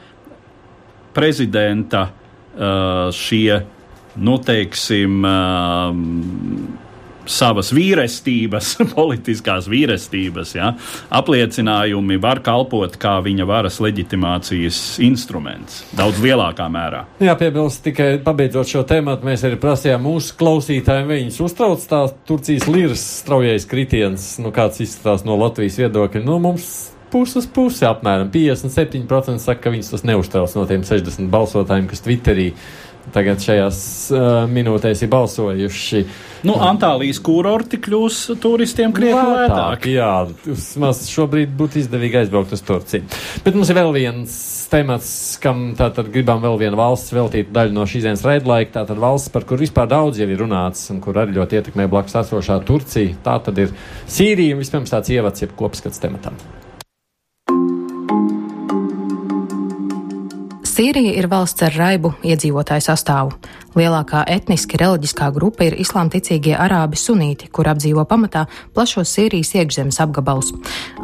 prezidenta 1.15 2.07
uh, 2.09 3.13
šie, 3.15 3.61
nu, 4.17 4.37
teiksim, 4.45 5.21
uh, 5.25 6.84
savas 7.25 7.71
vīrestības, 7.75 8.75
politiskās 8.95 9.69
vīrestības 9.71 10.55
ja, 10.57 10.71
apliecinājumi 11.15 12.19
var 12.21 12.41
kalpot 12.45 12.97
kā 13.01 13.17
viņa 13.25 13.47
varas 13.49 13.79
leģitimācijas 13.83 14.81
instruments 15.05 15.83
daudz 15.95 16.21
lielākā 16.23 16.67
mērā. 16.71 17.05
Jā, 17.23 17.35
piebilst 17.39 17.83
tikai 17.85 18.15
pabeidzot 18.25 18.71
šo 18.71 18.83
tēmu, 18.87 19.17
mēs 19.25 19.45
arī 19.47 19.59
prasījām 19.61 20.03
mūsu 20.05 20.35
klausītājiem, 20.39 21.11
viņus 21.11 21.39
uztrauc 21.45 21.85
tā 21.89 22.05
Turcijas 22.27 22.67
liras 22.69 23.05
straujais 23.21 23.67
kritiens, 23.69 24.35
nu 24.41 24.53
kāds 24.55 24.81
izskatās 24.83 25.25
no 25.27 25.37
Latvijas 25.39 25.79
viedokļa. 25.81 26.23
Nu, 26.25 26.39
mums 26.41 26.69
puses 27.15 27.47
pusi 27.47 27.85
apmēram. 27.87 28.31
57% 28.33 29.39
saka, 29.43 29.61
ka 29.65 29.73
viņus 29.73 29.93
tas 29.93 30.03
neuztrauc 30.07 30.55
no 30.57 30.65
tiem 30.69 30.83
60 30.87 31.31
balsotājiem, 31.31 31.87
kas 31.91 32.03
Twitterī 32.05 32.49
tagad 33.13 33.43
šajās 33.43 33.79
uh, 34.13 34.23
minūtēs 34.49 35.03
ir 35.05 35.11
balsojuši. 35.11 36.01
Nu, 36.45 36.55
Antālijas 36.61 37.19
kurorti 37.25 37.79
kļūs 37.81 38.19
turistiem 38.41 38.93
krietni 38.95 39.21
lētāk. 39.21 39.87
Jā, 39.89 40.11
vismaz 40.45 41.05
šobrīd 41.09 41.53
būtu 41.57 41.81
izdevīgi 41.81 42.21
aizbraukt 42.21 42.53
uz 42.53 42.61
Turciju. 42.65 43.07
Bet 43.45 43.57
mums 43.57 43.71
ir 43.71 43.79
vēl 43.79 43.93
viens 43.95 44.35
temats, 44.69 45.09
kam 45.41 45.71
tātad 45.77 46.11
gribam 46.13 46.43
vēl 46.43 46.59
vienu 46.65 46.79
valsts 46.79 47.13
veltīt 47.15 47.53
daļu 47.55 47.75
no 47.75 47.87
šīs 47.89 48.05
dienas 48.07 48.25
raidlaika. 48.25 48.81
Tātad 48.81 49.01
valsts, 49.01 49.31
par 49.33 49.47
kur 49.49 49.61
vispār 49.61 49.89
daudz 49.91 50.21
jau 50.21 50.29
ir 50.29 50.41
runāts 50.41 50.89
un 50.93 51.01
kur 51.03 51.17
arī 51.21 51.37
ļoti 51.39 51.61
ietekmē 51.61 51.89
blakus 51.91 52.19
esošā 52.21 52.59
Turcija. 52.67 53.17
Tā 53.25 53.39
tad 53.47 53.65
ir 53.65 53.73
Sīrija 54.05 54.57
un 54.57 54.61
vispirms 54.65 54.93
tāds 54.93 55.13
ievads, 55.13 55.45
jeb 55.45 55.57
kopskats 55.57 56.01
tematam. 56.03 56.37
Sīrija 60.75 61.13
ir 61.15 61.29
valsts 61.31 61.63
ar 61.63 61.71
raibu 61.79 62.09
iedzīvotāju 62.27 62.83
sastāvu. 62.83 63.37
Lielākā 63.75 64.21
etniski 64.31 64.77
reliģiskā 64.79 65.29
grupa 65.35 65.65
ir 65.67 65.75
islāmticīgie 65.83 66.53
arābi 66.55 66.95
sunīti, 66.99 67.49
kur 67.51 67.67
apdzīvo 67.67 68.05
pamatā 68.07 68.45
plašos 68.75 69.11
Sīrijas 69.15 69.51
iekšzemes 69.55 69.99
apgabalus. 70.03 70.53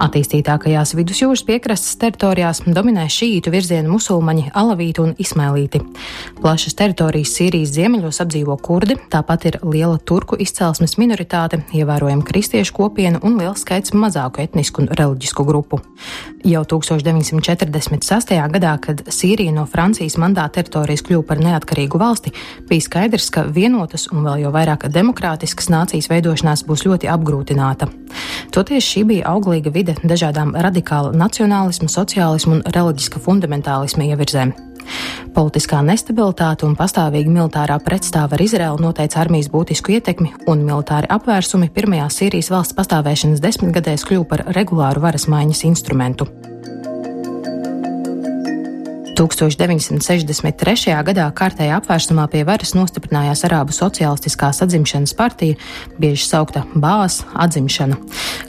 Attīstītākajās 0.03 0.93
vidusjūras 0.95 1.43
piekrastes 1.47 1.97
teritorijās 1.99 2.61
dominē 2.63 3.05
šīītu 3.11 3.51
virzienu 3.51 3.91
musulmaņi, 3.97 4.49
alavīti 4.55 5.03
un 5.03 5.11
ismailīti. 5.19 5.81
Plašas 6.39 6.75
teritorijas 6.79 7.35
Sīrijas 7.35 7.71
ziemeļos 7.75 8.21
apdzīvo 8.23 8.55
kurdi, 8.63 8.95
tāpat 9.11 9.49
ir 9.51 9.59
liela 9.67 9.99
turku 9.99 10.39
izcelsmes 10.39 10.95
minoritāte, 10.99 11.59
ievērojama 11.75 12.27
kristiešu 12.27 12.75
kopiena 12.79 13.19
un 13.23 13.35
liels 13.39 13.63
skaits 13.63 13.95
mazāku 13.95 14.43
etnisku 14.43 14.85
un 14.85 14.91
reliģisku 14.95 15.47
grupu. 15.47 15.79
Jau 16.47 16.63
1946. 16.65 18.31
gadā, 18.55 18.77
kad 18.81 19.03
Sīrija 19.11 19.51
no 19.59 19.60
Francijas 19.69 20.17
mandāta 20.21 20.59
teritorijas 20.59 21.03
kļuva 21.07 21.25
par 21.27 21.41
neatkarīgu 21.43 21.99
valsti, 22.01 22.33
bija 22.69 22.85
skaidrs, 22.87 23.29
ka 23.33 23.45
vienotas 23.49 24.07
un 24.11 24.25
vēl 24.25 24.45
jau 24.45 24.53
vairāk 24.55 24.87
demokrātiskas 24.93 25.69
nācijas 25.73 26.09
veidošanās 26.11 26.65
būs 26.67 26.85
ļoti 26.87 27.11
apgrūtināta. 27.11 27.89
Toties 28.51 28.87
šī 28.87 29.05
bija 29.11 29.29
auglīga 29.31 29.71
vide 29.73 29.95
dažādām 30.03 30.55
radikāla 30.55 31.13
nacionālisma, 31.15 31.91
sociālisma 31.91 32.59
un 32.59 32.67
reliģiska 32.75 33.21
fundamentālisma 33.23 34.09
ievirzēm. 34.11 34.53
Politiskā 35.35 35.79
nestabilitāte 35.85 36.65
un 36.67 36.75
pastāvīga 36.75 37.31
militārā 37.31 37.77
pretstāva 37.85 38.35
ar 38.35 38.43
Izraelu 38.43 38.81
noteica 38.83 39.21
armijas 39.23 39.51
būtisku 39.53 39.95
ietekmi, 39.95 40.33
un 40.51 40.65
militāri 40.67 41.09
apvērsumi 41.15 41.71
pirmajā 41.75 42.09
Sīrijas 42.17 42.51
valsts 42.51 42.77
pastāvēšanas 42.79 43.43
desmitgadēs 43.43 44.07
kļuva 44.09 44.31
par 44.33 44.47
regulāru 44.57 45.05
varas 45.07 45.29
maiņas 45.31 45.67
instrumentu. 45.71 46.27
1963. 49.17 50.93
gadā 51.07 51.25
kārtējā 51.35 51.77
apvērsumā 51.81 52.25
pie 52.31 52.41
varas 52.47 52.71
nostiprinājās 52.77 53.43
Arābu 53.47 53.75
Socialistiskā 53.75 54.49
atzimšanas 54.51 55.13
partija, 55.17 55.57
bieži 56.01 56.25
saukta 56.27 56.63
Bās 56.73 57.21
atzimšana. 57.35 57.99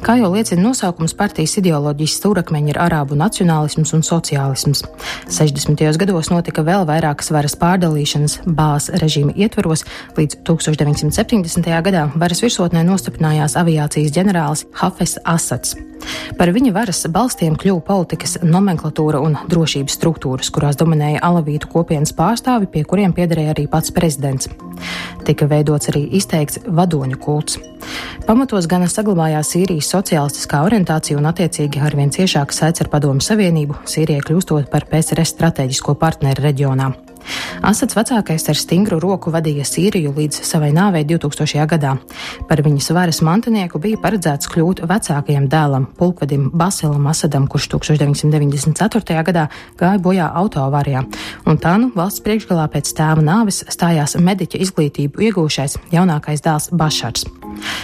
Kā 0.07 0.17
jau 0.21 0.31
liecina 0.33 0.63
nosaukums, 0.65 1.15
partijas 1.19 1.57
ideoloģijas 1.61 2.17
stūrakmeņi 2.21 2.75
ir 2.75 2.81
arābu 2.83 3.19
nacionālisms 3.19 3.95
un 3.97 4.07
sociālisms. 4.07 4.85
60. 5.29 5.85
gados 6.03 6.33
notika 6.33 6.65
vēl 6.67 6.87
vairākas 6.89 7.33
varas 7.35 7.59
pārdalīšanas 7.59 8.41
Bās 8.47 8.91
režīma 9.03 9.35
ietvaros, 9.37 9.87
līdz 10.19 10.43
1970. 10.49 11.73
gadā 11.87 12.09
varas 12.15 12.43
virsotnē 12.45 12.85
nostiprinājās 12.87 13.59
aviācijas 13.61 14.15
ģenerālis 14.15 14.67
Hafes 14.83 15.19
Asats. 15.25 15.77
Par 16.39 16.51
viņa 16.55 16.73
varas 16.75 17.05
balstiem 17.13 17.57
kļuva 17.59 17.83
politikas 17.87 18.39
nomenklatūra 18.43 19.21
un 19.23 19.37
drošības 19.51 19.97
struktūras, 19.99 20.51
kurās 20.63 20.79
dominēja 20.79 21.19
alavītu 21.27 21.67
kopienas 21.73 22.13
pārstāvi, 22.15 22.69
pie 22.71 22.85
kuriem 22.87 23.11
piederēja 23.17 23.51
arī 23.57 23.67
pats 23.67 23.91
prezidents. 23.91 24.47
Tika 25.27 25.49
veidots 25.51 25.91
arī 25.91 26.05
izteikts 26.15 26.63
vadoņu 26.71 27.19
kults. 27.19 27.59
Pamatos 28.29 28.69
gan 28.71 28.87
saglabājās 28.87 29.51
Sīrijas 29.57 29.91
sociālistiskā 29.91 30.63
orientācija 30.63 31.19
un 31.19 31.27
attiecīgi 31.33 31.83
arvien 31.83 32.15
ciešāka 32.15 32.55
saites 32.55 32.87
ar 32.87 32.93
Padomu 32.95 33.25
Savienību, 33.25 33.83
Sīrijai 33.91 34.23
kļūstot 34.23 34.71
par 34.71 34.87
PSRS 34.87 35.35
strateģisko 35.35 35.99
partneri 35.99 36.47
reģionā. 36.47 36.93
Asats 37.63 37.97
vecākais 37.97 38.49
ar 38.51 38.59
stingru 38.59 38.99
roku 39.03 39.33
vadīja 39.35 39.65
Sīriju 39.69 40.15
līdz 40.17 40.41
savai 40.47 40.73
nāvei 40.75 41.05
2000. 41.09 41.67
gadā. 41.71 41.97
Par 42.49 42.63
viņas 42.65 42.91
varas 42.97 43.23
mantinieku 43.23 43.79
bija 43.83 44.01
paredzēts 44.03 44.51
kļūt 44.53 44.83
vecākajam 44.89 45.49
dēlam, 45.53 45.87
pulkvedim 45.99 46.51
Basilam 46.53 47.07
Asadam, 47.11 47.47
kurš 47.51 47.69
1994. 47.77 49.23
gadā 49.29 49.47
gāja 49.79 50.01
bojā 50.03 50.31
autoavārijā, 50.43 51.05
un 51.47 51.61
tā 51.63 51.77
nu 51.79 51.93
valsts 51.95 52.25
priekšgalā 52.25 52.67
pēc 52.73 52.95
tēva 52.99 53.23
nāves 53.23 53.63
stājās 53.71 54.17
mediķa 54.19 54.63
izglītību 54.67 55.29
iegūšais 55.29 55.79
jaunākais 55.95 56.45
dēls 56.45 56.73
Bašars. 56.73 57.29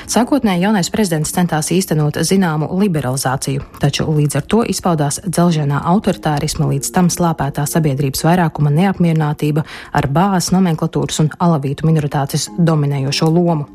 Sākotnēji 0.08 0.64
jaunais 0.64 0.88
prezidents 0.90 1.32
centās 1.34 1.68
īstenot 1.74 2.16
zināmu 2.24 2.70
liberalizāciju, 2.80 3.62
taču 3.82 4.06
līdz 4.08 4.40
ar 4.40 4.46
to 4.48 4.62
izpaudās 4.72 5.20
dzelženā 5.26 5.82
autoritārisma 5.92 6.70
līdz 6.72 6.90
tam 6.94 7.10
slāpētā 7.12 7.66
sabiedrības 7.68 8.24
vairākuma 8.24 8.72
neapmierinātība 8.74 9.27
ar 9.92 10.08
bāzes 10.12 10.52
nomenklatūras 10.54 11.20
un 11.24 11.30
alavītu 11.38 11.88
minoritātes 11.88 12.48
dominējošo 12.58 13.30
lomu. 13.32 13.66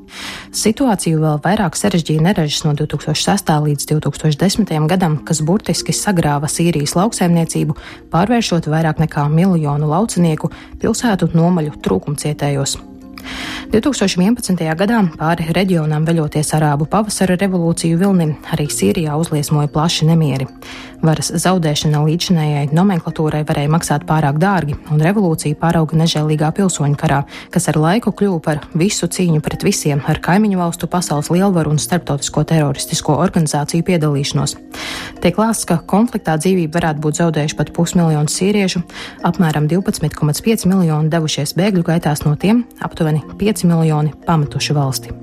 Situāciju 0.54 1.22
vēl 1.24 1.42
vairāk 1.44 1.78
sarežģīja 1.80 2.24
neražas 2.28 2.64
no 2.68 2.76
2006. 2.78 3.52
līdz 3.68 3.90
2010. 3.92 4.74
gadam, 4.92 5.20
kas 5.26 5.42
burtiski 5.46 5.96
sagrāva 5.96 6.50
Sīrijas 6.52 6.96
lauksaimniecību, 7.00 7.78
pārvēršot 8.14 8.70
vairāk 8.72 9.04
nekā 9.04 9.28
miljonu 9.34 9.90
laucinieku 9.90 10.52
pilsētu 10.82 11.34
nomaļu 11.34 11.78
trūkumcietējos. 11.84 12.80
2011. 13.74 14.60
gadā 14.78 15.00
pāri 15.18 15.48
reģionām 15.56 16.06
veļoties 16.08 16.54
arābu 16.58 16.86
pavasara 16.92 17.38
revolūciju 17.40 17.98
vilnim, 18.02 18.36
arī 18.54 18.68
Sīrijā 18.70 19.16
uzliesmoja 19.20 19.72
plaši 19.74 20.10
nemieri. 20.12 20.48
Varas 21.04 21.34
zaudēšana 21.36 22.00
līdzinējai 22.06 22.70
nomenklatūrai 22.72 23.42
varēja 23.44 23.72
maksāt 23.74 24.06
pārāk 24.08 24.38
dārgi, 24.40 24.78
un 24.88 25.02
revolūcija 25.04 25.58
pārauga 25.60 25.98
nežēlīgā 26.00 26.54
pilsoņu 26.56 26.96
karā, 27.00 27.18
kas 27.52 27.68
ar 27.68 27.80
laiku 27.84 28.14
kļuva 28.16 28.40
par 28.46 28.62
visu 28.80 29.10
cīņu 29.12 29.42
pret 29.44 29.66
visiem 29.68 30.00
ar 30.08 30.22
kaimiņu 30.24 30.62
valstu 30.62 30.88
pasaules 30.88 31.28
lielvaru 31.34 31.74
un 31.76 31.82
starptautisko 31.84 32.46
teroristisko 32.54 33.18
organizāciju 33.20 33.84
piedalīšanos. 33.90 34.56
Tiek 35.20 35.44
lāsts, 35.44 35.68
ka 35.68 35.82
konfliktā 35.84 36.38
dzīvību 36.40 36.72
varētu 36.80 37.04
būt 37.04 37.20
zaudējuši 37.20 37.60
pat 37.60 37.76
pusmiljonu 37.76 38.32
sīriešu, 38.32 38.86
apmēram 39.28 39.68
12,5 39.68 40.70
miljoni 40.72 41.12
devušies 41.12 41.58
bēgļu 41.60 41.84
gaitās 41.92 42.24
no 42.24 42.38
tiem, 42.40 42.64
aptuveni 42.80 43.26
5 43.44 43.68
miljoni 43.68 44.16
pametuši 44.24 44.80
valsti. 44.80 45.20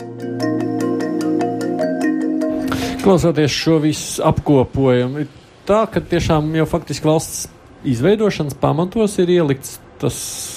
Klausoties 3.00 3.50
šo 3.56 3.80
visu 3.80 4.20
apkopojumu, 4.28 5.24
tā, 5.70 5.84
ka 5.90 6.02
tiešām 6.02 6.50
jau 6.58 6.66
faktiski 6.68 7.06
valsts 7.06 7.46
izveidošanas 7.86 8.56
pamatos 8.60 9.16
ir 9.22 9.30
ielikts 9.38 9.78
tas 10.00 10.16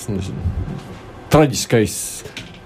nezinu, 0.10 0.40
traģiskais 1.34 1.98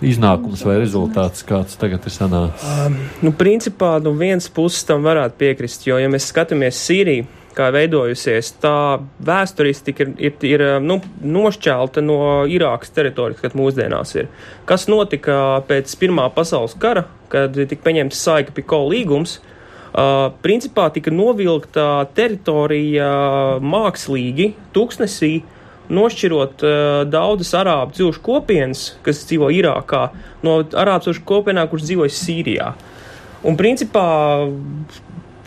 iznākums 0.06 0.62
vai 0.66 0.78
rezultāts, 0.78 1.42
kāds 1.48 1.78
tagad 1.82 2.06
ir 2.06 2.14
sanācis? 2.14 2.68
Um, 2.86 3.00
nu, 3.26 3.34
principā, 3.34 3.96
no 4.04 4.14
nu 4.14 4.22
vienas 4.22 4.50
puses 4.54 4.86
tam 4.86 5.06
varētu 5.06 5.40
piekrist, 5.42 5.88
jo, 5.90 5.98
ja 5.98 6.10
mēs 6.12 6.30
skatāmies 6.30 6.78
Sīriju, 6.86 7.26
kā 7.58 7.72
veidojusies, 7.74 8.52
tā 8.62 9.00
vēsturistika 9.26 10.06
ir, 10.06 10.12
ir, 10.30 10.36
ir 10.46 10.64
nu, 10.86 11.00
nošķelta 11.26 12.04
no 12.06 12.20
Irākas 12.54 12.94
teritorijas, 12.94 13.42
kad 13.42 13.58
mūsdienās 13.58 14.14
ir. 14.20 14.30
Kas 14.70 14.86
notika 14.86 15.64
pēc 15.66 15.98
Pirmā 15.98 16.28
pasaules 16.36 16.78
kara, 16.78 17.08
kad 17.34 17.58
tika 17.58 17.82
pieņemts 17.90 18.22
Saika 18.28 18.54
Piko 18.54 18.84
līgums, 18.92 19.40
Uh, 19.42 19.54
principā 20.44 20.88
tika 20.94 21.14
novilkta 21.14 22.08
teritorija 22.18 23.12
mākslīgi, 23.64 24.52
tūkstnesī, 24.76 25.32
nošķirot 25.88 26.64
uh, 26.68 26.76
daudzas 27.08 27.54
arābu 27.56 27.96
dzīvošu 27.96 28.24
kopienas, 28.26 28.82
kas 29.06 29.24
dzīvo 29.30 29.48
Irākā, 29.56 30.10
no 30.44 30.60
arābu 30.68 31.06
dzīvošu 31.06 31.24
kopienām, 31.30 31.70
kuras 31.72 31.88
dzīvoja 31.88 32.12
Sīrijā. 32.12 32.72
Un 33.48 33.56
principā 33.56 34.08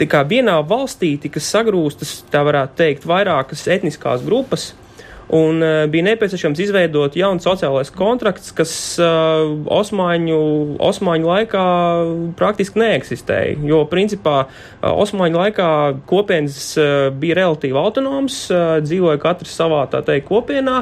kā 0.08 0.22
vienā 0.24 0.56
valstī 0.64 1.16
tika 1.20 1.42
sagrūstas, 1.42 2.22
tā 2.32 2.40
varētu 2.46 2.78
teikt, 2.78 3.06
vairākas 3.08 3.66
etniskās 3.68 4.24
grupas, 4.24 4.70
Un 5.30 5.62
uh, 5.62 5.84
bija 5.86 6.02
nepieciešams 6.08 6.58
izveidot 6.58 7.14
jaunu 7.14 7.38
sociālais 7.42 7.92
kontrakts, 7.94 8.50
kas 8.56 8.72
uh, 8.98 9.52
Osmaņu, 9.70 10.38
Osmaņu 10.82 11.28
laikā 11.30 11.66
praktiski 12.38 12.82
neeksistēja. 12.82 13.60
Jo, 13.62 13.84
principā, 13.92 14.40
uh, 14.48 14.88
Osmaņu 14.90 15.38
laikā 15.38 15.68
kopienas 16.10 16.58
uh, 16.74 17.12
bija 17.14 17.38
relatīvi 17.44 17.78
autonomas, 17.78 18.40
uh, 18.50 18.80
dzīvoja 18.82 19.22
katrs 19.22 19.54
savā, 19.54 19.84
tā 19.92 20.02
teikt, 20.08 20.26
kopienā, 20.32 20.80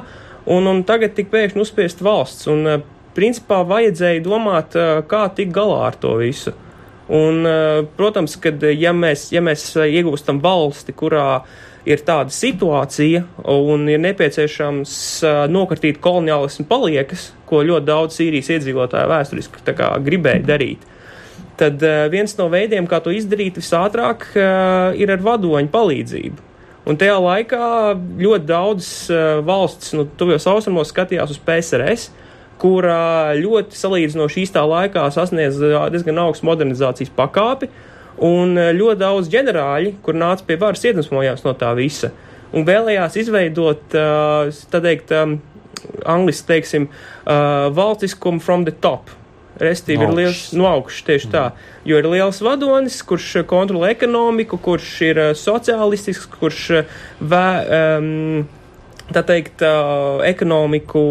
un, 0.49 0.73
un 0.73 0.81
tagad 0.89 1.13
tik 1.19 1.29
pēkšņi 1.35 1.65
uzspiest 1.67 2.01
valsts. 2.01 2.49
Un, 2.49 2.65
uh, 2.65 2.81
principā, 3.19 3.61
vajadzēja 3.69 4.25
domāt, 4.25 4.81
uh, 4.81 5.03
kā 5.13 5.27
tikt 5.37 5.53
galā 5.61 5.85
ar 5.91 6.01
to 6.01 6.17
visu. 6.23 6.57
Un, 7.09 7.41
protams, 7.97 8.35
ka 8.37 8.51
ja 8.69 8.91
mēs, 8.93 9.31
ja 9.33 9.41
mēs 9.41 9.71
iegūstam 9.81 10.43
valsti, 10.45 10.93
kurā 10.93 11.41
ir 11.89 12.03
tāda 12.05 12.33
situācija 12.35 13.25
un 13.55 13.89
ir 13.89 14.01
nepieciešams 14.05 14.93
nokartīt 15.53 16.01
koloniālismu 16.05 16.67
paliekas, 16.69 17.31
ko 17.49 17.63
ļoti 17.65 17.89
daudz 17.89 18.19
Sīrijas 18.19 18.53
iedzīvotāju 18.59 19.11
vēsturiski 19.13 19.65
kā, 19.73 19.95
gribēja 20.05 20.45
darīt, 20.51 20.85
tad 21.61 21.83
viens 22.13 22.37
no 22.39 22.51
veidiem, 22.53 22.87
kā 22.91 23.01
to 23.05 23.15
izdarīt 23.15 23.59
visātrāk, 23.61 24.29
ir 25.01 25.15
ar 25.15 25.25
vadoņu 25.25 25.73
palīdzību. 25.73 26.45
Un 26.89 26.97
tajā 26.97 27.19
laikā 27.21 27.65
ļoti 28.21 28.49
daudz 28.49 28.87
valsts, 29.45 29.93
nu, 29.97 30.07
tuvajos 30.17 30.47
austrumos 30.49 30.93
skatījās 30.93 31.35
uz 31.35 31.41
PSRS, 31.45 32.09
kurā 32.59 33.35
ļoti 33.39 33.77
salīdzinoši 33.79 34.45
īstā 34.47 34.65
laikā 34.67 35.05
sasniedz 35.15 35.61
diezgan 35.93 36.21
augstu 36.25 36.49
modernizācijas 36.49 37.13
pakāpi, 37.17 37.69
un 38.25 38.57
ļoti 38.57 39.01
daudz 39.01 39.31
ģenerāļi, 39.33 39.99
kur 40.03 40.19
nāca 40.19 40.47
pie 40.47 40.59
varas, 40.61 40.85
iedvesmojās 40.87 41.45
no 41.47 41.55
tā 41.59 41.71
visa. 41.79 42.11
Un 42.57 42.65
vēlējās 42.65 43.19
izveidot, 43.21 43.85
tā 43.93 44.81
teikt, 44.85 45.13
angliski 46.09 46.49
teiksim, 46.49 46.89
valstiskumu 47.77 48.41
from 48.41 48.65
the 48.65 48.73
top. 48.73 49.13
Restīvi 49.59 50.07
ir 50.07 50.13
liels 50.15 50.43
no 50.55 50.69
augšas, 50.71 51.03
tieši 51.09 51.31
tā. 51.33 51.45
Jo 51.89 51.99
ir 51.99 52.07
liels 52.07 52.39
vadonis, 52.47 53.01
kurš 53.03 53.41
kontrolē 53.51 53.91
ekonomiku, 53.97 54.59
kurš 54.63 54.93
ir 55.09 55.21
sociālistisks, 55.39 56.29
kurš 56.39 56.61
vē, 57.19 57.49
um, 57.99 58.47
tā 59.15 59.23
teikt, 59.27 59.63
ekonomiku 60.29 61.03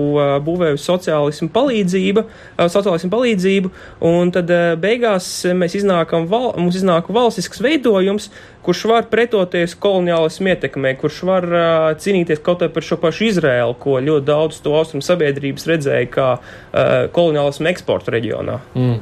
būvē 0.46 0.74
uz 0.76 0.84
sociālismu 0.86 1.50
palīdzību, 1.54 2.24
uh, 2.24 2.68
sociālismu 2.72 3.10
palīdzību, 3.14 3.72
un 4.10 4.34
tad 4.36 4.52
beigās 4.82 5.30
mēs 5.58 5.78
iznākam, 5.82 6.28
val, 6.30 6.52
mums 6.60 6.78
iznāk 6.78 7.10
valstisks 7.14 7.62
veidojums, 7.64 8.30
kurš 8.68 8.84
var 8.92 9.08
pretoties 9.12 9.76
koloniālismu 9.80 10.52
ietekmē, 10.54 10.94
kurš 11.00 11.22
var 11.30 11.48
cīnīties 12.04 12.42
kaut 12.44 12.66
vai 12.66 12.72
par 12.74 12.86
šo 12.86 13.00
pašu 13.02 13.30
Izrēlu, 13.30 13.78
ko 13.80 13.98
ļoti 14.04 14.28
daudz 14.28 14.60
to 14.64 14.76
austrumu 14.76 15.06
sabiedrības 15.06 15.70
redzēja 15.72 16.10
kā 16.12 16.30
koloniālismu 17.16 17.72
eksporta 17.72 18.12
reģionā. 18.18 18.60
Mm. 18.76 19.00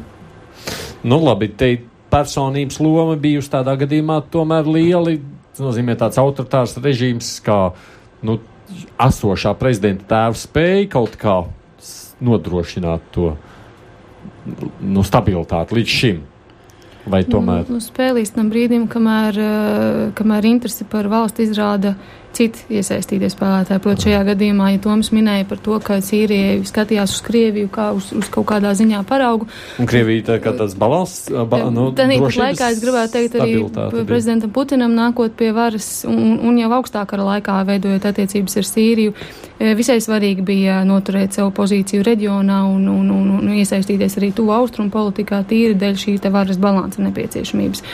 Nu, 1.05 1.19
labi, 1.21 1.49
te 1.57 1.71
personības 2.13 2.79
loma 2.81 3.15
bijusi 3.19 3.51
tādā 3.53 3.75
gadījumā 3.81 4.21
tomēr 4.33 4.67
lieli, 4.69 5.19
tas 5.53 5.63
nozīmē 5.65 5.97
tāds 5.99 6.19
autoritārs 6.21 6.77
režīms, 6.81 7.31
kā, 7.45 7.59
nu, 8.25 8.39
esošā 9.01 9.53
prezidenta 9.59 10.07
tēvs 10.11 10.45
spēja 10.47 10.87
kaut 10.95 11.17
kā 11.21 11.41
nodrošināt 12.25 13.03
to 13.15 13.35
nu, 14.81 15.03
stabilitāti 15.05 15.79
līdz 15.79 15.97
šim. 15.99 16.23
Vai 17.05 17.21
tomēr? 17.27 17.67
Nu, 17.69 17.77
nu, 17.77 17.83
spēlīs 17.83 18.31
tam 18.33 18.47
brīdim, 18.49 18.87
kamēr, 18.89 19.37
eh, 19.37 19.97
kamēr 20.17 20.47
interesi 20.49 20.87
par 20.89 21.05
valsti 21.11 21.45
izrāda 21.45 21.93
uh, 21.93 22.24
citi 22.35 22.77
iesaistītie 22.77 23.29
spēlētāji. 23.31 23.81
Protams, 23.83 24.05
šajā 24.05 24.21
gadījumā, 24.31 24.71
ja 24.73 24.81
Toms 24.83 25.11
minēja 25.15 25.47
par 25.49 25.61
to, 25.63 25.77
ka 25.83 25.99
Sīrija 26.03 26.57
skatījās 26.67 27.15
uz 27.15 27.23
Krieviju 27.25 27.71
kā 27.73 27.89
uz, 27.95 28.11
uz 28.15 28.29
kaut 28.33 28.47
kādā 28.51 28.73
ziņā 28.77 29.01
paraugu. 29.07 29.47
Un 29.81 29.89
Krievija 29.89 30.27
tā 30.31 30.37
kā 30.43 30.53
tāds 30.57 30.75
balans, 30.79 31.15
ba, 31.31 31.63
nu, 31.73 31.89
tad 31.95 32.11
laikā 32.11 32.71
es 32.73 32.83
gribētu 32.83 33.17
teikt 33.17 33.39
arī 33.39 33.57
prezidentam 34.05 34.53
Putinam 34.55 34.95
nākot 34.95 35.35
pie 35.37 35.51
varas 35.55 35.89
un, 36.09 36.37
un 36.43 36.59
jau 36.59 36.71
augstākā 36.79 37.19
laikā 37.21 37.59
veidojot 37.71 38.07
attiecības 38.11 38.59
ar 38.61 38.69
Sīriju. 38.69 39.15
Visai 39.55 40.01
svarīgi 40.03 40.43
bija 40.43 40.81
noturēt 40.83 41.37
savu 41.37 41.53
pozīciju 41.55 42.03
reģionā 42.03 42.57
un, 42.67 42.89
un, 42.91 43.11
un, 43.15 43.29
un 43.37 43.53
iesaistīties 43.55 44.17
arī 44.19 44.33
tuvu 44.35 44.51
austrumu 44.51 44.91
politikā 44.91 45.39
tīri 45.47 45.77
dēļ 45.79 45.95
šī 46.01 46.17
te 46.19 46.31
varas 46.33 46.59
balansa 46.59 46.99
nepieciešamības. 47.05 47.85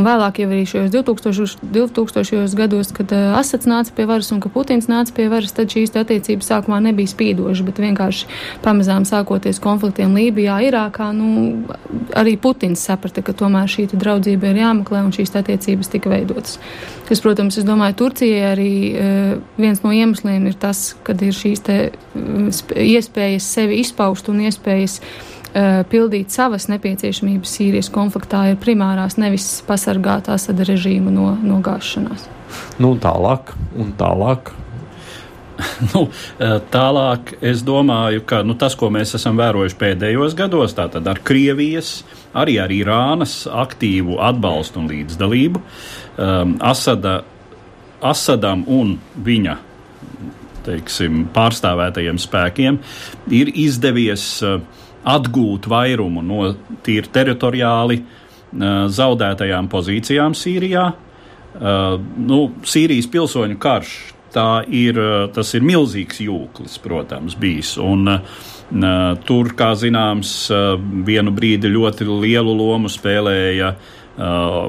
Un 0.00 0.06
vēlāk 0.06 0.40
jau 0.40 0.48
arī 0.48 0.62
šajos 0.70 0.94
2000, 0.94 1.68
2000 1.76 2.56
gados, 2.56 2.94
kad 2.96 3.12
Asats 3.36 3.68
nāca 3.68 3.89
nāca 3.90 3.96
pie 3.96 4.06
varas 4.06 4.30
un 4.32 4.40
ka 4.40 4.48
Putins 4.48 4.88
nāca 4.88 5.12
pie 5.12 5.28
varas, 5.28 5.52
tad 5.52 5.70
šīs 5.70 5.94
attiecības 5.94 6.48
sākumā 6.50 6.80
nebija 6.80 7.08
spīdošas, 7.08 7.64
bet 7.64 7.78
vienkārši 7.78 8.26
pamazām 8.62 9.04
sākoties 9.04 9.60
konfliktiem 9.60 10.14
Lībijā, 10.14 10.60
Irākā, 10.68 11.12
nu, 11.12 11.66
arī 12.14 12.36
Putins 12.38 12.80
saprata, 12.80 13.22
ka 13.22 13.32
tomēr 13.32 13.68
šī 13.68 13.88
draudzība 13.92 14.50
ir 14.50 14.62
jāmeklē 14.62 15.02
un 15.04 15.12
šīs 15.12 15.34
attiecības 15.34 15.90
tika 15.90 16.10
veidotas. 16.10 16.58
Kas, 17.08 17.20
protams, 17.20 17.58
es 17.58 17.64
domāju, 17.66 17.96
Turcijai 18.04 18.52
arī 18.52 18.72
uh, 18.94 19.40
viens 19.58 19.82
no 19.82 19.90
iemesliem 19.92 20.46
ir 20.46 20.54
tas, 20.54 20.94
kad 21.02 21.20
ir 21.22 21.34
šīs 21.34 21.64
te 21.66 21.80
iespējas 22.14 23.50
sevi 23.56 23.80
izpaust 23.82 24.30
un 24.30 24.44
iespējas 24.46 25.00
pildīt 25.90 26.30
savas 26.30 26.68
nepieciešamības 26.70 27.54
Sīrijas 27.56 27.90
konfliktā 27.92 28.44
ir 28.52 28.58
primārās, 28.62 29.18
nevis 29.18 29.48
pasargāt 29.66 30.30
Asada 30.30 30.66
režīmu 30.68 31.10
no, 31.14 31.32
no 31.42 31.58
gāšanās. 31.64 32.28
Nu, 32.82 32.94
tālāk, 33.00 33.54
un 33.78 33.92
tālāk. 33.98 34.52
nu, 35.92 36.06
e, 36.40 36.50
tālāk 36.72 37.34
es 37.44 37.64
domāju, 37.66 38.24
ka 38.26 38.42
nu, 38.46 38.56
tas, 38.58 38.76
ko 38.78 38.90
mēs 38.92 39.14
esam 39.18 39.38
vērojuši 39.40 39.78
pēdējos 39.80 40.36
gados, 40.38 40.74
tātad 40.76 41.06
ar 41.10 41.20
Krievijas, 41.24 42.00
arī 42.36 42.56
ar 42.62 42.72
Irānas 42.72 43.42
aktīvu 43.50 44.20
atbalstu 44.22 44.82
un 44.82 44.90
līdzdalību, 44.90 45.60
um, 45.60 46.54
Asada, 46.64 47.20
Asadam 48.00 48.64
un 48.70 48.94
viņa 49.20 49.58
teiksim, 50.64 51.24
pārstāvētajiem 51.34 52.18
spēkiem 52.20 52.78
ir 53.32 53.50
izdevies 53.58 54.24
uh, 54.44 54.60
atgūt 55.08 55.68
vairumu 55.70 56.22
no 56.24 56.50
tīri 56.84 57.10
teritoriāli 57.12 58.00
zaudētajām 58.90 59.68
pozīcijām 59.70 60.34
Sīrijā, 60.34 60.86
nu, 61.60 62.40
Sīrijas 62.66 63.10
pilsoņu 63.10 63.60
karš. 63.62 63.98
Ir, 64.70 64.98
tas 65.34 65.48
ir 65.58 65.64
milzīgs 65.66 66.20
jūklis, 66.22 66.76
protams, 66.82 67.34
bijis. 67.34 67.72
Un, 67.82 68.06
tur, 69.26 69.48
kā 69.58 69.72
zināms, 69.74 70.34
vienu 71.06 71.32
brīdi 71.34 71.72
ļoti 71.72 72.06
lielu 72.06 72.54
lomu 72.54 72.86
spēlēja 72.92 73.72
uh, 73.74 74.68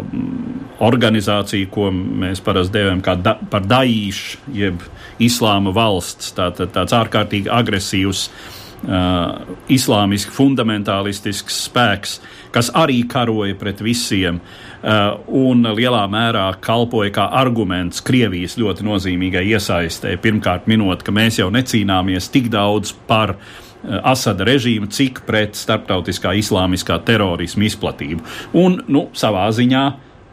organizācija, 0.82 1.69
ko 1.69 1.91
mēs 1.93 2.41
parasti 2.41 2.79
dēvējam 2.79 3.03
da, 3.21 3.36
par 3.53 3.69
Daīšu, 3.69 4.41
jeb 4.57 4.82
Islāma 5.21 5.69
valsts. 5.77 6.34
Tā, 6.34 6.49
tā, 6.57 6.65
tāds 6.65 6.97
ārkārtīgi 6.97 7.53
agresīvs, 7.53 8.25
uh, 8.25 8.61
islāmiski 8.82 10.34
fundamentālistisks 10.34 11.59
spēks, 11.67 12.15
kas 12.49 12.71
arī 12.73 13.03
karoja 13.09 13.53
pret 13.59 13.84
visiem. 13.86 14.39
Uh, 14.41 14.71
Uh, 14.82 15.19
un 15.29 15.61
lielā 15.77 16.07
mērā 16.09 16.47
kalpoja 16.57 17.11
kā 17.13 17.27
arguments 17.38 18.01
Krievijas 18.01 18.55
ļoti 18.57 18.82
nozīmīgai 18.88 19.43
iesaistē. 19.53 20.15
Pirmkārt, 20.17 20.65
minot, 20.65 21.03
ka 21.05 21.13
mēs 21.13 21.38
jau 21.38 21.51
necīnāmies 21.53 22.32
tik 22.34 22.47
daudz 22.49 22.89
par 23.05 23.36
uh, 23.36 23.99
Asada 24.09 24.47
režīmu, 24.49 24.89
cik 24.89 25.21
pret 25.27 25.53
starptautiskā 25.59 26.34
islāmiskā 26.39 26.97
terorismu 27.05 27.67
izplatību. 27.69 28.25
Un, 28.57 28.79
nu, 28.89 29.03
savā 29.13 29.45
ziņā 29.53 29.84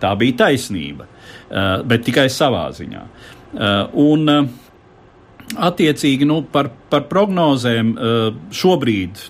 tā 0.00 0.14
bija 0.16 0.38
taisnība, 0.46 1.04
uh, 1.04 1.84
bet 1.84 2.08
tikai 2.08 2.30
savā 2.32 2.70
ziņā. 2.78 3.04
Un, 3.96 4.28
Attiecīgi 5.56 6.26
nu, 6.28 6.42
par, 6.52 6.68
par 6.92 7.06
prognozēm 7.08 7.94
šobrīd 8.52 9.22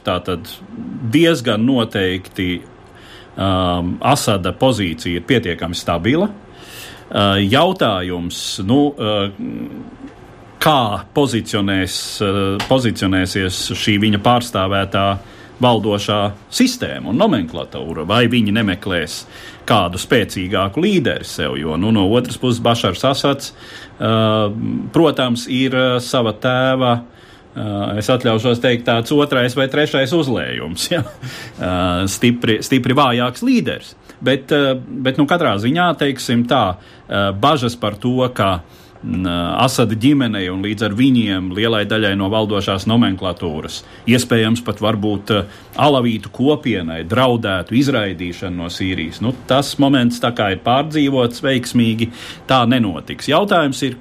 diezgan 1.14 1.62
noteikti 1.62 2.48
um, 3.38 3.94
Asada 4.02 4.52
pozīcija 4.56 5.20
ir 5.20 5.26
pietiekami 5.28 5.78
stabila. 5.78 6.28
Uh, 6.28 7.38
jautājums, 7.40 8.58
nu, 8.68 8.80
uh, 8.92 9.30
kā 10.60 10.82
pozicionēs, 11.16 11.96
uh, 12.20 12.40
pozicionēsies 12.68 13.62
šī 13.78 13.96
viņa 14.02 14.20
pārstāvētā 14.24 15.06
valdošā 15.62 16.18
sistēma 16.54 17.10
un 17.10 17.18
nomenklatūra, 17.18 18.06
vai 18.08 18.24
viņi 18.30 18.54
nemeklēs 18.54 19.20
kādu 19.68 20.00
spēcīgāku 20.00 20.82
līderi 20.82 21.26
sev, 21.28 21.58
jo 21.60 21.76
nu, 21.80 21.92
no 21.94 22.06
otras 22.14 22.38
puses 22.40 22.62
Bašars 22.64 23.04
Asats, 23.10 23.52
uh, 23.52 24.48
protams, 24.94 25.48
ir 25.52 25.76
uh, 25.76 25.86
sava 26.02 26.32
tēva 26.38 26.92
uh, 26.96 27.98
es 27.98 28.08
atļaušos 28.12 28.62
teikt, 28.62 28.86
tāds 28.88 29.12
otrais 29.14 29.56
vai 29.58 29.68
trešais 29.70 30.14
uzlējums, 30.16 30.88
ja? 30.94 31.02
Eh, 31.58 32.04
stipri, 32.10 32.60
stipri 32.64 32.96
vājāks 32.96 33.44
līderis. 33.46 33.96
Bet, 34.18 34.50
bet 35.06 35.14
nu, 35.14 35.28
katrā 35.30 35.52
ziņā, 35.62 35.92
teiksim 36.00 36.40
tā, 36.50 36.72
bažas 37.38 37.76
par 37.78 37.94
to, 38.02 38.16
ka 38.34 38.64
Asada 38.98 39.94
ģimenei 39.94 40.48
un 40.50 40.64
līdz 40.66 40.88
ar 40.88 40.94
viņiem 40.98 41.52
lielai 41.54 41.84
daļai 41.86 42.16
no 42.18 42.26
valdošās 42.32 42.88
nomenklatūras, 42.90 43.84
iespējams 44.10 44.64
pat 44.66 44.82
varbūt 44.82 45.30
alavītu 45.78 46.32
kopienai 46.34 47.04
draudētu 47.06 47.78
izraidīšanu 47.78 48.64
no 48.64 48.66
Sīrijas. 48.66 49.22
Nu, 49.22 49.30
tas 49.46 49.76
moments 49.78 50.18
tā 50.18 50.32
kā 50.34 50.50
ir 50.56 50.64
pārdzīvots 50.66 51.44
veiksmīgi, 51.46 52.10
tā 52.50 52.64
nenotiks. 52.66 53.30
Jautājums 53.30 53.84
ir, 53.86 53.96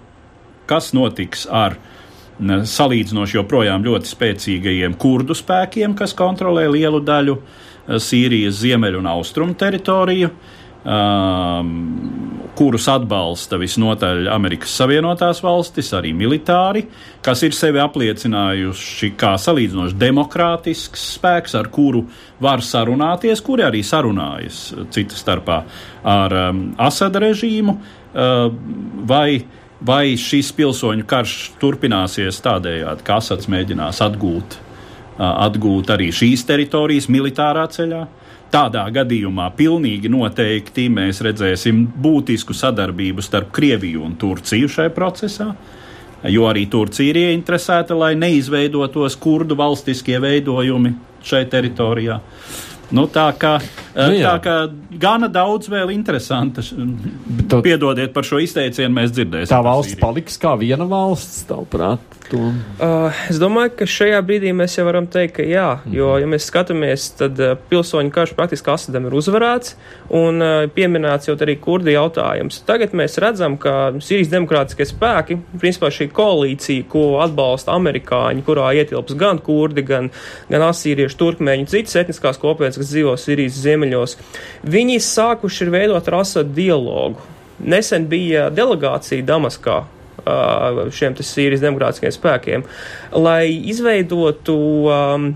kas 0.66 0.89
notiks 0.98 1.45
ar 1.45 1.78
salīdzinoši 2.41 3.38
joprojām 3.38 3.86
ļoti 3.86 4.10
spēcīgajiem 4.10 4.98
kurdu 4.98 5.38
spēkiem, 5.38 5.93
kas 5.98 6.18
kontrolē 6.18 6.66
lielu 6.74 7.06
daļu 7.06 7.38
Sīrijas 8.02 8.64
ziemeļu 8.66 9.06
un 9.06 9.14
austrumu 9.14 9.54
teritoriju. 9.58 10.34
Um, 10.34 10.57
kurus 12.57 12.88
atbalsta 12.89 13.57
visnotaļ 13.59 14.30
Amerikas 14.34 14.73
Savienotās 14.80 15.41
valstis, 15.43 15.91
arī 15.93 16.13
militāri, 16.17 16.86
kas 17.25 17.43
ir 17.45 17.55
sevi 17.55 17.82
apliecinājuši 17.84 19.11
kā 19.19 19.36
salīdzinoši 19.41 19.97
demokrātisks 19.99 21.03
spēks, 21.17 21.57
ar 21.59 21.69
kuru 21.73 22.05
var 22.43 22.63
sarunāties, 22.65 23.43
kuri 23.45 23.67
arī 23.67 23.84
sarunājas 23.86 24.61
citas 24.95 25.21
starpā 25.25 25.61
ar 26.07 26.38
um, 26.47 26.63
Asada 26.82 27.21
režīmu, 27.25 27.78
uh, 27.78 28.47
vai, 29.09 29.43
vai 29.82 30.15
šis 30.17 30.53
pilsoņu 30.57 31.05
karš 31.09 31.36
turpināsies 31.61 32.41
tādējādi, 32.45 33.05
ka 33.05 33.19
Asads 33.21 33.49
mēģinās 33.53 34.01
atgūt, 34.07 34.57
uh, 34.57 35.28
atgūt 35.49 35.93
arī 35.93 36.09
šīs 36.15 36.47
teritorijas 36.47 37.11
militārā 37.11 37.67
ceļā. 37.75 38.05
Tādā 38.48 38.86
gadījumā 38.95 39.50
pilnīgi 39.58 40.08
noteikti 40.08 40.86
mēs 40.93 41.20
redzēsim 41.26 41.82
būtisku 42.00 42.56
sadarbību 42.56 43.24
starp 43.26 43.52
Krieviju 43.56 44.06
un 44.08 44.16
Turciju 44.20 44.70
šajā 44.72 44.93
procesā, 44.95 45.50
jo 46.32 46.48
arī 46.48 46.64
Turcija 46.72 47.12
ir 47.12 47.20
ieinteresēta, 47.26 47.98
lai 47.98 48.14
neizveidotos 48.16 49.20
kurdu 49.20 49.58
valstiskie 49.60 50.16
veidojumi 50.24 50.93
šajā 51.28 51.50
teritorijā. 51.52 52.22
Nu, 52.95 53.04
tā, 53.12 53.28
kā, 53.36 53.58
nu, 53.98 54.18
jā. 54.18 54.36
tā 54.36 54.43
kā 54.45 55.00
gana 55.02 55.30
daudz 55.32 55.72
vēl 55.72 55.91
interesanta. 55.95 56.62
Tu, 56.62 57.62
Piedodiet 57.66 58.14
par 58.16 58.28
šo 58.28 58.41
izteicienu, 58.43 58.93
mēs 59.00 59.16
dzirdēsim. 59.16 59.52
Tā 59.52 59.64
valsts 59.66 59.98
paliks 60.02 60.38
kā 60.41 60.54
viena 60.60 60.88
valsts, 60.89 61.43
tavuprāt? 61.50 62.18
Uh, 62.28 63.16
es 63.32 63.38
domāju, 63.39 63.72
ka 63.80 63.86
šajā 63.88 64.18
brīdī 64.26 64.52
mēs 64.56 64.76
jau 64.76 64.84
varam 64.88 65.06
teikt, 65.08 65.38
ka 65.38 65.45
jā, 65.48 65.68
jo, 65.93 66.10
ja 66.20 66.28
mēs 66.28 66.48
skatāmies, 66.50 67.06
tad 67.16 67.39
uh, 67.39 67.54
pilsoņu 67.70 68.12
karš 68.12 68.34
praktiski 68.36 68.72
Asadam 68.74 69.08
ir 69.08 69.16
uzvarēts 69.16 69.78
un 70.18 70.43
uh, 70.43 70.66
pieminēts 70.74 71.30
jau 71.30 71.38
arī 71.39 71.56
kurdi 71.64 71.95
jautājums. 71.95 72.60
Tagad 72.68 72.95
mēs 72.98 73.16
redzam, 73.24 73.56
ka 73.62 73.93
Sīrijas 74.04 74.32
demokrātiskie 74.34 74.89
spēki, 74.89 75.39
principā 75.62 75.91
šī 75.93 76.10
koalīcija, 76.16 76.88
ko 76.91 77.06
atbalsta 77.24 77.76
amerikāņi, 77.78 78.43
kurā 78.48 78.74
ietilps 78.82 79.16
gan 79.20 79.39
kurdi, 79.43 79.86
gan, 79.88 80.12
gan 80.52 80.68
asīrieši, 80.68 81.20
turkmēņi, 81.22 81.70
citas 81.72 81.95
etniskās 82.04 82.41
kopienas, 82.43 82.80
kas 82.82 82.91
dzīvo 82.91 83.16
Sīrijas 83.22 83.62
ziemeļos, 83.64 83.86
viņi 84.67 84.99
sākuši 85.03 85.69
veidot 85.73 86.07
ar 86.07 86.19
Asadu 86.21 86.53
dialogu. 86.57 87.23
Nesen 87.57 88.05
bija 88.09 88.49
delegācija 88.53 89.25
Damaskā, 89.25 89.79
šiem 90.93 91.15
Sīrijas 91.17 91.63
demokrātiskiem 91.63 92.13
spēkiem, 92.13 92.65
lai 93.17 93.47
izveidotu 93.71 94.57
um, 94.91 95.31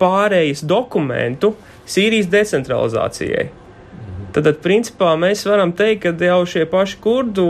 pārejas 0.00 0.64
dokumentu 0.66 1.54
Sīrijas 1.86 2.30
decentralizācijai. 2.32 3.46
Tad, 4.36 4.50
principā, 4.60 5.14
mēs 5.16 5.46
varam 5.48 5.70
teikt, 5.72 6.02
ka 6.02 6.26
jau 6.26 6.42
šie 6.44 6.66
paši 6.68 6.98
kurdu 7.00 7.46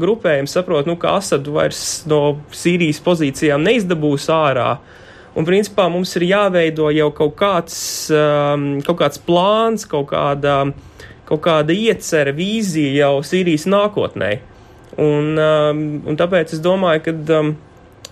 grupējumi 0.00 0.48
saprot, 0.48 0.86
nu, 0.88 0.94
ka 0.96 1.18
Asadu 1.18 1.58
vairs 1.58 2.06
no 2.08 2.38
Sīrijas 2.56 3.02
pozīcijām 3.04 3.60
neizdabūs 3.66 4.30
ārā. 4.32 4.70
Un, 5.30 5.46
principā, 5.46 5.86
mums 5.92 6.10
ir 6.18 6.26
jāveido 6.26 6.88
jau 6.90 7.10
kaut 7.14 7.36
kāds, 7.38 7.76
um, 8.10 8.80
kaut 8.82 8.98
kāds 8.98 9.20
plāns, 9.22 9.86
kaut 9.88 10.08
kāda, 10.10 10.56
kaut 11.28 11.42
kāda 11.44 11.74
iecerē, 11.76 12.34
vīzija 12.34 13.04
jau 13.04 13.12
Sīrijas 13.26 13.68
nākotnē. 13.70 14.32
Un, 14.98 15.36
um, 15.38 15.84
un 16.10 16.18
tāpēc 16.18 16.56
es 16.56 16.62
domāju, 16.64 17.04
ka, 17.06 17.14
um, 17.38 17.52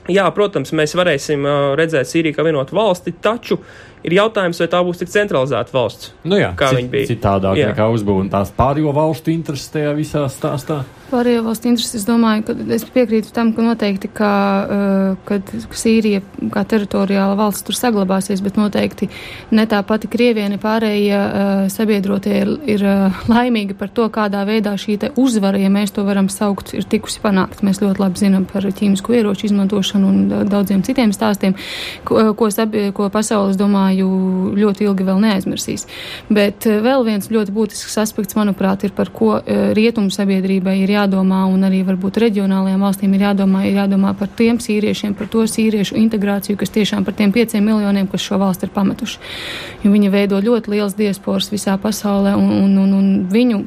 jā, 0.06 0.28
protams, 0.36 0.70
mēs 0.78 0.94
varēsim 0.98 1.42
uh, 1.42 1.72
redzēt 1.78 2.06
Sīriju 2.06 2.38
kā 2.38 2.46
vienotu 2.46 2.78
valsti, 2.78 3.16
taču 3.24 3.58
ir 4.05 4.18
jautājums, 4.18 4.61
vai 4.62 4.70
tā 4.72 4.82
būs 4.86 5.03
tik 5.03 5.12
centralizēta 5.12 5.74
valsts. 5.74 6.12
Nu 6.28 6.38
jā, 6.40 6.53
kā 6.59 6.72
viņa 6.76 6.92
bija. 6.92 7.11
Citādāk 7.11 7.59
jā. 7.61 7.72
nekā 7.72 7.88
uzbūvēta 7.96 8.38
tās 8.38 8.55
pārējo 8.57 8.94
valstu 8.96 9.34
intereses 9.34 9.74
tajā 9.74 9.96
visā 9.99 10.26
stāstā. 10.32 10.84
Pārējo 11.09 11.40
valstu 11.46 11.70
intereses, 11.70 12.03
es 12.03 12.05
domāju, 12.05 12.42
ka 12.44 12.55
es 12.76 12.82
piekrītu 12.84 13.30
tam, 13.32 13.55
ka 13.57 13.64
noteikti, 13.64 14.11
ka, 14.12 14.32
uh, 14.61 15.14
kad 15.24 15.49
Sīrija 15.72 16.20
kā 16.53 16.66
teritoriāla 16.68 17.32
valsts 17.38 17.64
tur 17.64 17.78
saglabāsies, 17.78 18.42
bet 18.44 18.59
noteikti 18.61 19.09
ne 19.57 19.64
tā 19.70 19.80
pati 19.88 20.11
Krievija, 20.12 20.51
ne 20.53 20.59
pārējie 20.61 21.20
uh, 21.22 21.62
sabiedrotie 21.72 22.34
ir, 22.42 22.51
ir 22.74 22.84
uh, 22.84 23.22
laimīgi 23.32 23.76
par 23.78 23.88
to, 23.96 24.05
kādā 24.12 24.42
veidā 24.49 24.74
šī 24.76 24.99
uzvara, 25.16 25.57
ja 25.62 25.70
mēs 25.72 25.94
to 25.96 26.05
varam 26.05 26.28
saukt, 26.28 26.74
ir 26.76 26.84
tikusi 26.84 27.22
panākt. 27.24 27.64
Mēs 27.64 27.80
ļoti 27.80 28.05
labi 28.05 28.20
zinām 28.26 28.44
par 28.51 28.68
ķīmisko 28.68 29.16
ieroču 29.16 29.49
izmantošanu 29.49 30.12
un 30.12 30.49
daudziem 30.51 30.84
citiem 30.84 31.16
stāstiem, 31.16 31.57
ko, 32.05 32.34
ko, 32.36 32.51
sabi, 32.53 32.90
ko 32.92 33.09
pasaules, 33.14 33.57
domāju, 33.89 34.55
ļoti 34.57 34.86
ilgi 34.86 35.05
vēl 35.07 35.20
neaizmirsīs. 35.22 35.86
Bet 36.28 36.66
vēl 36.66 37.05
viens 37.05 37.28
ļoti 37.30 37.53
būtisks 37.53 37.99
aspekts, 37.99 38.36
manuprāt, 38.36 38.84
ir 38.84 38.93
par 38.93 39.11
ko 39.11 39.41
rietumu 39.47 40.11
sabiedrībai 40.11 40.82
ir 40.82 40.91
jādomā, 40.91 41.47
un 41.49 41.64
arī 41.64 41.84
varbūt 41.84 42.18
reģionālajām 42.18 42.80
valstīm 42.80 43.14
ir 43.14 43.26
jādomā, 43.28 43.64
ir 43.66 43.78
jādomā 43.78 44.14
par 44.18 44.28
tiem 44.28 44.59
sīriešiem, 44.59 45.14
par 45.14 45.28
to 45.28 45.47
sīriešu 45.47 45.97
integrāciju, 45.97 46.59
kas 46.59 46.70
tiešām 46.70 47.05
par 47.05 47.14
tiem 47.14 47.32
pieciem 47.32 47.64
miljoniem, 47.64 48.09
kas 48.09 48.20
šo 48.20 48.39
valsti 48.39 48.68
ir 48.68 48.74
pametuši. 48.74 49.18
Jo 49.84 49.93
viņi 49.93 50.12
veido 50.12 50.41
ļoti 50.41 50.74
liels 50.74 50.97
diasporas 50.99 51.51
visā 51.53 51.78
pasaulē, 51.80 52.36
un, 52.36 52.53
un, 52.64 52.78
un, 52.78 52.95
un 52.99 53.11
viņu 53.32 53.64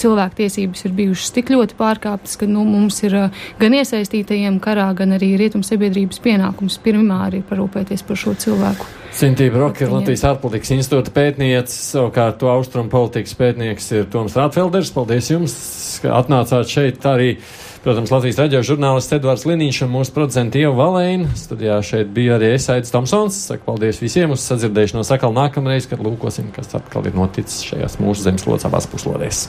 cilvēktiesības 0.00 0.84
ir 0.86 0.94
bijušas 0.96 1.34
tik 1.36 1.52
ļoti 1.54 1.76
pārkāptas, 1.78 2.36
ka 2.40 2.48
nu, 2.50 2.64
mums 2.68 3.00
ir 3.06 3.16
gan 3.60 3.76
iesaistītajiem 3.76 4.60
karā, 4.62 4.88
gan 4.98 5.16
arī 5.16 5.32
rietumu 5.40 5.66
sabiedrības 5.66 6.22
pienākums 6.24 6.78
primāri 6.84 7.42
parūpēties 7.46 8.04
par 8.06 8.20
šo 8.20 8.34
cilvēku. 8.40 8.88
Sintība 9.20 9.58
Roka 9.64 9.82
ir 9.84 9.90
Latvijas 9.90 10.22
ārpolitikas 10.28 10.70
institūta 10.76 11.12
pētniece, 11.14 11.74
savukārt 11.74 12.38
to 12.40 12.50
austrumu 12.52 12.92
politikas 12.92 13.34
pētnieks 13.38 13.90
ir 13.96 14.06
Toms 14.12 14.36
Rātfelders. 14.38 14.92
Paldies 14.94 15.32
jums, 15.32 15.56
ka 16.04 16.14
atnācāt 16.20 16.70
šeit 16.70 17.06
arī. 17.10 17.34
Protams, 17.80 18.10
Latvijas 18.12 18.36
raidījuma 18.36 18.66
žurnālists 18.68 19.14
Edvards 19.16 19.46
Liniņš 19.48 19.78
un 19.86 19.92
mūsu 19.94 20.12
producents 20.12 20.58
Ieva 20.60 20.74
Valēna. 20.76 21.30
Studijā 21.32 21.78
šeit 21.80 22.10
bija 22.12 22.34
arī 22.36 22.50
Esaits 22.58 22.92
Tomsons. 22.92 23.38
Saku 23.48 23.64
paldies 23.70 24.02
visiem 24.04 24.36
uz 24.36 24.44
sadzirdēšanos 24.44 25.14
atkal 25.16 25.32
nākamreiz, 25.32 25.88
kad 25.88 26.04
lūkosim, 26.04 26.52
kas 26.52 26.76
atkal 26.76 27.08
ir 27.08 27.16
noticis 27.16 27.64
šajās 27.70 27.96
mūsu 28.04 28.28
zemeslodes 28.28 28.68
abās 28.68 28.90
puslodēs. 28.92 29.46